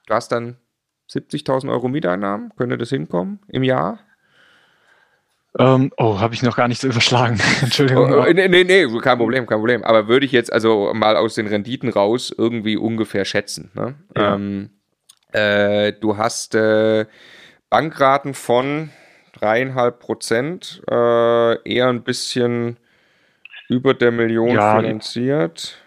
[0.07, 0.57] du hast dann
[1.09, 2.51] 70.000 Euro Mieteinnahmen.
[2.57, 3.99] Könnte das hinkommen im Jahr?
[5.59, 7.39] Ähm, oh, habe ich noch gar nicht so überschlagen.
[7.61, 8.11] Entschuldigung.
[8.13, 9.83] Oh, nee, nee, nee, kein Problem, kein Problem.
[9.83, 13.71] Aber würde ich jetzt also mal aus den Renditen raus irgendwie ungefähr schätzen.
[13.73, 13.95] Ne?
[14.15, 14.35] Ja.
[14.35, 14.69] Ähm,
[15.31, 17.05] äh, du hast äh,
[17.69, 18.91] Bankraten von
[19.33, 22.77] dreieinhalb Prozent, äh, eher ein bisschen
[23.69, 25.81] über der Million ja, finanziert.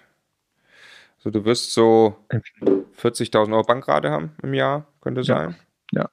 [1.19, 5.57] Also du wirst so 40.000 Euro Bankrate haben im Jahr, könnte sein.
[5.93, 6.09] Ja.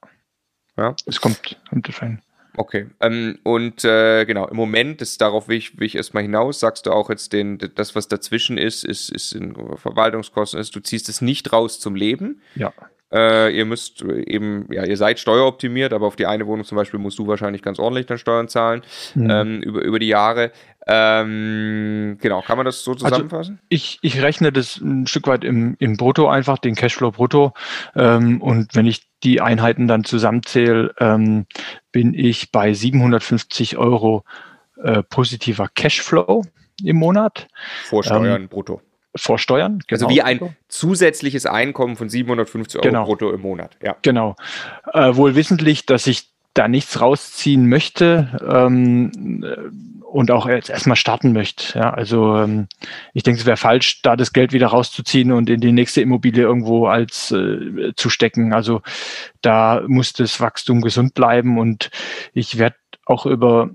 [0.76, 0.94] Ja.
[1.06, 2.22] Es kommt, kommt rein.
[2.56, 2.88] Okay.
[3.00, 6.86] Ähm, und äh, genau, im Moment, das, darauf will ich, will ich erstmal hinaus, sagst
[6.86, 11.08] du auch jetzt den, das, was dazwischen ist, ist, ist in Verwaltungskosten ist, du ziehst
[11.08, 12.42] es nicht raus zum Leben.
[12.56, 12.72] Ja.
[13.12, 17.00] Äh, ihr müsst eben, ja, ihr seid steueroptimiert, aber auf die eine Wohnung zum Beispiel
[17.00, 18.82] musst du wahrscheinlich ganz ordentlich dann Steuern zahlen
[19.14, 19.30] mhm.
[19.30, 20.52] ähm, über, über die Jahre.
[20.86, 23.54] Ähm, genau, kann man das so also zusammenfassen?
[23.54, 27.52] Also ich, ich rechne das ein Stück weit im, im Brutto einfach, den Cashflow brutto.
[27.94, 31.46] Ähm, und wenn ich die Einheiten dann zusammenzähle, ähm,
[31.92, 34.24] bin ich bei 750 Euro
[34.82, 36.44] äh, positiver Cashflow
[36.82, 37.48] im Monat.
[37.84, 38.82] Vor Steuern ähm, brutto
[39.16, 39.80] vor Steuern.
[39.86, 40.06] Genau.
[40.06, 43.04] Also wie ein zusätzliches Einkommen von 750 Euro genau.
[43.04, 43.76] brutto im Monat.
[43.82, 43.96] Ja.
[44.02, 44.36] Genau.
[44.92, 49.44] Äh, wohl wissentlich, dass ich da nichts rausziehen möchte ähm,
[50.02, 51.78] und auch jetzt erstmal starten möchte.
[51.78, 52.66] Ja, also ähm,
[53.12, 56.42] ich denke, es wäre falsch, da das Geld wieder rauszuziehen und in die nächste Immobilie
[56.42, 58.52] irgendwo als äh, zu stecken.
[58.52, 58.82] Also
[59.40, 61.90] da muss das Wachstum gesund bleiben und
[62.32, 63.70] ich werde auch über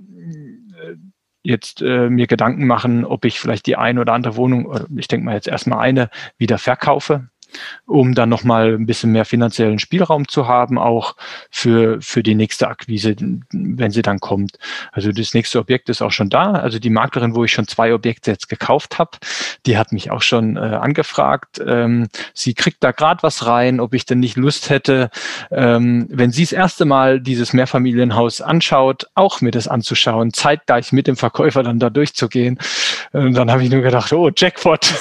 [1.43, 5.25] jetzt äh, mir Gedanken machen, ob ich vielleicht die eine oder andere Wohnung, ich denke
[5.25, 7.27] mal jetzt erstmal eine, wieder verkaufe
[7.85, 11.15] um dann nochmal ein bisschen mehr finanziellen Spielraum zu haben, auch
[11.49, 13.15] für, für die nächste Akquise,
[13.51, 14.57] wenn sie dann kommt.
[14.91, 16.53] Also das nächste Objekt ist auch schon da.
[16.53, 19.11] Also die Maklerin, wo ich schon zwei Objekte jetzt gekauft habe,
[19.65, 21.61] die hat mich auch schon äh, angefragt.
[21.65, 25.09] Ähm, sie kriegt da gerade was rein, ob ich denn nicht Lust hätte,
[25.51, 31.07] ähm, wenn sie das erste Mal dieses Mehrfamilienhaus anschaut, auch mir das anzuschauen, zeitgleich mit
[31.07, 32.59] dem Verkäufer dann da durchzugehen.
[33.11, 34.93] Und dann habe ich nur gedacht, oh, Jackpot.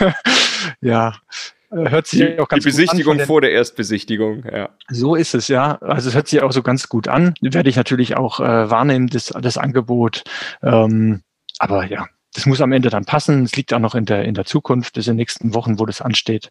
[0.80, 1.14] ja,
[1.70, 4.70] hört sich die, auch ganz Die Besichtigung vor der Erstbesichtigung, ja.
[4.88, 5.76] So ist es, ja.
[5.76, 7.34] Also es hört sich auch so ganz gut an.
[7.40, 10.24] Werde ich natürlich auch äh, wahrnehmen, das, das Angebot.
[10.62, 11.22] Ähm,
[11.58, 13.42] aber ja, das muss am Ende dann passen.
[13.42, 15.86] Es liegt auch noch in der, in der Zukunft, das in den nächsten Wochen, wo
[15.86, 16.50] das ansteht.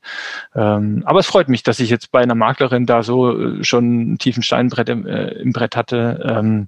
[0.56, 3.85] Ähm, aber es freut mich, dass ich jetzt bei einer Maklerin da so äh, schon
[3.85, 6.26] einen tiefen Steinbrett im, äh, im Brett hatte.
[6.27, 6.68] Ähm,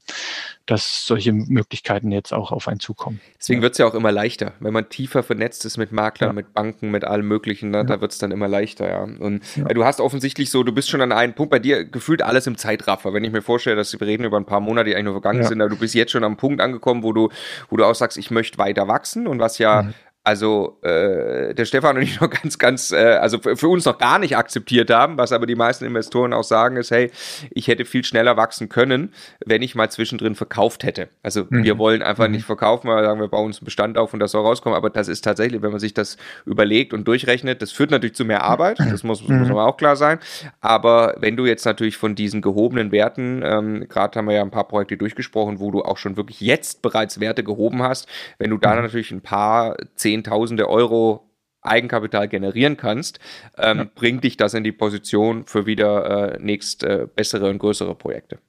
[0.70, 3.20] dass solche Möglichkeiten jetzt auch auf einen zukommen.
[3.40, 6.34] Deswegen wird es ja auch immer leichter, wenn man tiefer vernetzt ist mit Maklern, ja.
[6.34, 7.84] mit Banken, mit allem Möglichen, ne, ja.
[7.86, 9.02] da wird es dann immer leichter, ja.
[9.02, 9.68] Und ja.
[9.68, 12.46] Äh, du hast offensichtlich so, du bist schon an einem Punkt, bei dir gefühlt alles
[12.46, 13.14] im Zeitraffer.
[13.14, 15.44] Wenn ich mir vorstelle, dass wir reden über ein paar Monate, die eigentlich nur vergangen
[15.44, 17.30] sind, aber du bist jetzt schon am Punkt angekommen, wo du,
[17.70, 19.94] wo du auch sagst, ich möchte weiter wachsen und was ja mhm
[20.30, 24.20] also äh, der Stefan und ich noch ganz, ganz, äh, also für, uns noch gar
[24.20, 27.10] nicht akzeptiert haben, was aber die meisten Investoren auch sagen, ist, hey,
[27.50, 29.12] ich hätte viel schneller wachsen können,
[29.44, 31.10] wenn ich mal zwischendrin verkauft hätte.
[31.24, 31.64] Also mhm.
[31.64, 32.34] wir wollen einfach mhm.
[32.34, 34.78] nicht verkaufen, weil wir sagen, wir bauen uns einen Bestand auf und das soll rauskommen,
[34.78, 38.24] aber das ist tatsächlich, wenn man sich das überlegt und durchrechnet, das führt natürlich zu
[38.24, 39.40] mehr Arbeit, das muss, mhm.
[39.40, 40.20] muss aber auch klar sein,
[40.62, 44.52] aber wenn du jetzt natürlich von diesen gehobenen Werten, ähm, gerade haben wir ja ein
[44.52, 48.08] paar Projekte durchgesprochen, wo du auch schon wirklich jetzt bereits Werte gehoben hast,
[48.38, 48.84] wenn du da mhm.
[48.84, 51.26] natürlich ein paar zehn Zehntausende Euro
[51.62, 53.20] Eigenkapital generieren kannst,
[53.58, 53.88] ähm, ja.
[53.94, 58.40] bringt dich das in die Position für wieder äh, nächst äh, bessere und größere Projekte.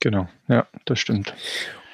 [0.00, 1.34] Genau, ja, das stimmt.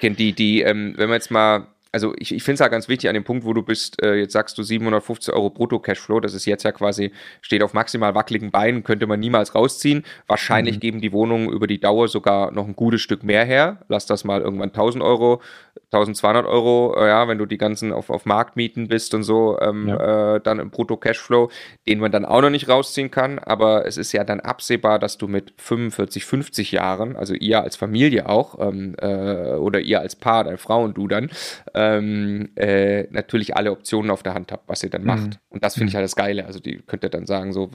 [0.03, 3.09] Die, die, ähm, wenn wir jetzt mal also ich, ich finde es ja ganz wichtig
[3.09, 6.45] an dem Punkt, wo du bist, äh, jetzt sagst du 750 Euro Brutto-Cashflow, das ist
[6.45, 10.05] jetzt ja quasi, steht auf maximal wackeligen Beinen, könnte man niemals rausziehen.
[10.27, 10.81] Wahrscheinlich mhm.
[10.81, 13.79] geben die Wohnungen über die Dauer sogar noch ein gutes Stück mehr her.
[13.89, 15.41] Lass das mal irgendwann 1000 Euro,
[15.87, 19.89] 1200 Euro, äh, ja, wenn du die ganzen auf, auf Marktmieten bist und so, ähm,
[19.89, 20.37] ja.
[20.37, 21.51] äh, dann im Brutto-Cashflow,
[21.89, 23.39] den man dann auch noch nicht rausziehen kann.
[23.39, 27.77] Aber es ist ja dann absehbar, dass du mit 45, 50 Jahren, also ihr als
[27.77, 31.31] Familie auch, ähm, äh, oder ihr als Paar, deine Frau und du dann,
[31.79, 35.07] ähm, äh, natürlich alle Optionen auf der Hand habt, was ihr dann mhm.
[35.07, 35.41] macht.
[35.49, 35.89] Und das finde mhm.
[35.91, 36.45] ich halt das Geile.
[36.45, 37.71] Also die könnt ihr dann sagen, so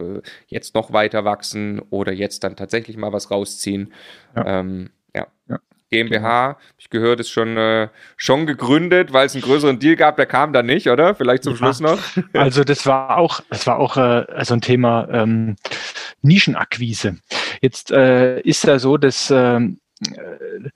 [0.47, 3.93] jetzt noch weiter wachsen oder jetzt dann tatsächlich mal was rausziehen.
[4.35, 4.59] Ja.
[4.59, 5.27] Ähm, ja.
[5.47, 5.59] ja.
[5.89, 6.59] GmbH, genau.
[6.77, 10.51] ich gehört, ist schon, äh, schon gegründet, weil es einen größeren Deal gab, der kam
[10.51, 11.15] dann nicht, oder?
[11.15, 11.57] Vielleicht zum ja.
[11.57, 11.99] Schluss noch.
[12.33, 15.55] Also das war auch, das war auch äh, so ein Thema ähm,
[16.23, 17.19] Nischenakquise.
[17.61, 19.79] Jetzt äh, ist ja so, dass ähm,
[20.11, 20.69] äh,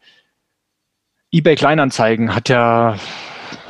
[1.32, 2.98] eBay Kleinanzeigen hat ja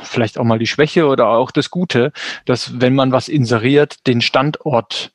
[0.02, 2.12] vielleicht auch mal die Schwäche oder auch das Gute,
[2.44, 5.12] dass wenn man was inseriert, den Standort,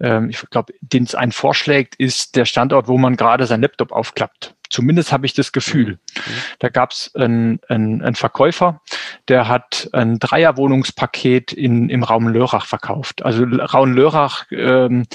[0.00, 3.92] ähm, ich glaube, den es einen vorschlägt, ist der Standort, wo man gerade sein Laptop
[3.92, 4.54] aufklappt.
[4.70, 5.98] Zumindest habe ich das Gefühl.
[6.16, 6.20] Mhm.
[6.58, 8.80] Da gab es einen, einen, einen Verkäufer,
[9.28, 13.24] der hat ein Dreierwohnungspaket in, im Raum Lörrach verkauft.
[13.24, 15.06] Also Raum Lörrach ähm,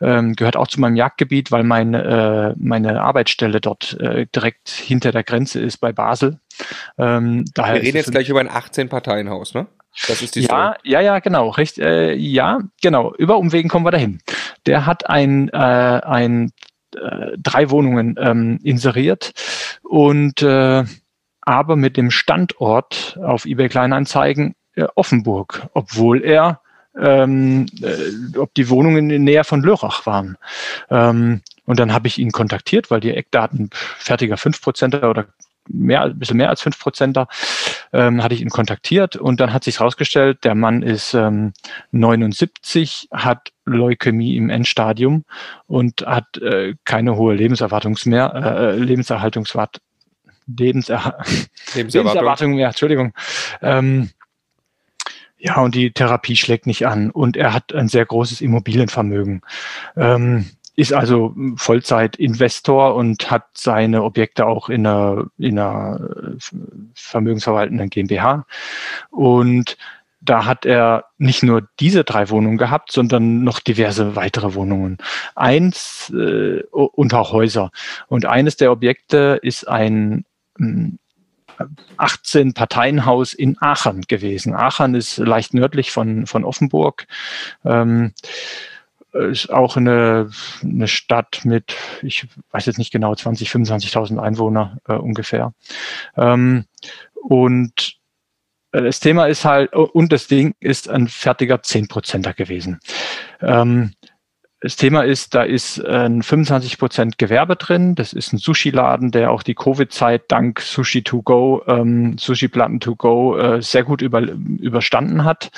[0.00, 5.12] ähm, gehört auch zu meinem Jagdgebiet, weil meine, äh, meine Arbeitsstelle dort äh, direkt hinter
[5.12, 6.38] der Grenze ist bei Basel.
[6.98, 9.66] Ähm, daher Wir reden jetzt gleich über ein 18-Parteien-Haus, ne?
[10.08, 10.78] Das ist die ja, Story.
[10.84, 11.48] ja, ja, genau.
[11.48, 13.14] Recht, äh, ja, genau.
[13.14, 14.20] Über Umwegen kommen wir dahin.
[14.66, 16.52] Der hat ein, äh, ein
[16.94, 19.32] äh, drei Wohnungen ähm, inseriert
[19.82, 20.84] und äh,
[21.40, 26.60] aber mit dem Standort auf eBay Kleinanzeigen äh, Offenburg, obwohl er
[27.00, 30.36] ähm, äh, ob die Wohnungen näher von Lörrach waren.
[30.90, 35.26] Ähm, und dann habe ich ihn kontaktiert, weil die Eckdaten fertiger 5% oder
[35.68, 37.28] mehr, ein bisschen mehr als 5%er,
[37.92, 41.52] ähm, hatte ich ihn kontaktiert und dann hat sich herausgestellt, der Mann ist ähm,
[41.90, 45.24] 79, hat Leukämie im Endstadium
[45.66, 49.80] und hat äh, keine hohe Lebenserwartung mehr, äh, Lebenserhaltungswart,
[50.46, 51.18] Lebenser
[51.74, 53.12] Lebenserwartung mehr, Entschuldigung.
[53.60, 54.10] Ähm,
[55.38, 59.42] ja, und die Therapie schlägt nicht an und er hat ein sehr großes Immobilienvermögen.
[59.96, 60.46] Ähm,
[60.76, 66.36] ist also Vollzeit-Investor und hat seine Objekte auch in einer, in einer
[66.94, 68.44] vermögensverwaltenden GmbH.
[69.10, 69.78] Und
[70.20, 74.98] da hat er nicht nur diese drei Wohnungen gehabt, sondern noch diverse weitere Wohnungen.
[75.34, 77.70] Eins äh, und auch Häuser.
[78.08, 80.24] Und eines der Objekte ist ein
[81.96, 84.54] 18 Parteienhaus in Aachen gewesen.
[84.54, 87.06] Aachen ist leicht nördlich von, von Offenburg.
[87.64, 88.12] Ähm,
[89.12, 90.30] ist auch eine,
[90.62, 95.52] eine Stadt mit, ich weiß jetzt nicht genau, 20, 25.000 Einwohner äh, ungefähr.
[96.16, 96.66] Ähm,
[97.14, 97.96] und
[98.72, 102.78] äh, das Thema ist halt, und das Ding ist ein fertiger 10%er gewesen.
[103.40, 103.92] Ähm,
[104.66, 107.94] das Thema ist, da ist ein 25 Prozent Gewerbe drin.
[107.94, 112.96] Das ist ein Sushi-Laden, der auch die Covid-Zeit dank Sushi to go, ähm, Sushi-Platten to
[112.96, 115.52] go äh, sehr gut über, überstanden hat.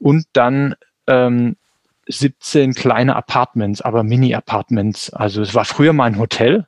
[0.00, 0.74] Und dann
[1.06, 1.54] ähm,
[2.08, 5.10] 17 kleine Apartments, aber Mini-Apartments.
[5.10, 6.66] Also es war früher mal ein Hotel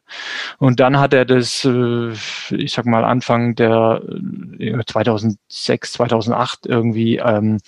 [0.58, 2.12] und dann hat er das, äh,
[2.54, 4.00] ich sag mal Anfang der
[4.86, 7.58] 2006, äh, 2008 irgendwie ähm,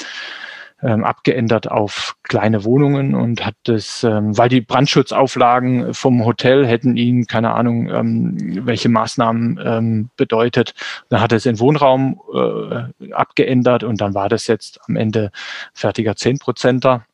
[0.82, 6.96] ähm, abgeändert auf kleine Wohnungen und hat das, ähm, weil die Brandschutzauflagen vom Hotel hätten
[6.96, 10.74] ihn, keine Ahnung, ähm, welche Maßnahmen ähm, bedeutet,
[11.08, 15.30] dann hat er es in Wohnraum äh, abgeändert und dann war das jetzt am Ende
[15.72, 17.04] fertiger Zehnprozenter.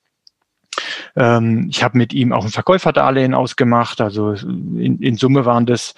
[1.17, 4.01] Ähm, ich habe mit ihm auch ein Verkäuferdarlehen ausgemacht.
[4.01, 5.95] Also in, in Summe waren das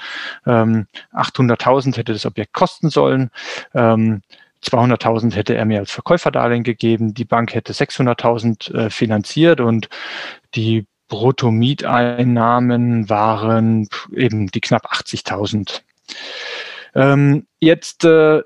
[0.46, 3.30] ähm, 800.000 hätte das Objekt kosten sollen.
[3.74, 4.22] Ähm,
[4.64, 9.88] 200.000 hätte er mir als Verkäuferdarlehen gegeben, die Bank hätte 600.000 äh, finanziert und
[10.54, 15.80] die Bruttomieteinnahmen waren eben die knapp 80.000.
[16.94, 18.42] Ähm, jetzt äh,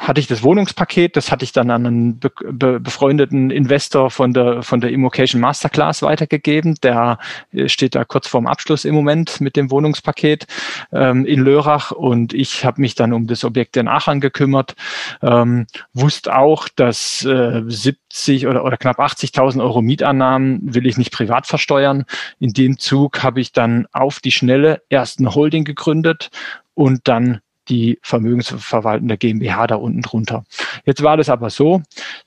[0.00, 4.32] hatte ich das Wohnungspaket, das hatte ich dann an einen be be befreundeten Investor von
[4.32, 6.76] der, von der Immocation Masterclass weitergegeben.
[6.82, 7.18] Der
[7.52, 10.46] äh, steht da kurz vorm Abschluss im Moment mit dem Wohnungspaket
[10.92, 14.74] ähm, in Lörrach und ich habe mich dann um das Objekt in Aachen gekümmert.
[15.22, 21.12] Ähm, wusste auch, dass äh, 70 oder, oder knapp 80.000 Euro Mietannahmen will ich nicht
[21.12, 22.06] privat versteuern.
[22.38, 26.30] In dem Zug habe ich dann auf die Schnelle erst eine Holding gegründet
[26.74, 27.40] und dann
[27.70, 30.44] die vermögensverwaltende GmbH da unten drunter.
[30.84, 31.82] Jetzt war das aber so,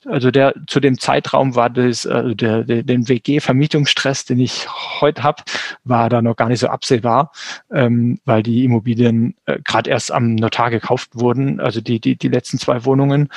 [0.06, 4.66] also der zu dem Zeitraum war das, äh, der, der, den WG-Vermietungsstress, den ich
[5.00, 5.42] heute habe,
[5.84, 7.30] war da noch gar nicht so absehbar,
[7.70, 12.28] ähm, weil die Immobilien äh, gerade erst am Notar gekauft wurden, also die, die, die
[12.28, 13.28] letzten zwei Wohnungen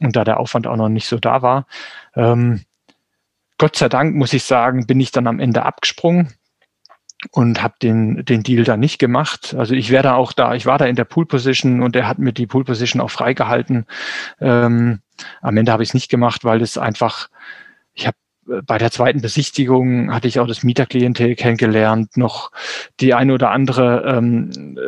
[0.00, 1.66] und da der Aufwand auch noch nicht so da war.
[2.14, 2.62] Ähm,
[3.58, 6.34] Gott sei Dank, muss ich sagen, bin ich dann am Ende abgesprungen
[7.30, 9.54] und habe den, den Deal dann nicht gemacht.
[9.56, 12.06] Also ich wäre da auch da, ich war da in der Pool Position und er
[12.08, 13.86] hat mir die Pool Position auch freigehalten.
[14.40, 15.00] Ähm,
[15.40, 17.28] am Ende habe ich es nicht gemacht, weil es einfach,
[17.94, 18.16] ich habe
[18.64, 22.16] bei der zweiten Besichtigung hatte ich auch das Mieterklientel kennengelernt.
[22.16, 22.50] Noch
[23.00, 24.78] die ein oder andere ähm,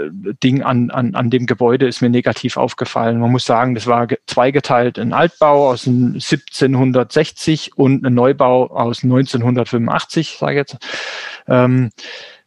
[0.42, 3.18] Ding an, an, an dem Gebäude ist mir negativ aufgefallen.
[3.18, 10.36] Man muss sagen, das war zweigeteilt ein Altbau aus 1760 und ein Neubau aus 1985,
[10.38, 10.76] sage ich jetzt.
[11.48, 11.90] Ähm,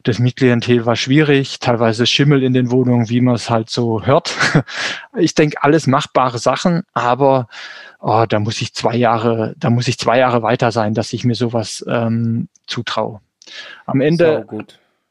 [0.02, 4.34] das Mietklientel war schwierig, teilweise Schimmel in den Wohnungen, wie man es halt so hört.
[5.14, 7.46] Ich denke, alles machbare Sachen, aber
[8.02, 11.24] oh, da muss ich zwei Jahre, da muss ich zwei Jahre weiter sein, dass ich
[11.24, 13.20] mir sowas ähm, zutraue.
[13.86, 14.46] Am Ende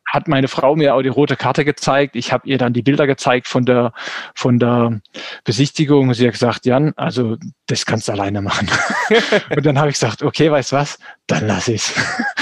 [0.06, 2.18] hat meine Frau mir auch die rote Karte gezeigt.
[2.18, 3.94] Ich habe ihr dann die Bilder gezeigt von der
[4.36, 5.00] von der
[5.46, 6.14] Besichtigung.
[6.14, 7.38] Sie hat gesagt, Jan, also
[7.68, 8.70] das kannst du alleine machen.
[9.56, 11.94] und dann habe ich gesagt, okay, weißt was, dann lass ich's.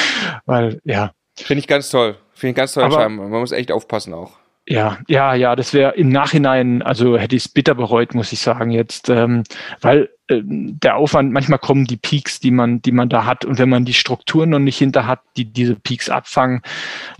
[0.45, 1.11] Weil ja.
[1.35, 2.17] Finde ich ganz toll.
[2.33, 2.83] Finde ich ganz toll.
[2.83, 4.31] Aber, Man muss echt aufpassen auch.
[4.71, 8.39] Ja, ja, ja, das wäre im Nachhinein, also hätte ich es bitter bereut, muss ich
[8.39, 9.43] sagen jetzt, ähm,
[9.81, 13.57] weil äh, der Aufwand, manchmal kommen die Peaks, die man, die man da hat, und
[13.57, 16.61] wenn man die Strukturen noch nicht hinter hat, die diese Peaks abfangen,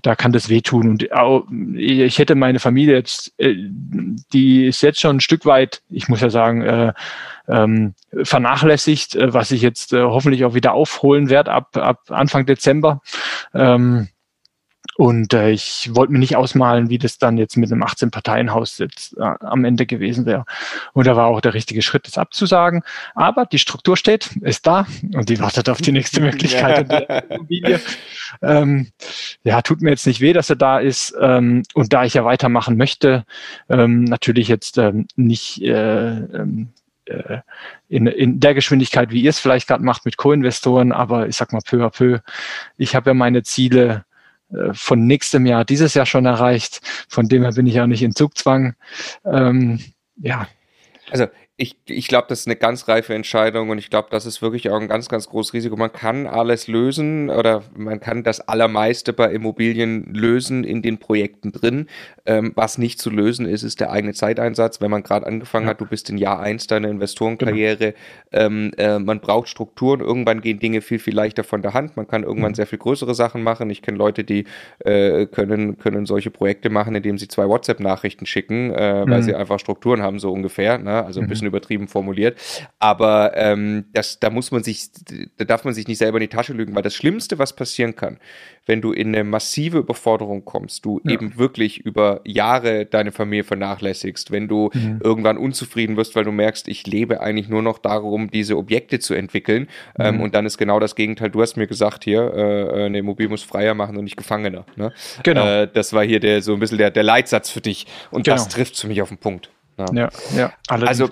[0.03, 0.89] da kann das wehtun.
[0.89, 3.55] Und auch, ich hätte meine Familie jetzt, äh,
[4.31, 6.93] die ist jetzt schon ein Stück weit, ich muss ja sagen, äh,
[7.47, 13.01] ähm, vernachlässigt, äh, was ich jetzt hoffentlich auch wieder aufholen werde ab, ab Anfang Dezember.
[13.55, 14.09] Ähm,
[14.99, 19.17] und äh, ich wollte mir nicht ausmalen, wie das dann jetzt mit einem 18-Parteien-Haus jetzt
[19.17, 20.43] äh, am Ende gewesen wäre.
[20.91, 22.83] Und da war auch der richtige Schritt, das abzusagen.
[23.15, 26.91] Aber die Struktur steht, ist da und die wartet auf die nächste Möglichkeit
[27.29, 27.79] Immobilie.
[28.41, 28.91] Ähm,
[29.45, 31.15] ja, tut mir jetzt nicht weh, dass er da ist.
[31.17, 33.23] Ähm, und da ich ja weitermachen möchte,
[33.69, 36.73] ähm, natürlich jetzt ähm, nicht äh, ähm,
[37.05, 37.37] äh,
[37.87, 41.53] in, in der Geschwindigkeit, wie ihr es vielleicht gerade macht mit Co-Investoren, aber ich sag
[41.53, 42.19] mal peu à peu.
[42.75, 44.03] Ich habe ja meine Ziele
[44.73, 46.81] von nächstem Jahr dieses Jahr schon erreicht.
[47.07, 48.75] Von dem her bin ich auch nicht in Zugzwang.
[49.25, 49.79] Ähm,
[50.17, 50.47] ja.
[51.11, 51.27] Also
[51.61, 54.69] ich, ich glaube, das ist eine ganz reife Entscheidung und ich glaube, das ist wirklich
[54.69, 55.75] auch ein ganz, ganz großes Risiko.
[55.75, 61.51] Man kann alles lösen oder man kann das Allermeiste bei Immobilien lösen in den Projekten
[61.51, 61.87] drin.
[62.25, 64.79] Ähm, was nicht zu lösen ist, ist der eigene Zeiteinsatz.
[64.79, 65.71] Wenn man gerade angefangen ja.
[65.71, 67.93] hat, du bist in Jahr eins deiner Investorenkarriere,
[68.31, 68.45] genau.
[68.45, 69.99] ähm, äh, man braucht Strukturen.
[69.99, 71.97] Irgendwann gehen Dinge viel, viel leichter von der Hand.
[71.97, 72.55] Man kann irgendwann mhm.
[72.55, 73.69] sehr viel größere Sachen machen.
[73.69, 74.45] Ich kenne Leute, die
[74.79, 79.23] äh, können, können solche Projekte machen, indem sie zwei WhatsApp-Nachrichten schicken, äh, weil mhm.
[79.23, 80.77] sie einfach Strukturen haben, so ungefähr.
[80.77, 81.03] Ne?
[81.03, 81.29] Also ein mhm.
[81.29, 82.39] bisschen übertrieben formuliert.
[82.79, 84.89] Aber ähm, das, da muss man sich,
[85.37, 87.95] da darf man sich nicht selber in die Tasche lügen, weil das Schlimmste, was passieren
[87.95, 88.19] kann,
[88.65, 91.11] wenn du in eine massive Überforderung kommst, du ja.
[91.11, 94.99] eben wirklich über Jahre deine Familie vernachlässigst, wenn du mhm.
[95.03, 99.15] irgendwann unzufrieden wirst, weil du merkst, ich lebe eigentlich nur noch darum, diese Objekte zu
[99.15, 99.67] entwickeln.
[99.97, 100.19] Ähm, mhm.
[100.19, 101.31] Ähm, und dann ist genau das Gegenteil.
[101.31, 104.65] Du hast mir gesagt hier, äh, eine Immobilie muss freier machen und nicht Gefangener.
[104.75, 104.93] Ne?
[105.23, 105.45] Genau.
[105.45, 107.87] Äh, das war hier der so ein bisschen der, der Leitsatz für dich.
[108.11, 108.35] Und genau.
[108.37, 109.49] das trifft für mich auf den Punkt.
[109.79, 110.09] Ja, ja.
[110.35, 110.53] ja.
[110.67, 111.09] Also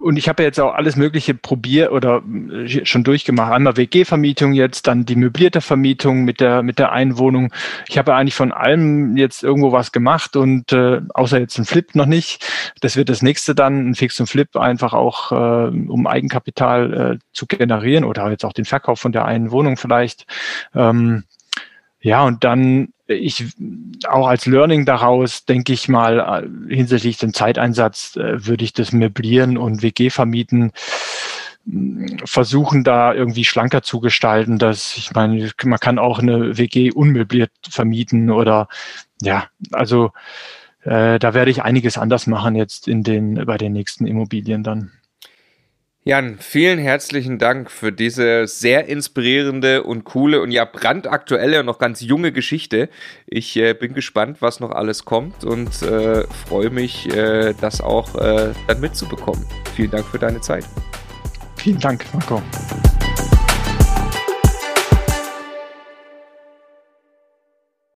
[0.00, 2.22] und ich habe jetzt auch alles Mögliche probiert oder
[2.52, 3.52] äh, schon durchgemacht.
[3.52, 7.52] Einmal WG-Vermietung jetzt, dann die möblierte Vermietung mit der mit der Einwohnung.
[7.88, 11.94] Ich habe eigentlich von allem jetzt irgendwo was gemacht und äh, außer jetzt ein Flip
[11.96, 12.46] noch nicht.
[12.80, 17.18] Das wird das nächste dann, ein Fix und Flip, einfach auch äh, um Eigenkapital äh,
[17.32, 20.26] zu generieren oder jetzt auch den Verkauf von der einen Wohnung vielleicht.
[20.76, 21.24] Ähm,
[22.00, 23.54] ja, und dann ich
[24.06, 28.92] auch als Learning daraus, denke ich mal, äh, hinsichtlich dem Zeiteinsatz äh, würde ich das
[28.92, 30.72] möblieren und WG vermieten
[31.64, 36.92] mm, versuchen da irgendwie schlanker zu gestalten, dass ich meine, man kann auch eine WG
[36.92, 38.68] unmöbliert vermieten oder
[39.22, 40.12] ja, also
[40.82, 44.92] äh, da werde ich einiges anders machen jetzt in den bei den nächsten Immobilien dann.
[46.08, 51.78] Jan, vielen herzlichen Dank für diese sehr inspirierende und coole und ja brandaktuelle und noch
[51.78, 52.88] ganz junge Geschichte.
[53.26, 58.14] Ich äh, bin gespannt, was noch alles kommt und äh, freue mich, äh, das auch
[58.14, 59.44] äh, dann mitzubekommen.
[59.76, 60.64] Vielen Dank für deine Zeit.
[61.56, 62.42] Vielen Dank, Marco.